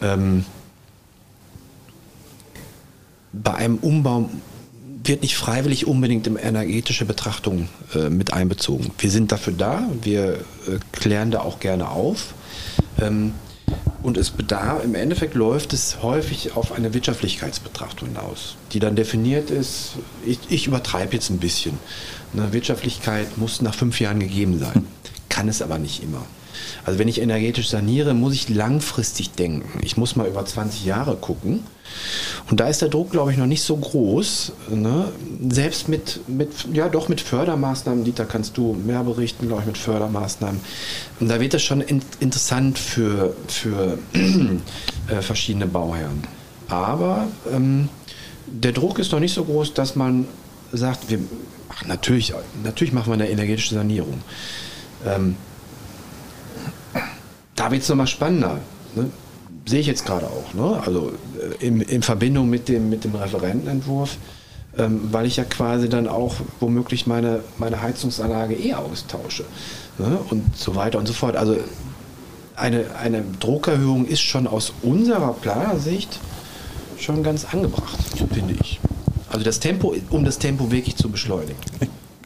Ähm, 0.00 0.44
bei 3.32 3.54
einem 3.54 3.76
Umbau 3.76 4.30
wird 5.04 5.22
nicht 5.22 5.36
freiwillig 5.36 5.86
unbedingt 5.86 6.26
in 6.26 6.36
energetische 6.36 7.04
Betrachtung 7.04 7.68
äh, 7.94 8.08
mit 8.10 8.32
einbezogen. 8.32 8.90
Wir 8.98 9.10
sind 9.10 9.30
dafür 9.32 9.52
da, 9.52 9.88
wir 10.02 10.34
äh, 10.34 10.78
klären 10.92 11.30
da 11.30 11.40
auch 11.40 11.60
gerne 11.60 11.90
auf. 11.90 12.34
Ähm, 13.00 13.32
und 14.06 14.16
es 14.16 14.30
bedarf, 14.30 14.84
im 14.84 14.94
Endeffekt 14.94 15.34
läuft 15.34 15.72
es 15.72 16.00
häufig 16.00 16.54
auf 16.54 16.70
eine 16.70 16.94
Wirtschaftlichkeitsbetrachtung 16.94 18.10
hinaus, 18.10 18.54
die 18.72 18.78
dann 18.78 18.94
definiert 18.94 19.50
ist, 19.50 19.94
ich, 20.24 20.38
ich 20.48 20.68
übertreibe 20.68 21.14
jetzt 21.14 21.28
ein 21.28 21.38
bisschen. 21.38 21.76
Eine 22.32 22.52
Wirtschaftlichkeit 22.52 23.36
muss 23.36 23.62
nach 23.62 23.74
fünf 23.74 23.98
Jahren 23.98 24.20
gegeben 24.20 24.60
sein, 24.60 24.86
kann 25.36 25.48
es 25.50 25.60
aber 25.60 25.78
nicht 25.78 26.02
immer. 26.02 26.24
Also 26.86 26.98
wenn 26.98 27.08
ich 27.08 27.20
energetisch 27.20 27.68
saniere, 27.68 28.14
muss 28.14 28.32
ich 28.32 28.48
langfristig 28.48 29.32
denken. 29.32 29.80
Ich 29.82 29.98
muss 29.98 30.16
mal 30.16 30.26
über 30.26 30.46
20 30.46 30.86
Jahre 30.86 31.14
gucken. 31.16 31.62
Und 32.48 32.58
da 32.58 32.68
ist 32.68 32.80
der 32.80 32.88
Druck, 32.88 33.10
glaube 33.10 33.32
ich, 33.32 33.36
noch 33.36 33.46
nicht 33.46 33.62
so 33.62 33.76
groß. 33.76 34.52
Ne? 34.70 35.12
Selbst 35.50 35.88
mit, 35.88 36.26
mit, 36.26 36.50
ja 36.72 36.88
doch 36.88 37.10
mit 37.10 37.20
Fördermaßnahmen, 37.20 38.04
Dieter, 38.04 38.24
kannst 38.24 38.56
du 38.56 38.72
mehr 38.72 39.04
berichten, 39.04 39.46
glaube 39.46 39.60
ich, 39.62 39.66
mit 39.66 39.76
Fördermaßnahmen. 39.76 40.58
Und 41.20 41.28
da 41.28 41.38
wird 41.38 41.52
das 41.52 41.62
schon 41.62 41.82
in, 41.82 42.00
interessant 42.20 42.78
für, 42.78 43.36
für 43.46 43.98
äh, 45.08 45.20
verschiedene 45.20 45.66
Bauherren. 45.66 46.22
Aber 46.68 47.28
ähm, 47.52 47.90
der 48.46 48.72
Druck 48.72 48.98
ist 48.98 49.12
noch 49.12 49.20
nicht 49.20 49.34
so 49.34 49.44
groß, 49.44 49.74
dass 49.74 49.96
man 49.96 50.26
sagt, 50.72 51.10
wir, 51.10 51.18
ach, 51.68 51.84
natürlich, 51.84 52.32
natürlich 52.64 52.94
machen 52.94 53.08
wir 53.08 53.14
eine 53.14 53.28
energetische 53.28 53.74
Sanierung. 53.74 54.22
Ähm, 55.04 55.36
da 57.54 57.70
wird 57.70 57.82
es 57.82 57.88
nochmal 57.88 58.06
spannender. 58.06 58.58
Ne? 58.94 59.10
Sehe 59.66 59.80
ich 59.80 59.86
jetzt 59.86 60.06
gerade 60.06 60.26
auch. 60.26 60.54
Ne? 60.54 60.80
Also 60.84 61.12
äh, 61.60 61.66
in, 61.66 61.80
in 61.80 62.02
Verbindung 62.02 62.48
mit 62.48 62.68
dem, 62.68 62.88
mit 62.88 63.04
dem 63.04 63.14
Referentenentwurf, 63.14 64.16
ähm, 64.78 65.08
weil 65.10 65.26
ich 65.26 65.36
ja 65.36 65.44
quasi 65.44 65.88
dann 65.88 66.06
auch 66.06 66.36
womöglich 66.60 67.06
meine, 67.06 67.40
meine 67.58 67.82
Heizungsanlage 67.82 68.54
eh 68.54 68.74
austausche. 68.74 69.44
Ne? 69.98 70.18
Und 70.30 70.56
so 70.56 70.74
weiter 70.74 70.98
und 70.98 71.06
so 71.06 71.12
fort. 71.12 71.36
Also 71.36 71.56
eine, 72.54 72.86
eine 73.02 73.22
Druckerhöhung 73.40 74.06
ist 74.06 74.20
schon 74.20 74.46
aus 74.46 74.72
unserer 74.82 75.32
Planersicht 75.34 76.18
schon 76.98 77.22
ganz 77.22 77.46
angebracht, 77.52 77.98
finde 78.32 78.54
ich. 78.60 78.80
Also 79.28 79.44
das 79.44 79.60
Tempo, 79.60 79.94
um 80.10 80.24
das 80.24 80.38
Tempo 80.38 80.70
wirklich 80.70 80.96
zu 80.96 81.10
beschleunigen. 81.10 81.56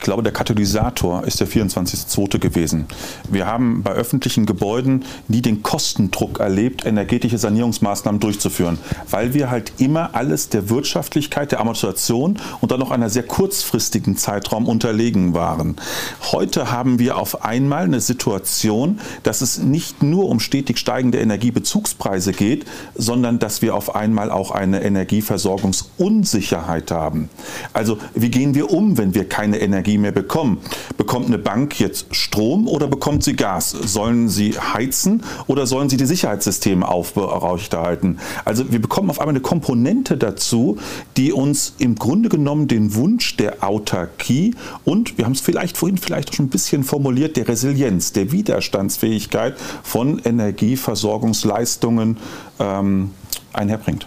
Ich 0.00 0.04
glaube, 0.04 0.22
der 0.22 0.32
Katalysator 0.32 1.24
ist 1.24 1.40
der 1.40 1.46
24.2. 1.46 2.38
gewesen. 2.38 2.86
Wir 3.28 3.46
haben 3.46 3.82
bei 3.82 3.90
öffentlichen 3.90 4.46
Gebäuden 4.46 5.04
nie 5.28 5.42
den 5.42 5.62
Kostendruck 5.62 6.40
erlebt, 6.40 6.86
energetische 6.86 7.36
Sanierungsmaßnahmen 7.36 8.18
durchzuführen, 8.18 8.78
weil 9.10 9.34
wir 9.34 9.50
halt 9.50 9.74
immer 9.76 10.14
alles 10.14 10.48
der 10.48 10.70
Wirtschaftlichkeit, 10.70 11.52
der 11.52 11.60
Amortisation 11.60 12.38
und 12.62 12.72
dann 12.72 12.80
noch 12.80 12.92
einer 12.92 13.10
sehr 13.10 13.24
kurzfristigen 13.24 14.16
Zeitraum 14.16 14.68
unterlegen 14.68 15.34
waren. 15.34 15.76
Heute 16.32 16.72
haben 16.72 16.98
wir 16.98 17.18
auf 17.18 17.44
einmal 17.44 17.84
eine 17.84 18.00
Situation, 18.00 19.00
dass 19.22 19.42
es 19.42 19.58
nicht 19.58 20.02
nur 20.02 20.30
um 20.30 20.40
stetig 20.40 20.78
steigende 20.78 21.18
Energiebezugspreise 21.18 22.32
geht, 22.32 22.64
sondern 22.94 23.38
dass 23.38 23.60
wir 23.60 23.74
auf 23.74 23.94
einmal 23.94 24.30
auch 24.30 24.50
eine 24.50 24.82
Energieversorgungsunsicherheit 24.82 26.90
haben. 26.90 27.28
Also 27.74 27.98
wie 28.14 28.30
gehen 28.30 28.55
wir 28.55 28.70
um, 28.70 28.96
wenn 28.96 29.14
wir 29.14 29.28
keine 29.28 29.61
Energie 29.61 29.89
Energie 29.91 29.99
mehr 29.99 30.12
bekommen. 30.12 30.59
Bekommt 30.97 31.26
eine 31.26 31.38
Bank 31.38 31.80
jetzt 31.80 32.14
Strom 32.14 32.68
oder 32.68 32.86
bekommt 32.86 33.24
sie 33.24 33.34
Gas? 33.34 33.70
Sollen 33.70 34.28
sie 34.28 34.53
heizen 34.53 35.22
oder 35.47 35.66
sollen 35.66 35.88
sie 35.88 35.97
die 35.97 36.07
Sicherheitssysteme 36.07 36.86
aufrechterhalten? 36.86 38.18
Also 38.45 38.70
wir 38.70 38.80
bekommen 38.80 39.11
auf 39.11 39.18
einmal 39.18 39.34
eine 39.34 39.41
Komponente 39.43 40.16
dazu, 40.16 40.78
die 41.16 41.32
uns 41.32 41.74
im 41.78 41.97
Grunde 41.97 42.28
genommen 42.28 42.68
den 42.68 42.95
Wunsch 42.95 43.36
der 43.36 43.64
Autarkie 43.64 44.55
und, 44.84 45.18
wir 45.18 45.24
haben 45.24 45.32
es 45.32 45.41
vielleicht 45.41 45.76
vorhin 45.76 45.99
vielleicht 45.99 46.30
auch 46.30 46.34
schon 46.34 46.47
ein 46.47 46.51
bisschen 46.51 46.84
formuliert, 46.84 47.36
der 47.36 47.49
Resilienz, 47.49 48.12
der 48.12 48.30
Widerstandsfähigkeit 48.32 49.57
von 49.82 50.20
Energieversorgungsleistungen 50.20 52.18
ähm, 52.59 53.11
einherbringt. 53.53 54.07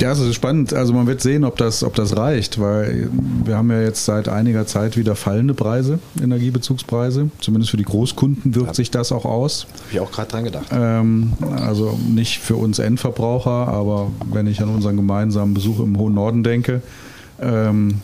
Ja, 0.00 0.12
es 0.12 0.18
ist 0.18 0.34
spannend. 0.34 0.74
Also 0.74 0.92
man 0.92 1.06
wird 1.06 1.20
sehen, 1.20 1.44
ob 1.44 1.56
das, 1.56 1.84
ob 1.84 1.94
das 1.94 2.16
reicht, 2.16 2.60
weil 2.60 3.08
wir 3.44 3.56
haben 3.56 3.70
ja 3.70 3.80
jetzt 3.80 4.04
seit 4.04 4.28
einiger 4.28 4.66
Zeit 4.66 4.96
wieder 4.96 5.14
fallende 5.14 5.54
Preise, 5.54 6.00
Energiebezugspreise. 6.20 7.30
Zumindest 7.40 7.70
für 7.70 7.76
die 7.76 7.84
Großkunden 7.84 8.54
wirkt 8.54 8.68
ja. 8.68 8.74
sich 8.74 8.90
das 8.90 9.12
auch 9.12 9.24
aus. 9.24 9.66
Habe 9.70 9.92
ich 9.92 10.00
auch 10.00 10.10
gerade 10.10 10.30
dran 10.30 10.44
gedacht. 10.44 10.66
Ähm, 10.72 11.34
also 11.56 11.98
nicht 12.08 12.40
für 12.40 12.56
uns 12.56 12.78
Endverbraucher, 12.78 13.68
aber 13.68 14.10
wenn 14.32 14.46
ich 14.46 14.60
an 14.60 14.68
unseren 14.68 14.96
gemeinsamen 14.96 15.54
Besuch 15.54 15.80
im 15.80 15.96
hohen 15.96 16.14
Norden 16.14 16.42
denke, 16.42 16.82
ähm, 17.40 18.00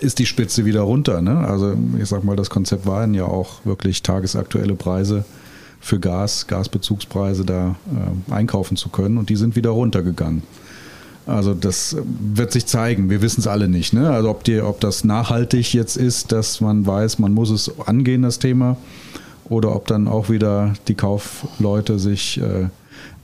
ist 0.00 0.18
die 0.18 0.26
Spitze 0.26 0.64
wieder 0.64 0.80
runter. 0.82 1.22
Ne? 1.22 1.38
Also 1.38 1.74
ich 2.00 2.08
sag 2.08 2.24
mal, 2.24 2.36
das 2.36 2.50
Konzept 2.50 2.84
waren 2.86 3.14
ja 3.14 3.24
auch 3.24 3.64
wirklich 3.64 4.02
tagesaktuelle 4.02 4.74
Preise 4.74 5.24
für 5.80 6.00
Gas, 6.00 6.46
Gasbezugspreise 6.46 7.44
da 7.44 7.76
äh, 8.28 8.32
einkaufen 8.32 8.76
zu 8.76 8.88
können 8.88 9.18
und 9.18 9.28
die 9.28 9.36
sind 9.36 9.54
wieder 9.54 9.70
runtergegangen. 9.70 10.42
Also 11.26 11.54
das 11.54 11.96
wird 12.04 12.52
sich 12.52 12.66
zeigen. 12.66 13.08
Wir 13.08 13.22
wissen 13.22 13.40
es 13.40 13.46
alle 13.46 13.68
nicht. 13.68 13.92
Ne? 13.92 14.10
Also 14.10 14.30
ob, 14.30 14.44
die, 14.44 14.60
ob 14.60 14.80
das 14.80 15.04
nachhaltig 15.04 15.72
jetzt 15.72 15.96
ist, 15.96 16.32
dass 16.32 16.60
man 16.60 16.86
weiß, 16.86 17.18
man 17.18 17.32
muss 17.32 17.50
es 17.50 17.70
angehen, 17.86 18.22
das 18.22 18.38
Thema, 18.38 18.76
oder 19.48 19.74
ob 19.74 19.86
dann 19.86 20.06
auch 20.08 20.28
wieder 20.28 20.74
die 20.88 20.94
Kaufleute 20.94 21.98
sich 21.98 22.40
äh, 22.40 22.68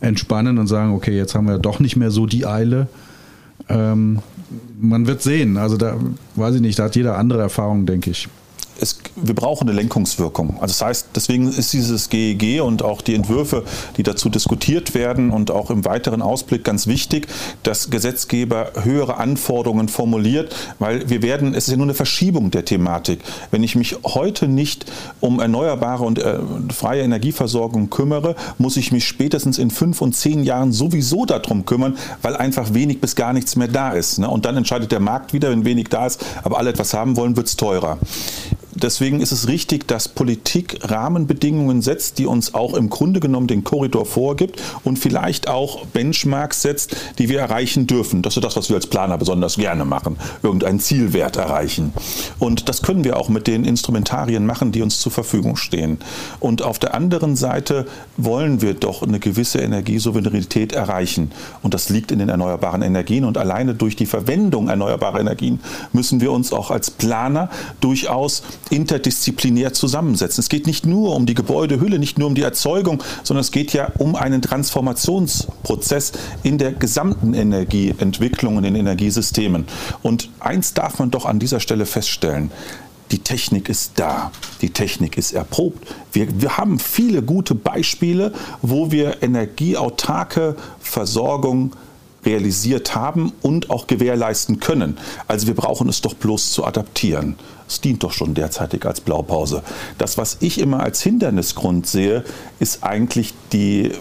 entspannen 0.00 0.58
und 0.58 0.66
sagen, 0.66 0.94
okay, 0.94 1.16
jetzt 1.16 1.34
haben 1.34 1.46
wir 1.46 1.58
doch 1.58 1.78
nicht 1.78 1.96
mehr 1.96 2.10
so 2.10 2.26
die 2.26 2.46
Eile. 2.46 2.88
Ähm, 3.68 4.20
man 4.80 5.06
wird 5.06 5.22
sehen. 5.22 5.58
Also 5.58 5.76
da 5.76 5.96
weiß 6.36 6.54
ich 6.56 6.60
nicht, 6.62 6.78
da 6.78 6.84
hat 6.84 6.96
jeder 6.96 7.18
andere 7.18 7.42
Erfahrung, 7.42 7.84
denke 7.86 8.10
ich 8.10 8.28
es, 8.80 8.98
wir 9.16 9.34
brauchen 9.34 9.68
eine 9.68 9.76
Lenkungswirkung. 9.76 10.54
Also 10.60 10.72
das 10.72 10.82
heißt, 10.82 11.06
deswegen 11.14 11.48
ist 11.48 11.72
dieses 11.72 12.08
GEG 12.08 12.42
e 12.42 12.60
und 12.60 12.82
auch 12.82 13.02
die 13.02 13.14
Entwürfe, 13.14 13.64
die 13.96 14.02
dazu 14.02 14.28
diskutiert 14.28 14.94
werden 14.94 15.30
und 15.30 15.50
auch 15.50 15.70
im 15.70 15.84
weiteren 15.84 16.22
Ausblick 16.22 16.64
ganz 16.64 16.86
wichtig, 16.86 17.28
dass 17.62 17.90
Gesetzgeber 17.90 18.72
höhere 18.82 19.16
Anforderungen 19.18 19.88
formuliert, 19.88 20.54
weil 20.78 21.08
wir 21.08 21.22
werden, 21.22 21.54
es 21.54 21.66
ist 21.66 21.72
ja 21.72 21.76
nur 21.76 21.86
eine 21.86 21.94
Verschiebung 21.94 22.50
der 22.50 22.64
Thematik. 22.64 23.20
Wenn 23.50 23.62
ich 23.62 23.76
mich 23.76 23.96
heute 24.04 24.48
nicht 24.48 24.86
um 25.20 25.40
erneuerbare 25.40 26.04
und 26.04 26.18
äh, 26.18 26.38
freie 26.72 27.02
Energieversorgung 27.02 27.90
kümmere, 27.90 28.36
muss 28.58 28.76
ich 28.76 28.92
mich 28.92 29.06
spätestens 29.06 29.58
in 29.58 29.70
fünf 29.70 30.00
und 30.00 30.14
zehn 30.14 30.44
Jahren 30.44 30.72
sowieso 30.72 31.26
darum 31.26 31.64
kümmern, 31.66 31.96
weil 32.22 32.36
einfach 32.36 32.74
wenig 32.74 33.00
bis 33.00 33.16
gar 33.16 33.32
nichts 33.32 33.56
mehr 33.56 33.68
da 33.68 33.90
ist. 33.90 34.18
Ne? 34.18 34.28
Und 34.28 34.44
dann 34.44 34.56
entscheidet 34.56 34.92
der 34.92 35.00
Markt 35.00 35.32
wieder, 35.32 35.50
wenn 35.50 35.64
wenig 35.64 35.88
da 35.88 36.06
ist, 36.06 36.24
aber 36.42 36.58
alle 36.58 36.70
etwas 36.70 36.94
haben 36.94 37.16
wollen, 37.16 37.36
wird 37.36 37.46
es 37.46 37.56
teurer 37.56 37.98
deswegen 38.74 39.20
ist 39.20 39.32
es 39.32 39.48
richtig, 39.48 39.86
dass 39.88 40.08
Politik 40.08 40.78
Rahmenbedingungen 40.82 41.82
setzt, 41.82 42.18
die 42.18 42.26
uns 42.26 42.54
auch 42.54 42.74
im 42.74 42.90
Grunde 42.90 43.20
genommen 43.20 43.46
den 43.46 43.64
Korridor 43.64 44.06
vorgibt 44.06 44.62
und 44.84 44.98
vielleicht 44.98 45.48
auch 45.48 45.86
Benchmarks 45.86 46.62
setzt, 46.62 46.96
die 47.18 47.28
wir 47.28 47.40
erreichen 47.40 47.86
dürfen. 47.86 48.22
Das 48.22 48.36
ist 48.36 48.44
das, 48.44 48.56
was 48.56 48.68
wir 48.68 48.76
als 48.76 48.86
Planer 48.86 49.18
besonders 49.18 49.56
gerne 49.56 49.84
machen, 49.84 50.16
irgendeinen 50.42 50.80
Zielwert 50.80 51.36
erreichen. 51.36 51.92
Und 52.38 52.68
das 52.68 52.82
können 52.82 53.04
wir 53.04 53.16
auch 53.16 53.28
mit 53.28 53.46
den 53.46 53.64
Instrumentarien 53.64 54.46
machen, 54.46 54.72
die 54.72 54.82
uns 54.82 55.00
zur 55.00 55.12
Verfügung 55.12 55.56
stehen. 55.56 55.98
Und 56.38 56.62
auf 56.62 56.78
der 56.78 56.94
anderen 56.94 57.36
Seite 57.36 57.86
wollen 58.16 58.62
wir 58.62 58.74
doch 58.74 59.02
eine 59.02 59.20
gewisse 59.20 59.58
Energiesouveränität 59.58 60.72
erreichen. 60.72 61.32
Und 61.62 61.74
das 61.74 61.88
liegt 61.88 62.12
in 62.12 62.18
den 62.18 62.28
erneuerbaren 62.28 62.82
Energien. 62.82 63.24
Und 63.24 63.38
alleine 63.38 63.74
durch 63.74 63.96
die 63.96 64.06
Verwendung 64.06 64.68
erneuerbarer 64.68 65.20
Energien 65.20 65.60
müssen 65.92 66.20
wir 66.20 66.32
uns 66.32 66.52
auch 66.52 66.70
als 66.70 66.90
Planer 66.90 67.50
durchaus 67.80 68.42
interdisziplinär 68.68 69.72
zusammensetzen. 69.72 70.40
Es 70.40 70.48
geht 70.48 70.66
nicht 70.66 70.86
nur 70.86 71.16
um 71.16 71.26
die 71.26 71.34
Gebäudehülle, 71.34 71.98
nicht 71.98 72.18
nur 72.18 72.28
um 72.28 72.34
die 72.34 72.42
Erzeugung, 72.42 73.02
sondern 73.22 73.40
es 73.40 73.50
geht 73.50 73.72
ja 73.72 73.92
um 73.98 74.14
einen 74.14 74.42
Transformationsprozess 74.42 76.12
in 76.42 76.58
der 76.58 76.72
gesamten 76.72 77.34
Energieentwicklung 77.34 78.56
und 78.56 78.64
in 78.64 78.76
Energiesystemen. 78.76 79.66
Und 80.02 80.30
eins 80.38 80.74
darf 80.74 80.98
man 80.98 81.10
doch 81.10 81.26
an 81.26 81.38
dieser 81.38 81.60
Stelle 81.60 81.86
feststellen. 81.86 82.50
Die 83.10 83.18
Technik 83.18 83.68
ist 83.68 83.92
da, 83.96 84.30
die 84.60 84.70
Technik 84.70 85.18
ist 85.18 85.32
erprobt. 85.32 85.84
Wir, 86.12 86.28
wir 86.40 86.58
haben 86.58 86.78
viele 86.78 87.22
gute 87.22 87.56
Beispiele, 87.56 88.32
wo 88.62 88.92
wir 88.92 89.20
energieautarke 89.22 90.54
Versorgung 90.78 91.72
realisiert 92.24 92.94
haben 92.94 93.32
und 93.42 93.70
auch 93.70 93.86
gewährleisten 93.86 94.60
können. 94.60 94.98
Also 95.28 95.46
wir 95.46 95.54
brauchen 95.54 95.88
es 95.88 96.00
doch 96.00 96.14
bloß 96.14 96.52
zu 96.52 96.64
adaptieren. 96.64 97.36
Es 97.66 97.80
dient 97.80 98.02
doch 98.02 98.12
schon 98.12 98.34
derzeitig 98.34 98.84
als 98.84 99.00
Blaupause. 99.00 99.62
Das, 99.96 100.18
was 100.18 100.38
ich 100.40 100.58
immer 100.58 100.80
als 100.80 101.02
Hindernisgrund 101.02 101.86
sehe, 101.86 102.24
ist 102.58 102.82
eigentlich 102.82 103.32
die 103.52 103.92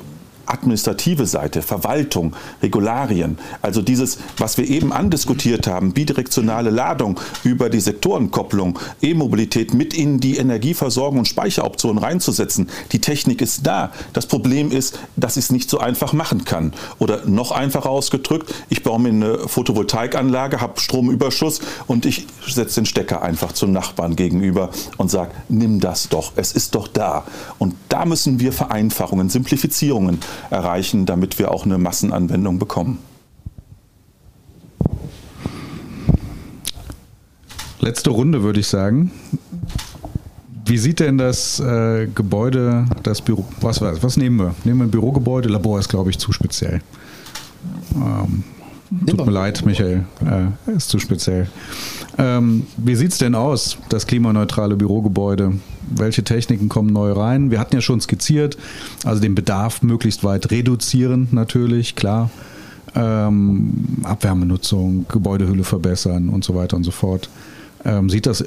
administrative 0.50 1.26
Seite, 1.26 1.62
Verwaltung, 1.62 2.36
Regularien, 2.62 3.38
also 3.62 3.82
dieses, 3.82 4.18
was 4.38 4.58
wir 4.58 4.68
eben 4.68 4.92
andiskutiert 4.92 5.68
haben, 5.68 5.94
bidirektionale 5.94 6.70
Ladung 6.70 7.20
über 7.44 7.70
die 7.70 7.80
Sektorenkopplung, 7.80 8.80
E-Mobilität 9.02 9.74
mit 9.74 9.94
in 9.94 10.20
die 10.20 10.38
Energieversorgung 10.38 11.20
und 11.20 11.28
Speicheroptionen 11.28 12.04
reinzusetzen. 12.04 12.70
Die 12.92 13.00
Technik 13.00 13.42
ist 13.42 13.66
da. 13.66 13.92
Das 14.14 14.26
Problem 14.26 14.72
ist, 14.72 15.00
dass 15.16 15.38
ich 15.38 15.46
es 15.46 15.52
nicht 15.52 15.70
so 15.70 15.80
einfach 15.80 16.14
machen 16.14 16.46
kann. 16.46 16.74
Oder 16.98 17.26
noch 17.26 17.52
einfacher 17.52 17.90
ausgedrückt, 17.90 18.54
ich 18.70 18.84
baue 18.84 19.00
mir 19.00 19.10
eine 19.10 19.48
Photovoltaikanlage, 19.48 20.62
habe 20.62 20.80
Stromüberschuss 20.80 21.60
und 21.88 22.06
ich 22.06 22.28
setze 22.48 22.82
den 22.82 22.86
Stecker 22.86 23.22
einfach 23.22 23.52
zum 23.52 23.72
Nachbarn 23.72 24.16
gegenüber 24.16 24.70
und 24.98 25.12
sage, 25.12 25.32
nimm 25.48 25.80
das 25.80 26.10
doch, 26.10 26.34
es 26.36 26.52
ist 26.52 26.76
doch 26.76 26.88
da. 26.88 27.26
Und 27.58 27.76
da 27.90 28.06
müssen 28.06 28.40
wir 28.40 28.52
Vereinfachungen, 28.52 29.30
Simplifizierungen 29.30 30.20
erreichen, 30.50 31.06
damit 31.06 31.40
wir 31.40 31.52
auch 31.52 31.66
eine 31.66 31.78
Massenanwendung 31.78 32.60
bekommen. 32.60 33.00
Letzte 37.80 38.10
Runde 38.10 38.44
würde 38.44 38.60
ich 38.60 38.68
sagen. 38.68 39.12
Wie 40.66 40.78
sieht 40.78 41.00
denn 41.00 41.18
das 41.18 41.60
äh, 41.60 42.08
Gebäude, 42.14 42.86
das 43.02 43.22
Büro, 43.22 43.46
was, 43.62 43.82
was 43.82 44.18
nehmen 44.18 44.38
wir? 44.38 44.56
Nehmen 44.66 44.82
wir 44.82 44.86
ein 44.86 44.92
Bürogebäude? 44.92 45.50
Labor 45.50 45.80
ist, 45.80 45.90
glaube 45.90 46.12
ich, 46.12 46.20
zu 46.20 46.32
speziell. 46.32 46.82
Ähm, 47.96 48.44
tut 49.08 49.26
mir 49.26 49.32
leid, 49.32 49.66
Michael, 49.66 50.06
äh, 50.24 50.72
ist 50.72 50.90
zu 50.90 51.00
speziell. 51.00 51.50
Ähm, 52.20 52.68
wie 52.78 52.96
sieht 52.96 53.14
es 53.14 53.18
denn 53.18 53.34
aus, 53.34 53.78
das 53.90 54.06
klimaneutrale 54.06 54.76
Bürogebäude? 54.76 55.54
Welche 55.96 56.24
Techniken 56.24 56.70
kommen 56.70 56.92
neu 56.92 57.12
rein. 57.12 57.52
Wir 57.52 57.60
hatten 57.60 57.76
ja 57.76 57.82
schon 57.82 58.02
skizziert, 58.02 58.58
also 59.04 59.22
den 59.22 59.36
Bedarf 59.36 59.82
möglichst 59.82 60.24
weit 60.24 60.52
reduzieren 60.52 61.28
natürlich, 61.32 61.96
klar. 61.96 62.30
Ähm, 62.96 64.02
Abwärmenutzung, 64.04 65.06
Gebäudehülle 65.08 65.64
verbessern 65.64 66.30
und 66.30 66.44
so 66.44 66.56
weiter 66.56 66.76
und 66.76 66.84
so 66.84 66.92
fort. 66.92 67.30
Ähm, 67.86 68.10
sieht, 68.10 68.26
das, 68.26 68.44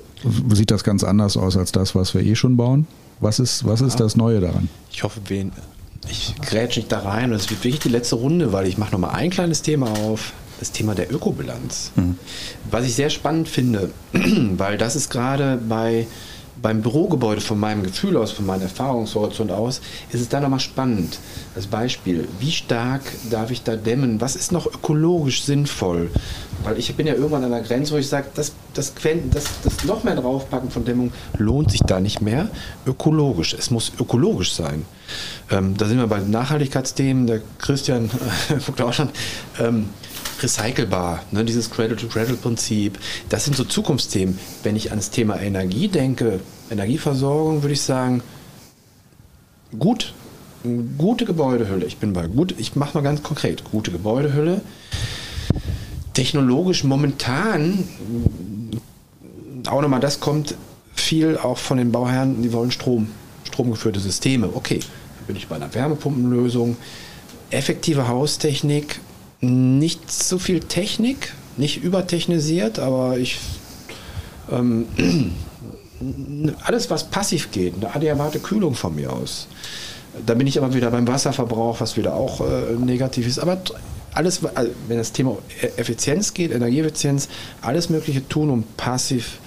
sieht 0.52 0.70
das 0.70 0.84
ganz 0.84 1.04
anders 1.04 1.36
aus 1.36 1.56
als 1.56 1.72
das, 1.72 1.94
was 1.94 2.12
wir 2.14 2.22
eh 2.22 2.34
schon 2.34 2.56
bauen? 2.56 2.86
Was 3.20 3.38
ist, 3.38 3.64
was 3.64 3.80
ist 3.80 4.00
das 4.00 4.16
Neue 4.16 4.40
daran? 4.40 4.68
Ich 4.90 5.04
hoffe, 5.04 5.20
wen, 5.28 5.52
ich 6.10 6.34
grätsche 6.42 6.80
nicht 6.80 6.90
da 6.90 7.00
rein 7.00 7.30
und 7.30 7.36
es 7.36 7.48
wird 7.50 7.62
wirklich 7.64 7.80
die 7.80 7.88
letzte 7.88 8.16
Runde, 8.16 8.52
weil 8.52 8.66
ich 8.66 8.78
mache 8.78 8.92
nochmal 8.92 9.14
ein 9.14 9.30
kleines 9.30 9.62
Thema 9.62 9.90
auf, 9.90 10.32
das 10.58 10.72
Thema 10.72 10.94
der 10.94 11.12
Ökobilanz. 11.12 11.92
Mhm. 11.96 12.16
Was 12.70 12.84
ich 12.84 12.94
sehr 12.94 13.10
spannend 13.10 13.48
finde, 13.48 13.90
weil 14.12 14.76
das 14.78 14.96
ist 14.96 15.10
gerade 15.10 15.58
bei 15.68 16.06
beim 16.62 16.80
Bürogebäude 16.80 17.40
von 17.40 17.58
meinem 17.58 17.82
Gefühl 17.82 18.16
aus, 18.16 18.30
von 18.30 18.46
meinem 18.46 18.62
Erfahrungshorizont 18.62 19.50
aus, 19.50 19.80
ist 20.10 20.20
es 20.20 20.28
da 20.28 20.40
nochmal 20.40 20.60
spannend. 20.60 21.18
Als 21.56 21.66
Beispiel, 21.66 22.28
wie 22.38 22.52
stark 22.52 23.02
darf 23.30 23.50
ich 23.50 23.62
da 23.62 23.76
dämmen? 23.76 24.20
Was 24.20 24.36
ist 24.36 24.52
noch 24.52 24.66
ökologisch 24.66 25.42
sinnvoll? 25.42 26.10
Weil 26.62 26.78
ich 26.78 26.94
bin 26.94 27.06
ja 27.06 27.14
irgendwann 27.14 27.44
an 27.44 27.50
der 27.50 27.62
Grenze, 27.62 27.92
wo 27.92 27.96
ich 27.98 28.08
sage, 28.08 28.28
das, 28.34 28.52
das, 28.74 28.94
das, 28.94 29.44
das 29.64 29.84
noch 29.84 30.04
mehr 30.04 30.14
draufpacken 30.14 30.70
von 30.70 30.84
Dämmung 30.84 31.12
lohnt 31.36 31.72
sich 31.72 31.80
da 31.80 31.98
nicht 31.98 32.22
mehr. 32.22 32.48
Ökologisch, 32.86 33.54
es 33.54 33.70
muss 33.70 33.92
ökologisch 33.98 34.54
sein. 34.54 34.84
Ähm, 35.50 35.76
da 35.76 35.86
sind 35.86 35.98
wir 35.98 36.06
bei 36.06 36.20
Nachhaltigkeitsthemen, 36.20 37.26
der 37.26 37.40
Christian 37.58 38.08
auch 38.82 38.92
schon. 38.92 39.08
Ähm, 39.58 39.88
recycelbar, 40.42 41.22
ne, 41.30 41.44
dieses 41.44 41.70
Cradle-to-Cradle-Prinzip. 41.70 42.98
Das 43.28 43.44
sind 43.44 43.56
so 43.56 43.64
Zukunftsthemen. 43.64 44.38
Wenn 44.62 44.76
ich 44.76 44.90
ans 44.90 45.10
Thema 45.10 45.40
Energie 45.40 45.88
denke, 45.88 46.40
Energieversorgung, 46.70 47.62
würde 47.62 47.74
ich 47.74 47.82
sagen, 47.82 48.22
gut, 49.78 50.14
gute 50.98 51.24
Gebäudehülle. 51.24 51.86
Ich 51.86 51.98
bin 51.98 52.12
bei 52.12 52.26
gut, 52.26 52.54
ich 52.58 52.76
mache 52.76 52.96
mal 52.96 53.02
ganz 53.02 53.22
konkret, 53.22 53.64
gute 53.64 53.90
Gebäudehülle. 53.90 54.60
technologisch 56.14 56.84
momentan 56.84 57.84
auch 59.66 59.80
nochmal, 59.80 60.00
das 60.00 60.20
kommt 60.20 60.54
viel 60.94 61.38
auch 61.38 61.58
von 61.58 61.78
den 61.78 61.92
Bauherren, 61.92 62.42
die 62.42 62.52
wollen 62.52 62.70
Strom, 62.70 63.08
stromgeführte 63.44 64.00
Systeme. 64.00 64.50
Okay, 64.54 64.80
bin 65.26 65.36
ich 65.36 65.48
bei 65.48 65.56
einer 65.56 65.72
Wärmepumpenlösung. 65.74 66.76
Effektive 67.50 68.08
Haustechnik, 68.08 69.00
nicht 69.42 70.10
so 70.10 70.38
viel 70.38 70.60
Technik, 70.60 71.34
nicht 71.56 71.82
übertechnisiert, 71.82 72.78
aber 72.78 73.18
ich 73.18 73.38
ähm, 74.50 74.86
alles, 76.64 76.90
was 76.90 77.04
passiv 77.04 77.50
geht, 77.50 77.74
eine 77.76 77.94
adäquate 77.94 78.38
Kühlung 78.38 78.74
von 78.74 78.94
mir 78.94 79.12
aus. 79.12 79.48
Da 80.26 80.34
bin 80.34 80.46
ich 80.46 80.58
aber 80.58 80.74
wieder 80.74 80.90
beim 80.90 81.08
Wasserverbrauch, 81.08 81.80
was 81.80 81.96
wieder 81.96 82.14
auch 82.14 82.40
äh, 82.40 82.74
negativ 82.78 83.26
ist. 83.26 83.38
Aber 83.38 83.60
alles, 84.14 84.44
also 84.54 84.70
wenn 84.88 84.98
das 84.98 85.12
Thema 85.12 85.38
Effizienz 85.76 86.34
geht, 86.34 86.52
Energieeffizienz, 86.52 87.28
alles 87.62 87.88
Mögliche 87.88 88.26
tun, 88.28 88.50
um 88.50 88.64
passiv 88.76 89.38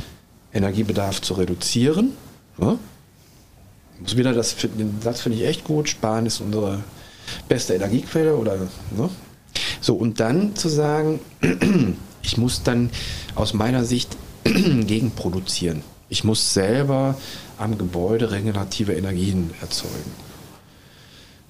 Energiebedarf 0.54 1.22
zu 1.22 1.36
reduzieren. 1.36 2.12
Ja? 2.60 2.78
Muss 4.00 4.18
wieder 4.18 4.34
das, 4.34 4.56
den 4.56 5.02
Satz 5.02 5.22
finde 5.22 5.38
ich 5.38 5.46
echt 5.46 5.64
gut. 5.64 5.88
Sparen 5.88 6.26
ist 6.26 6.41
unsere 6.41 6.84
beste 7.48 7.76
Energiequelle 7.76 8.36
oder 8.36 8.56
ne? 8.56 9.10
So 9.86 9.93
und 9.93 10.19
dann 10.19 10.55
zu 10.55 10.67
sagen, 10.67 11.19
ich 12.23 12.38
muss 12.38 12.63
dann 12.63 12.89
aus 13.36 13.53
meiner 13.53 13.86
Sicht 13.86 14.17
gegenproduzieren. 14.43 15.81
Ich 16.09 16.23
muss 16.23 16.53
selber 16.53 17.15
am 17.57 17.77
Gebäude 17.77 18.31
regenerative 18.31 18.93
Energien 18.93 19.51
erzeugen. 19.61 20.11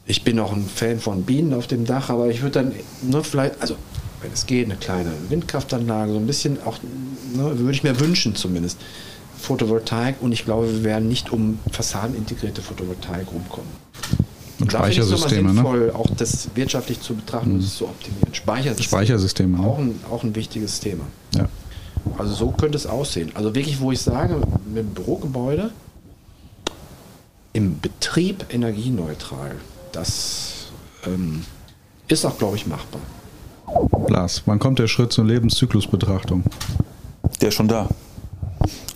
Ich 0.06 0.24
bin 0.24 0.40
auch 0.40 0.52
ein 0.52 0.68
Fan 0.68 1.00
von 1.00 1.24
Bienen 1.24 1.54
auf 1.54 1.68
dem 1.68 1.86
Dach, 1.86 2.10
aber 2.10 2.28
ich 2.28 2.42
würde 2.42 2.64
dann 2.64 2.74
nur 3.02 3.24
vielleicht, 3.24 3.60
also 3.62 3.76
wenn 4.22 4.32
es 4.32 4.46
geht, 4.46 4.66
eine 4.66 4.76
kleine 4.76 5.12
Windkraftanlage, 5.30 6.12
so 6.12 6.20
ein 6.20 6.28
bisschen 6.28 6.62
auch, 6.64 6.78
ne, 7.34 7.58
würde 7.58 7.72
ich 7.72 7.84
mir 7.84 8.00
wünschen 8.00 8.36
zumindest. 8.36 8.78
Photovoltaik 9.40 10.16
und 10.22 10.32
ich 10.32 10.46
glaube, 10.46 10.72
wir 10.72 10.84
werden 10.84 11.08
nicht 11.08 11.32
um 11.32 11.60
fassadenintegrierte 11.72 12.62
Photovoltaik 12.62 13.28
rumkommen. 13.32 13.70
Und 14.60 14.72
Speichersysteme, 14.72 15.50
ne? 15.50 15.54
sinnvoll, 15.56 15.92
auch 15.92 16.10
das 16.16 16.50
wirtschaftlich 16.56 17.02
zu 17.02 17.16
betrachten 17.16 17.52
und 17.52 17.58
mhm. 17.58 17.64
es 17.64 17.76
zu 17.76 17.86
optimieren. 17.86 18.34
Speichersysteme. 18.34 18.88
Speichersysteme 18.88 19.60
auch, 19.60 19.78
ein, 19.78 20.00
auch 20.10 20.24
ein 20.24 20.36
wichtiges 20.36 20.80
Thema. 20.80 21.04
Ja. 21.36 21.48
Also 22.18 22.34
so 22.34 22.52
könnte 22.52 22.78
es 22.78 22.86
aussehen. 22.86 23.32
Also 23.34 23.54
wirklich, 23.54 23.80
wo 23.82 23.92
ich 23.92 24.00
sage, 24.00 24.40
mit 24.68 24.78
dem 24.78 24.94
Bürogebäude 24.94 25.72
im 27.54 27.80
Betrieb 27.80 28.46
energieneutral, 28.50 29.56
das 29.92 30.68
ähm, 31.06 31.44
ist 32.08 32.26
auch, 32.26 32.38
glaube 32.38 32.56
ich, 32.56 32.68
machbar. 32.68 33.02
Lars, 34.08 34.44
wann 34.46 34.60
kommt 34.60 34.80
der 34.80 34.88
Schritt 34.88 35.12
zur 35.12 35.26
Lebenszyklusbetrachtung? 35.26 36.44
Der 37.42 37.50
ist 37.50 37.56
schon 37.56 37.68
da. 37.68 37.90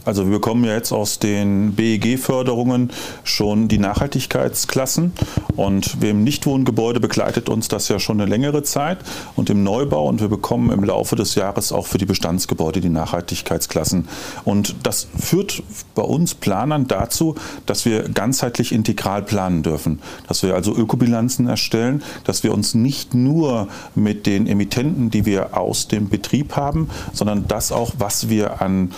Also 0.10 0.26
wir 0.26 0.32
bekommen 0.32 0.64
ja 0.64 0.74
jetzt 0.74 0.92
aus 0.92 1.20
den 1.20 1.74
BEG-Förderungen 1.76 2.90
schon 3.24 3.68
die 3.68 3.78
Nachhaltigkeitsklassen. 3.78 5.14
Und 5.56 5.98
im 6.02 6.24
Nichtwohngebäude 6.24 7.00
begleitet 7.00 7.48
uns 7.48 7.68
das 7.68 7.90
ja 7.90 8.00
schon 8.00 8.20
eine 8.20 8.28
längere 8.28 8.64
Zeit 8.64 8.98
und 9.36 9.52
im 9.52 9.62
Neubau. 9.64 10.08
Und 10.08 10.20
wir 10.20 10.28
bekommen 10.28 10.72
im 10.72 10.84
Laufe 10.84 11.16
des 11.16 11.36
Jahres 11.36 11.72
auch 11.72 11.86
für 11.86 12.00
die 12.00 12.08
Bestandsgebäude 12.08 12.82
die 12.82 12.90
Nachhaltigkeitsklassen. 12.90 14.08
Und 14.46 14.78
das 14.82 15.08
führt 15.16 15.62
bei 15.94 16.02
uns 16.02 16.34
Planern 16.34 16.88
dazu, 16.88 17.36
dass 17.68 17.86
wir 17.86 18.10
ganzheitlich 18.10 18.72
integral 18.72 19.22
planen 19.22 19.62
dürfen, 19.62 20.00
dass 20.28 20.42
wir 20.42 20.56
also 20.56 20.76
Ökobilanzen 20.76 21.48
erstellen, 21.48 22.02
dass 22.24 22.42
wir 22.42 22.52
uns 22.52 22.74
nicht 22.74 23.14
nur 23.14 23.68
mit 23.94 24.26
den 24.26 24.48
Emittenten, 24.48 25.12
die 25.12 25.28
wir 25.28 25.56
aus 25.56 25.88
dem 25.88 26.10
Betrieb 26.10 26.56
haben, 26.56 26.90
sondern 27.14 27.48
das 27.48 27.72
auch, 27.72 27.92
was 28.00 28.28
wir 28.30 28.60
an 28.64 28.90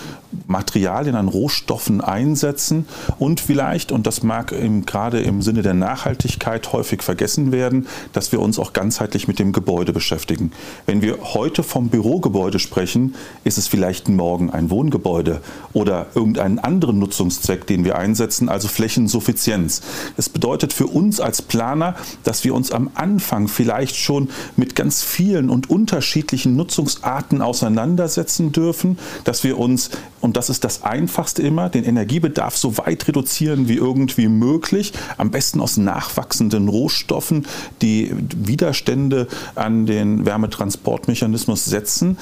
Materialien, 1.02 1.16
an 1.16 1.28
Rohstoffen 1.30 2.02
einsetzen 2.02 2.86
und 3.18 3.40
vielleicht, 3.40 3.92
und 3.92 4.06
das 4.06 4.22
mag 4.22 4.52
im, 4.52 4.86
gerade 4.86 5.20
im 5.22 5.42
Sinne 5.42 5.64
der 5.64 5.74
Nachhaltigkeit 5.74 6.72
häufig 6.74 7.02
vergessen 7.02 7.52
werden, 7.52 7.88
dass 8.14 8.32
wir 8.32 8.40
uns 8.40 8.60
auch 8.60 8.74
ganzheitlich 8.74 9.28
mit 9.28 9.40
dem 9.40 9.52
Gebäude 9.52 9.94
beschäftigen. 9.94 10.52
Wenn 10.86 11.02
wir 11.02 11.18
heute 11.34 11.64
vom 11.64 11.90
Bürogebäude 11.90 12.60
sprechen, 12.60 13.16
ist 13.44 13.58
es 13.58 13.68
vielleicht 13.68 14.10
morgen 14.10 14.52
ein 14.52 14.70
Wohngebäude 14.70 15.42
oder 15.74 16.06
irgendeinen 16.14 16.60
anderen 16.60 17.00
Nutzungszweck, 17.00 17.66
den 17.66 17.84
wir 17.84 17.98
einsetzen, 17.98 18.48
also 18.48 18.68
Flächensuffizienz. 18.68 19.82
Es 20.18 20.30
bedeutet 20.30 20.72
für 20.72 20.86
uns 20.88 21.20
als 21.20 21.42
Planer, 21.42 21.96
dass 22.24 22.44
wir 22.44 22.54
uns 22.54 22.72
am 22.72 22.92
Anfang 22.94 23.48
vielleicht 23.48 23.96
schon 23.96 24.30
mit 24.56 24.76
ganz 24.76 25.02
vielen 25.02 25.50
und 25.50 25.70
unterschiedlichen 25.70 26.56
Nutzungsarten 26.56 27.42
auseinandersetzen 27.42 28.52
dürfen, 28.52 29.00
dass 29.24 29.44
wir 29.44 29.58
uns 29.58 29.90
und 30.22 30.38
das 30.38 30.50
ist 30.50 30.64
das 30.64 30.84
Einfachste 30.92 31.42
immer, 31.42 31.70
den 31.70 31.86
Energiebedarf 31.86 32.58
so 32.58 32.78
weit 32.78 33.08
reduzieren 33.08 33.70
wie 33.70 33.78
irgendwie 33.78 34.28
möglich. 34.28 34.92
Am 35.18 35.32
besten 35.32 35.62
aus 35.62 35.78
nachwachsenden 35.78 36.68
Rohstoffen, 36.68 37.48
die 37.82 38.14
Widerstände 38.36 39.28
an 39.56 39.86
den 39.86 40.26
Wärmetransportmechanismus 40.26 41.64
setzen. 41.64 42.18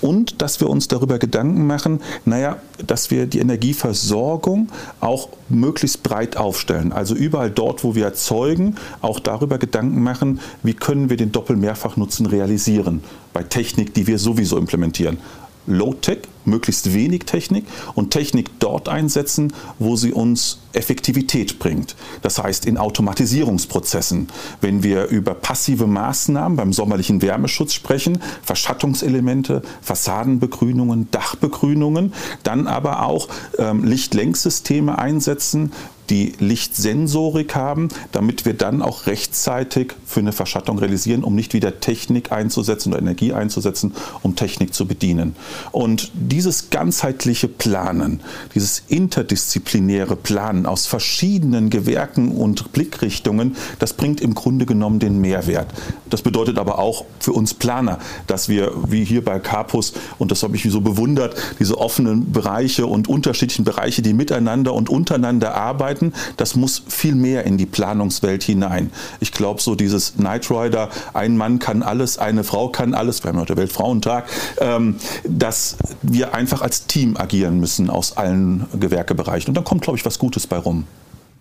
Und 0.00 0.40
dass 0.40 0.60
wir 0.60 0.70
uns 0.70 0.88
darüber 0.88 1.18
Gedanken 1.18 1.66
machen, 1.66 2.00
naja, 2.24 2.56
dass 2.86 3.10
wir 3.10 3.26
die 3.26 3.40
Energieversorgung 3.40 4.68
auch 5.00 5.28
möglichst 5.50 6.02
breit 6.02 6.38
aufstellen. 6.38 6.92
Also 6.92 7.14
überall 7.14 7.50
dort, 7.50 7.84
wo 7.84 7.94
wir 7.94 8.06
erzeugen, 8.06 8.76
auch 9.02 9.20
darüber 9.20 9.58
Gedanken 9.58 10.02
machen, 10.02 10.40
wie 10.62 10.74
können 10.74 11.10
wir 11.10 11.18
den 11.18 11.30
Doppelmehrfachnutzen 11.30 12.26
realisieren 12.26 13.02
bei 13.34 13.42
Technik, 13.42 13.92
die 13.92 14.06
wir 14.06 14.18
sowieso 14.18 14.56
implementieren. 14.56 15.18
Low-Tech, 15.66 16.22
möglichst 16.46 16.94
wenig 16.94 17.24
Technik 17.24 17.66
und 17.94 18.10
Technik 18.10 18.58
dort 18.58 18.88
einsetzen, 18.88 19.52
wo 19.78 19.96
sie 19.96 20.12
uns 20.12 20.58
Effektivität 20.74 21.58
bringt. 21.58 21.94
Das 22.22 22.42
heißt 22.42 22.66
in 22.66 22.78
Automatisierungsprozessen. 22.78 24.28
Wenn 24.60 24.82
wir 24.82 25.06
über 25.06 25.34
passive 25.34 25.86
Maßnahmen 25.86 26.56
beim 26.56 26.72
sommerlichen 26.72 27.22
Wärmeschutz 27.22 27.72
sprechen, 27.72 28.20
Verschattungselemente, 28.42 29.62
Fassadenbegrünungen, 29.82 31.10
Dachbegrünungen, 31.10 32.12
dann 32.42 32.66
aber 32.66 33.02
auch 33.02 33.28
ähm, 33.58 33.84
Lichtlenksysteme 33.84 34.98
einsetzen, 34.98 35.72
die 36.10 36.32
Lichtsensorik 36.38 37.54
haben, 37.54 37.88
damit 38.12 38.44
wir 38.44 38.54
dann 38.54 38.82
auch 38.82 39.06
rechtzeitig 39.06 39.94
für 40.06 40.20
eine 40.20 40.32
Verschattung 40.32 40.78
realisieren, 40.78 41.24
um 41.24 41.34
nicht 41.34 41.54
wieder 41.54 41.80
Technik 41.80 42.32
einzusetzen 42.32 42.92
oder 42.92 43.00
Energie 43.00 43.32
einzusetzen, 43.32 43.94
um 44.22 44.36
Technik 44.36 44.74
zu 44.74 44.86
bedienen. 44.86 45.34
Und 45.72 46.10
dieses 46.14 46.70
ganzheitliche 46.70 47.48
Planen, 47.48 48.20
dieses 48.54 48.82
interdisziplinäre 48.88 50.16
Planen 50.16 50.66
aus 50.66 50.86
verschiedenen 50.86 51.70
Gewerken 51.70 52.32
und 52.32 52.72
Blickrichtungen, 52.72 53.56
das 53.78 53.92
bringt 53.92 54.20
im 54.20 54.34
Grunde 54.34 54.66
genommen 54.66 54.98
den 54.98 55.20
Mehrwert. 55.20 55.68
Das 56.10 56.22
bedeutet 56.22 56.58
aber 56.58 56.78
auch 56.78 57.04
für 57.20 57.32
uns 57.32 57.54
Planer, 57.54 57.98
dass 58.26 58.48
wir, 58.48 58.72
wie 58.88 59.04
hier 59.04 59.24
bei 59.24 59.38
Carpus, 59.38 59.94
und 60.18 60.30
das 60.30 60.42
habe 60.42 60.56
ich 60.56 60.64
so 60.64 60.80
bewundert, 60.80 61.34
diese 61.58 61.78
offenen 61.78 62.32
Bereiche 62.32 62.86
und 62.86 63.08
unterschiedlichen 63.08 63.64
Bereiche, 63.64 64.02
die 64.02 64.12
miteinander 64.12 64.74
und 64.74 64.88
untereinander 64.88 65.54
arbeiten, 65.54 65.93
arbeiten. 65.94 66.12
Das 66.36 66.56
muss 66.56 66.82
viel 66.88 67.14
mehr 67.14 67.44
in 67.44 67.56
die 67.56 67.66
Planungswelt 67.66 68.42
hinein. 68.42 68.90
Ich 69.20 69.32
glaube, 69.32 69.60
so 69.60 69.74
dieses 69.74 70.14
Knight 70.16 70.50
Rider, 70.50 70.88
ein 71.12 71.36
Mann 71.36 71.58
kann 71.58 71.82
alles, 71.82 72.18
eine 72.18 72.44
Frau 72.44 72.68
kann 72.68 72.94
alles, 72.94 73.22
wir 73.24 73.30
haben 73.30 73.40
heute 73.40 73.56
Weltfrauentag, 73.56 74.28
ähm, 74.58 74.96
dass 75.24 75.76
wir 76.02 76.34
einfach 76.34 76.62
als 76.62 76.86
Team 76.86 77.16
agieren 77.16 77.60
müssen 77.60 77.90
aus 77.90 78.16
allen 78.16 78.66
Gewerkebereichen. 78.78 79.48
Und 79.48 79.54
dann 79.54 79.64
kommt, 79.64 79.82
glaube 79.82 79.98
ich, 79.98 80.04
was 80.04 80.18
Gutes 80.18 80.46
bei 80.46 80.56
rum. 80.58 80.84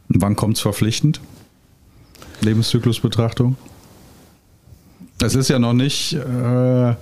Wann 0.09 0.35
kommt 0.35 0.57
es 0.57 0.61
verpflichtend? 0.61 1.19
Lebenszyklusbetrachtung? 2.41 3.55
Es 5.21 5.35
ist 5.35 5.47
ja 5.47 5.57
noch 5.57 5.73
nicht, 5.73 6.13
äh, 6.13 6.95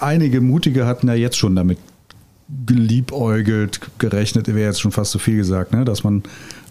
einige 0.00 0.40
Mutige 0.40 0.86
hatten 0.86 1.06
ja 1.06 1.14
jetzt 1.14 1.36
schon 1.36 1.54
damit 1.54 1.78
geliebäugelt, 2.66 3.80
gerechnet, 3.98 4.48
wäre 4.48 4.60
jetzt 4.60 4.80
schon 4.80 4.92
fast 4.92 5.12
zu 5.12 5.18
viel 5.18 5.36
gesagt, 5.36 5.72
ne? 5.72 5.84
dass 5.84 6.04
man 6.04 6.22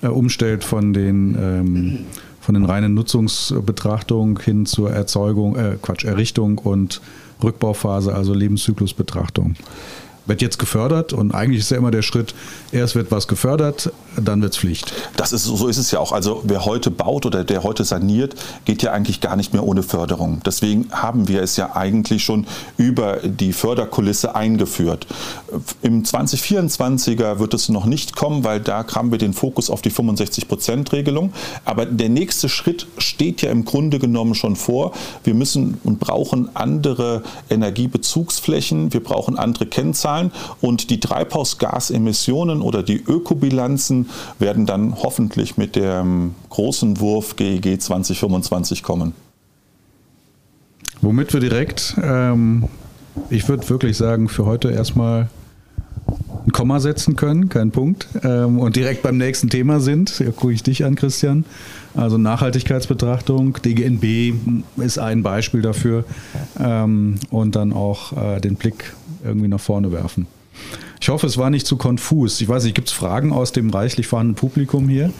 äh, 0.02 0.08
umstellt 0.08 0.64
von 0.64 0.94
den, 0.94 1.36
ähm, 1.40 2.00
von 2.42 2.56
den 2.56 2.66
reinen 2.66 2.94
Nutzungsbetrachtungen 2.94 4.38
hin 4.40 4.66
zur 4.66 4.92
Erzeugung, 4.92 5.56
äh, 5.56 5.78
Quatsch, 5.82 6.06
Errichtung 6.06 6.58
und 6.58 7.02
Rückbauphase, 7.44 8.14
also 8.14 8.34
Lebenszyklusbetrachtung. 8.34 9.56
Wird 10.26 10.42
jetzt 10.42 10.60
gefördert 10.60 11.14
und 11.14 11.34
eigentlich 11.34 11.60
ist 11.60 11.72
ja 11.72 11.78
immer 11.78 11.92
der 11.92 12.02
Schritt, 12.02 12.36
erst 12.72 12.95
wird 12.95 13.11
was 13.11 13.28
gefördert, 13.28 13.91
dann 14.15 14.41
wird 14.41 14.53
es 14.53 14.59
Pflicht. 14.59 14.93
Das 15.15 15.32
ist, 15.32 15.43
so 15.43 15.67
ist 15.67 15.78
es 15.78 15.91
ja 15.91 15.99
auch. 15.99 16.11
Also 16.11 16.41
wer 16.45 16.65
heute 16.65 16.91
baut 16.91 17.26
oder 17.26 17.43
der 17.43 17.63
heute 17.63 17.84
saniert, 17.84 18.36
geht 18.65 18.84
ja 18.84 18.91
eigentlich 18.91 19.22
gar 19.22 19.36
nicht 19.36 19.53
mehr 19.53 19.63
ohne 19.63 19.84
Förderung. 19.84 20.41
Deswegen 20.45 20.88
haben 20.91 21.28
wir 21.28 21.41
es 21.41 21.55
ja 21.57 21.76
eigentlich 21.76 22.24
schon 22.24 22.45
über 22.78 23.17
die 23.17 23.53
Förderkulisse 23.53 24.36
eingeführt. 24.36 25.07
Im 25.82 26.03
2024er 26.03 27.39
wird 27.39 27.53
es 27.53 27.70
noch 27.70 27.86
nicht 27.86 28.15
kommen, 28.15 28.43
weil 28.43 28.59
da 28.59 28.86
haben 28.95 29.11
wir 29.11 29.17
den 29.17 29.34
Fokus 29.34 29.70
auf 29.70 29.82
die 29.82 29.91
65-Prozent-Regelung. 29.91 31.34
Aber 31.65 31.86
der 31.86 32.09
nächste 32.09 32.49
Schritt 32.49 32.88
steht 32.97 33.41
ja 33.41 33.51
im 33.51 33.65
Grunde 33.65 33.99
genommen 33.99 34.36
schon 34.36 34.55
vor. 34.55 34.91
Wir 35.24 35.34
müssen 35.34 35.80
und 35.84 35.99
brauchen 35.99 36.55
andere 36.55 37.24
Energiebezugsflächen, 37.49 38.93
wir 38.93 39.03
brauchen 39.03 39.38
andere 39.38 39.65
Kennzahlen 39.65 40.32
und 40.61 40.89
die 40.89 40.99
Treibhausgasemissionen 40.99 42.59
oder 42.62 42.84
die 42.84 43.01
Ökobilanzen 43.01 44.10
werden 44.39 44.66
dann 44.66 44.95
hoffentlich 44.95 45.57
mit 45.57 45.76
dem 45.76 46.36
großen 46.49 46.99
Wurf 46.99 47.36
GEG 47.36 47.82
2025 47.82 48.84
kommen. 48.84 49.14
Womit 51.01 51.34
wir 51.34 51.39
direkt, 51.39 51.95
ähm, 52.01 52.66
ich 53.30 53.47
würde 53.47 53.70
wirklich 53.70 53.95
sagen, 53.97 54.28
für 54.28 54.45
heute 54.45 54.72
erstmal 54.72 55.30
ein 56.45 56.51
Komma 56.51 56.80
setzen 56.80 57.16
können, 57.16 57.49
kein 57.49 57.72
Punkt, 57.72 58.07
ähm, 58.24 58.60
und 58.60 58.76
direkt 58.76 59.01
beim 59.01 59.18
nächsten 59.18 59.49
Thema 59.49 59.80
sind. 59.80 60.10
Hier 60.10 60.32
gucke 60.32 60.53
ich 60.53 60.64
dich 60.64 60.84
an, 60.84 60.95
Christian. 60.95 61.45
Also 61.95 62.18
Nachhaltigkeitsbetrachtung, 62.18 63.57
DGNB 63.64 64.34
ist 64.78 64.99
ein 64.99 65.24
Beispiel 65.24 65.62
dafür 65.62 66.05
ähm, 66.60 67.16
und 67.30 67.55
dann 67.55 67.74
auch 67.74 68.14
äh, 68.14 68.39
den 68.39 68.55
Blick 68.55 68.93
irgendwie 69.24 69.47
nach 69.47 69.60
vorne 69.60 69.91
werfen. 69.91 70.28
Ich 71.02 71.10
hoffe, 71.10 71.28
es 71.28 71.38
war 71.38 71.50
nicht 71.50 71.66
zu 71.66 71.78
konfus. 71.78 72.41
Ich 72.41 72.50
weiß 72.50 72.66
nicht, 72.66 72.76
gibt 72.76 72.89
es 72.89 72.93
Fragen 72.93 73.32
aus 73.32 73.52
dem 73.52 73.70
reichlich 73.70 74.08
vorhandenen 74.08 74.36
Publikum 74.36 74.89
hier? 74.89 75.12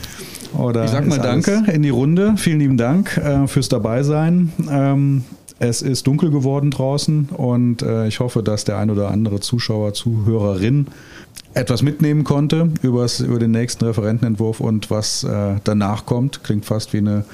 Oder 0.58 0.86
ich 0.86 0.92
sag 0.92 1.08
mal 1.08 1.20
Danke 1.20 1.64
in 1.72 1.84
die 1.84 1.90
Runde. 1.90 2.34
Vielen 2.38 2.60
lieben 2.60 2.78
Dank 2.78 3.18
äh, 3.18 3.48
fürs 3.48 3.70
Dabeisein. 3.70 4.52
Ähm, 4.70 5.24
es 5.60 5.82
ist 5.82 6.08
dunkel 6.08 6.32
geworden 6.32 6.72
draußen 6.72 7.30
und 7.36 7.82
äh, 7.82 8.08
ich 8.08 8.20
hoffe, 8.20 8.44
dass 8.44 8.64
der 8.64 8.78
ein 8.78 8.90
oder 8.90 9.12
andere 9.12 9.42
Zuschauer, 9.42 9.94
Zuhörerin 9.94 10.88
etwas 11.54 11.82
mitnehmen 11.82 12.24
konnte 12.24 12.70
übers, 12.82 13.20
über 13.20 13.40
den 13.40 13.52
nächsten 13.52 13.86
Referentenentwurf 13.86 14.62
und 14.62 14.90
was 14.90 15.24
äh, 15.24 15.56
danach 15.64 16.06
kommt. 16.06 16.44
Klingt 16.44 16.66
fast 16.66 16.94
wie 16.94 17.00
eine, 17.00 17.26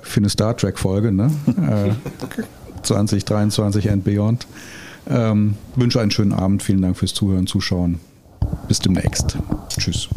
für 0.00 0.18
eine 0.18 0.28
Star 0.28 0.56
Trek-Folge, 0.56 1.12
ne? 1.12 1.30
äh, 1.46 2.82
2023 2.82 3.90
and 3.90 4.04
Beyond. 4.04 4.46
Ähm, 5.08 5.56
wünsche 5.76 6.00
einen 6.00 6.10
schönen 6.10 6.32
Abend. 6.32 6.62
Vielen 6.62 6.82
Dank 6.82 6.96
fürs 6.96 7.14
Zuhören, 7.14 7.46
Zuschauen. 7.46 8.00
Bis 8.68 8.78
demnächst. 8.78 9.36
Tschüss. 9.68 10.08